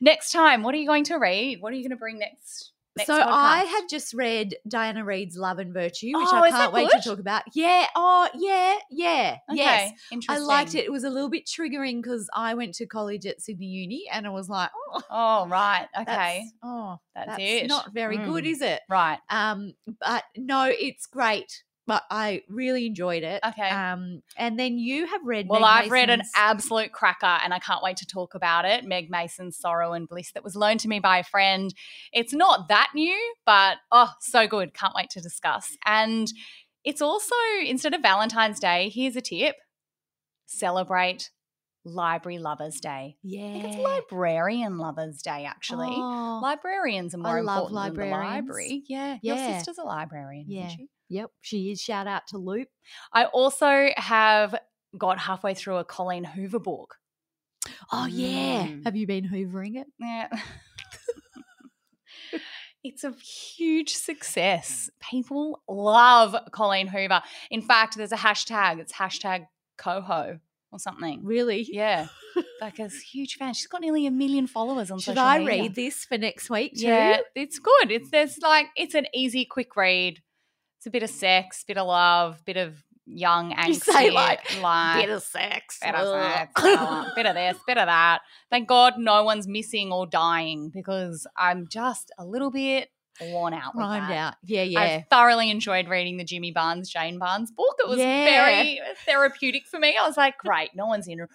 Next 0.00 0.30
time, 0.30 0.62
what 0.62 0.74
are 0.74 0.78
you 0.78 0.86
going 0.86 1.04
to 1.04 1.16
read? 1.16 1.60
What 1.60 1.72
are 1.72 1.76
you 1.76 1.82
going 1.82 1.90
to 1.90 1.96
bring 1.96 2.18
next? 2.20 2.70
Next 2.96 3.06
so 3.08 3.18
podcast? 3.18 3.26
I 3.28 3.64
have 3.64 3.88
just 3.88 4.14
read 4.14 4.56
Diana 4.68 5.04
Reid's 5.04 5.36
Love 5.36 5.58
and 5.58 5.72
Virtue, 5.74 6.06
which 6.14 6.28
Oh, 6.30 6.36
I 6.42 6.50
can't 6.50 6.72
wait 6.72 6.90
good? 6.90 7.02
to 7.02 7.08
talk 7.08 7.18
about. 7.18 7.42
Yeah. 7.52 7.86
Oh, 7.96 8.28
yeah. 8.34 8.76
Yeah. 8.90 9.36
Okay, 9.50 9.56
Yes. 9.58 9.92
I 10.28 10.38
liked 10.38 10.74
it. 10.76 10.84
It 10.84 10.92
was 10.92 11.02
a 11.04 11.10
little 11.10 11.28
bit 11.28 11.44
triggering 11.46 12.02
because 12.02 12.28
I 12.34 12.54
went 12.54 12.74
to 12.76 12.86
college 12.86 13.26
at 13.26 13.40
Sydney 13.40 13.66
Uni 13.66 14.04
and 14.12 14.26
I 14.26 14.30
was 14.30 14.48
like, 14.48 14.70
oh, 14.94 15.02
Oh 15.10 15.48
right. 15.48 15.88
that's, 15.94 16.08
Okay. 16.08 16.44
oh, 16.62 16.98
That's 17.16 17.28
that's 17.30 17.42
it. 17.42 17.66
not 17.66 17.92
very 17.92 18.16
good, 18.16 18.44
Mm. 18.44 18.50
is 18.50 18.60
it? 18.62 18.82
Right. 18.88 19.18
Um, 19.28 19.74
but 20.00 20.22
no, 20.36 20.64
it's 20.72 21.06
great. 21.06 21.64
But 21.86 22.02
I 22.10 22.42
really 22.48 22.86
enjoyed 22.86 23.22
it. 23.24 23.40
Okay. 23.46 23.68
Um, 23.68 24.22
and 24.38 24.58
then 24.58 24.78
you 24.78 25.06
have 25.06 25.20
read. 25.24 25.48
Well, 25.48 25.60
Meg 25.60 25.84
I've 25.84 25.90
read 25.90 26.08
an 26.08 26.22
absolute 26.34 26.92
cracker 26.92 27.26
and 27.26 27.52
I 27.52 27.58
can't 27.58 27.82
wait 27.82 27.98
to 27.98 28.06
talk 28.06 28.34
about 28.34 28.64
it. 28.64 28.84
Meg 28.84 29.10
Mason's 29.10 29.58
Sorrow 29.58 29.92
and 29.92 30.08
Bliss 30.08 30.32
that 30.32 30.42
was 30.42 30.56
loaned 30.56 30.80
to 30.80 30.88
me 30.88 30.98
by 30.98 31.18
a 31.18 31.24
friend. 31.24 31.74
It's 32.10 32.32
not 32.32 32.68
that 32.68 32.92
new, 32.94 33.34
but 33.44 33.76
oh, 33.92 34.10
so 34.20 34.46
good. 34.48 34.72
Can't 34.72 34.94
wait 34.94 35.10
to 35.10 35.20
discuss. 35.20 35.76
And 35.84 36.32
it's 36.84 37.02
also, 37.02 37.34
instead 37.66 37.92
of 37.92 38.00
Valentine's 38.00 38.60
Day, 38.60 38.88
here's 38.88 39.16
a 39.16 39.20
tip 39.20 39.56
celebrate 40.46 41.30
Library 41.84 42.38
Lovers 42.38 42.80
Day. 42.80 42.88
I 42.88 43.18
Yeah. 43.22 43.52
think 43.52 43.64
it's 43.66 43.76
Librarian 43.76 44.78
Lovers 44.78 45.20
Day, 45.22 45.44
actually. 45.44 45.92
Oh, 45.92 46.40
Librarians 46.42 47.14
are 47.14 47.18
more 47.18 47.38
I 47.38 47.40
love 47.40 47.70
important 47.70 47.96
than 47.96 48.08
the 48.10 48.16
library. 48.16 48.84
Yeah. 48.88 49.18
Your 49.22 49.36
sister's 49.36 49.78
a 49.78 49.82
librarian, 49.84 50.46
Yeah. 50.48 50.66
isn't 50.66 50.78
she? 50.78 50.88
Yep, 51.08 51.30
she 51.40 51.70
is. 51.70 51.80
Shout 51.80 52.06
out 52.06 52.26
to 52.28 52.38
Loop. 52.38 52.68
I 53.12 53.26
also 53.26 53.88
have 53.96 54.54
got 54.96 55.18
halfway 55.18 55.54
through 55.54 55.76
a 55.76 55.84
Colleen 55.84 56.24
Hoover 56.24 56.58
book. 56.58 56.96
Oh 57.92 58.06
yeah. 58.06 58.66
Mm. 58.66 58.84
Have 58.84 58.96
you 58.96 59.06
been 59.06 59.28
hoovering 59.28 59.76
it? 59.76 59.86
Yeah. 59.98 60.28
it's 62.84 63.04
a 63.04 63.12
huge 63.12 63.94
success. 63.94 64.90
People 65.00 65.62
love 65.68 66.36
Colleen 66.52 66.86
Hoover. 66.86 67.22
In 67.50 67.62
fact, 67.62 67.96
there's 67.96 68.12
a 68.12 68.16
hashtag. 68.16 68.80
It's 68.80 68.92
hashtag 68.92 69.46
coho 69.78 70.38
or 70.70 70.78
something. 70.78 71.24
Really? 71.24 71.66
Yeah. 71.70 72.08
like 72.60 72.78
a 72.78 72.88
huge 72.88 73.36
fan. 73.36 73.54
She's 73.54 73.66
got 73.66 73.80
nearly 73.80 74.06
a 74.06 74.10
million 74.10 74.46
followers 74.46 74.90
on 74.90 74.98
Should 74.98 75.14
social 75.14 75.22
I 75.22 75.38
media. 75.38 75.62
read 75.62 75.74
this 75.74 76.04
for 76.04 76.18
next 76.18 76.50
week 76.50 76.74
too? 76.74 76.86
Yeah, 76.86 77.20
it's 77.34 77.58
good. 77.58 77.90
It's 77.90 78.10
there's 78.10 78.38
like 78.42 78.66
it's 78.76 78.94
an 78.94 79.06
easy, 79.14 79.44
quick 79.44 79.76
read. 79.76 80.20
It's 80.84 80.88
a 80.88 80.90
bit 80.90 81.02
of 81.02 81.08
sex, 81.08 81.64
bit 81.66 81.78
of 81.78 81.86
love, 81.86 82.44
bit 82.44 82.58
of 82.58 82.76
young 83.06 83.54
angst. 83.54 83.68
You 83.68 83.74
say, 83.76 84.10
like, 84.10 84.60
like 84.60 85.06
Bit 85.06 85.14
of 85.14 85.22
sex. 85.22 85.78
bit 85.80 85.94
of 85.94 86.20
sex, 86.22 86.62
bit 87.16 87.24
of 87.24 87.34
this, 87.34 87.56
bit 87.66 87.78
of 87.78 87.86
that. 87.86 88.18
Thank 88.50 88.68
God 88.68 88.98
no 88.98 89.24
one's 89.24 89.48
missing 89.48 89.90
or 89.92 90.06
dying 90.06 90.68
because 90.68 91.26
I'm 91.38 91.66
just 91.68 92.12
a 92.18 92.24
little 92.26 92.50
bit 92.50 92.90
worn 93.18 93.54
out. 93.54 93.74
Rhymed 93.74 94.10
that. 94.10 94.14
out. 94.14 94.34
Yeah, 94.44 94.64
yeah. 94.64 94.80
I 94.80 95.06
thoroughly 95.08 95.50
enjoyed 95.50 95.88
reading 95.88 96.18
the 96.18 96.24
Jimmy 96.24 96.52
Barnes, 96.52 96.90
Jane 96.90 97.18
Barnes 97.18 97.50
book. 97.50 97.76
It 97.78 97.88
was 97.88 97.98
Yeah. 97.98 98.26
very 98.26 98.78
therapeutic 99.06 99.66
for 99.66 99.78
me. 99.78 99.96
I 99.98 100.06
was 100.06 100.18
like, 100.18 100.36
great, 100.36 100.74
no 100.74 100.84
one's 100.84 101.08
in 101.08 101.26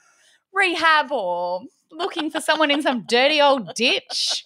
rehab 0.53 1.11
or 1.11 1.63
looking 1.91 2.29
for 2.29 2.39
someone 2.39 2.69
in 2.69 2.83
some 2.83 3.03
dirty 3.07 3.41
old 3.41 3.73
ditch. 3.73 4.45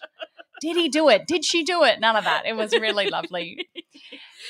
Did 0.61 0.77
he 0.77 0.87
do 0.87 1.09
it? 1.09 1.27
Did 1.27 1.43
she 1.43 1.63
do 1.65 1.83
it? 1.83 1.99
None 1.99 2.15
of 2.15 2.23
that. 2.23 2.45
It 2.45 2.55
was 2.55 2.71
really 2.71 3.09
lovely. 3.09 3.67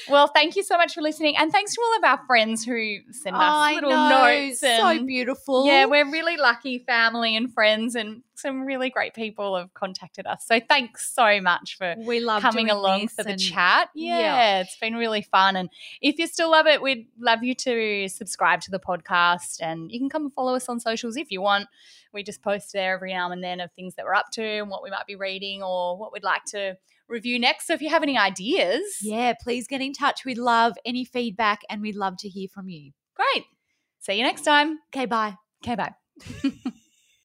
Well, 0.10 0.28
thank 0.28 0.56
you 0.56 0.64
so 0.64 0.78
much 0.78 0.94
for 0.94 1.02
listening. 1.02 1.36
And 1.38 1.52
thanks 1.52 1.76
to 1.76 1.82
all 1.82 1.98
of 1.98 2.04
our 2.04 2.26
friends 2.26 2.64
who 2.64 2.98
send 3.12 3.36
us 3.36 3.42
I 3.42 3.76
little 3.76 3.92
know, 3.92 4.26
notes. 4.26 4.60
so 4.60 5.04
beautiful. 5.06 5.66
yeah, 5.66 5.86
we're 5.86 6.10
really 6.10 6.38
lucky 6.38 6.80
family 6.80 7.36
and 7.36 7.54
friends, 7.54 7.96
and 7.96 8.24
some 8.36 8.66
really 8.66 8.90
great 8.90 9.14
people 9.14 9.56
have 9.56 9.74
contacted 9.74 10.26
us. 10.28 10.46
So 10.46 10.60
thanks 10.60 11.14
so 11.14 11.40
much 11.42 11.78
for 11.78 11.96
we 11.98 12.20
love 12.20 12.42
coming 12.42 12.70
along 12.70 13.08
for 13.08 13.24
the 13.24 13.36
chat. 13.36 13.90
Yeah, 13.96 14.20
yeah. 14.20 14.62
it's 14.62 14.78
been 14.78 14.96
really 14.96 15.22
fun. 15.22 15.56
And 15.56 15.70
if 16.02 16.20
you 16.20 16.28
still 16.28 16.52
love 16.52 16.68
it, 16.68 16.82
we'd 16.82 17.08
love 17.20 17.44
you 17.44 17.56
to 17.56 18.08
subscribe 18.10 18.62
to 18.62 18.72
the 18.72 18.80
podcast. 18.80 19.58
And 19.62 19.92
you 19.92 20.00
can 20.00 20.10
come 20.10 20.24
and 20.24 20.34
follow 20.34 20.56
us 20.56 20.68
on 20.68 20.80
socials 20.80 21.16
if 21.18 21.32
you 21.32 21.42
want. 21.42 21.68
We 22.14 22.24
just 22.24 22.42
post 22.42 22.74
there 22.74 22.96
every 22.96 23.14
now 23.14 23.32
and 23.32 23.44
then 23.44 23.60
of 23.60 23.72
things 23.72 23.96
that 23.96 24.06
we're 24.06 24.14
up 24.14 24.30
to 24.34 24.44
and 24.44 24.70
what 24.70 24.84
we 24.84 24.90
might 24.90 25.08
be 25.08 25.16
reading 25.16 25.64
or 25.64 25.98
what 25.98 26.14
we'd 26.14 26.24
like 26.24 26.46
to 26.46 26.78
review 27.10 27.40
next. 27.40 27.68
So 27.68 27.74
if 27.74 27.82
you 27.82 27.90
have 27.90 28.04
any 28.04 28.18
ideas, 28.18 28.82
Yeah, 29.02 29.34
please 29.42 29.68
get 29.68 29.82
in 29.82 29.94
touch. 29.94 30.26
We'd 30.26 30.38
love 30.38 30.74
any 30.86 31.06
feedback 31.06 31.62
and 31.70 31.82
we'd 31.82 31.96
love 31.96 32.16
to 32.20 32.30
hear 32.30 32.48
from 32.54 32.70
you. 32.70 32.92
great. 33.16 33.46
See 34.00 34.14
you 34.16 34.24
next 34.24 34.42
time. 34.44 34.80
Okay, 34.94 35.06
bye. 35.06 35.36
Okay, 35.64 35.76
bye. 35.76 35.94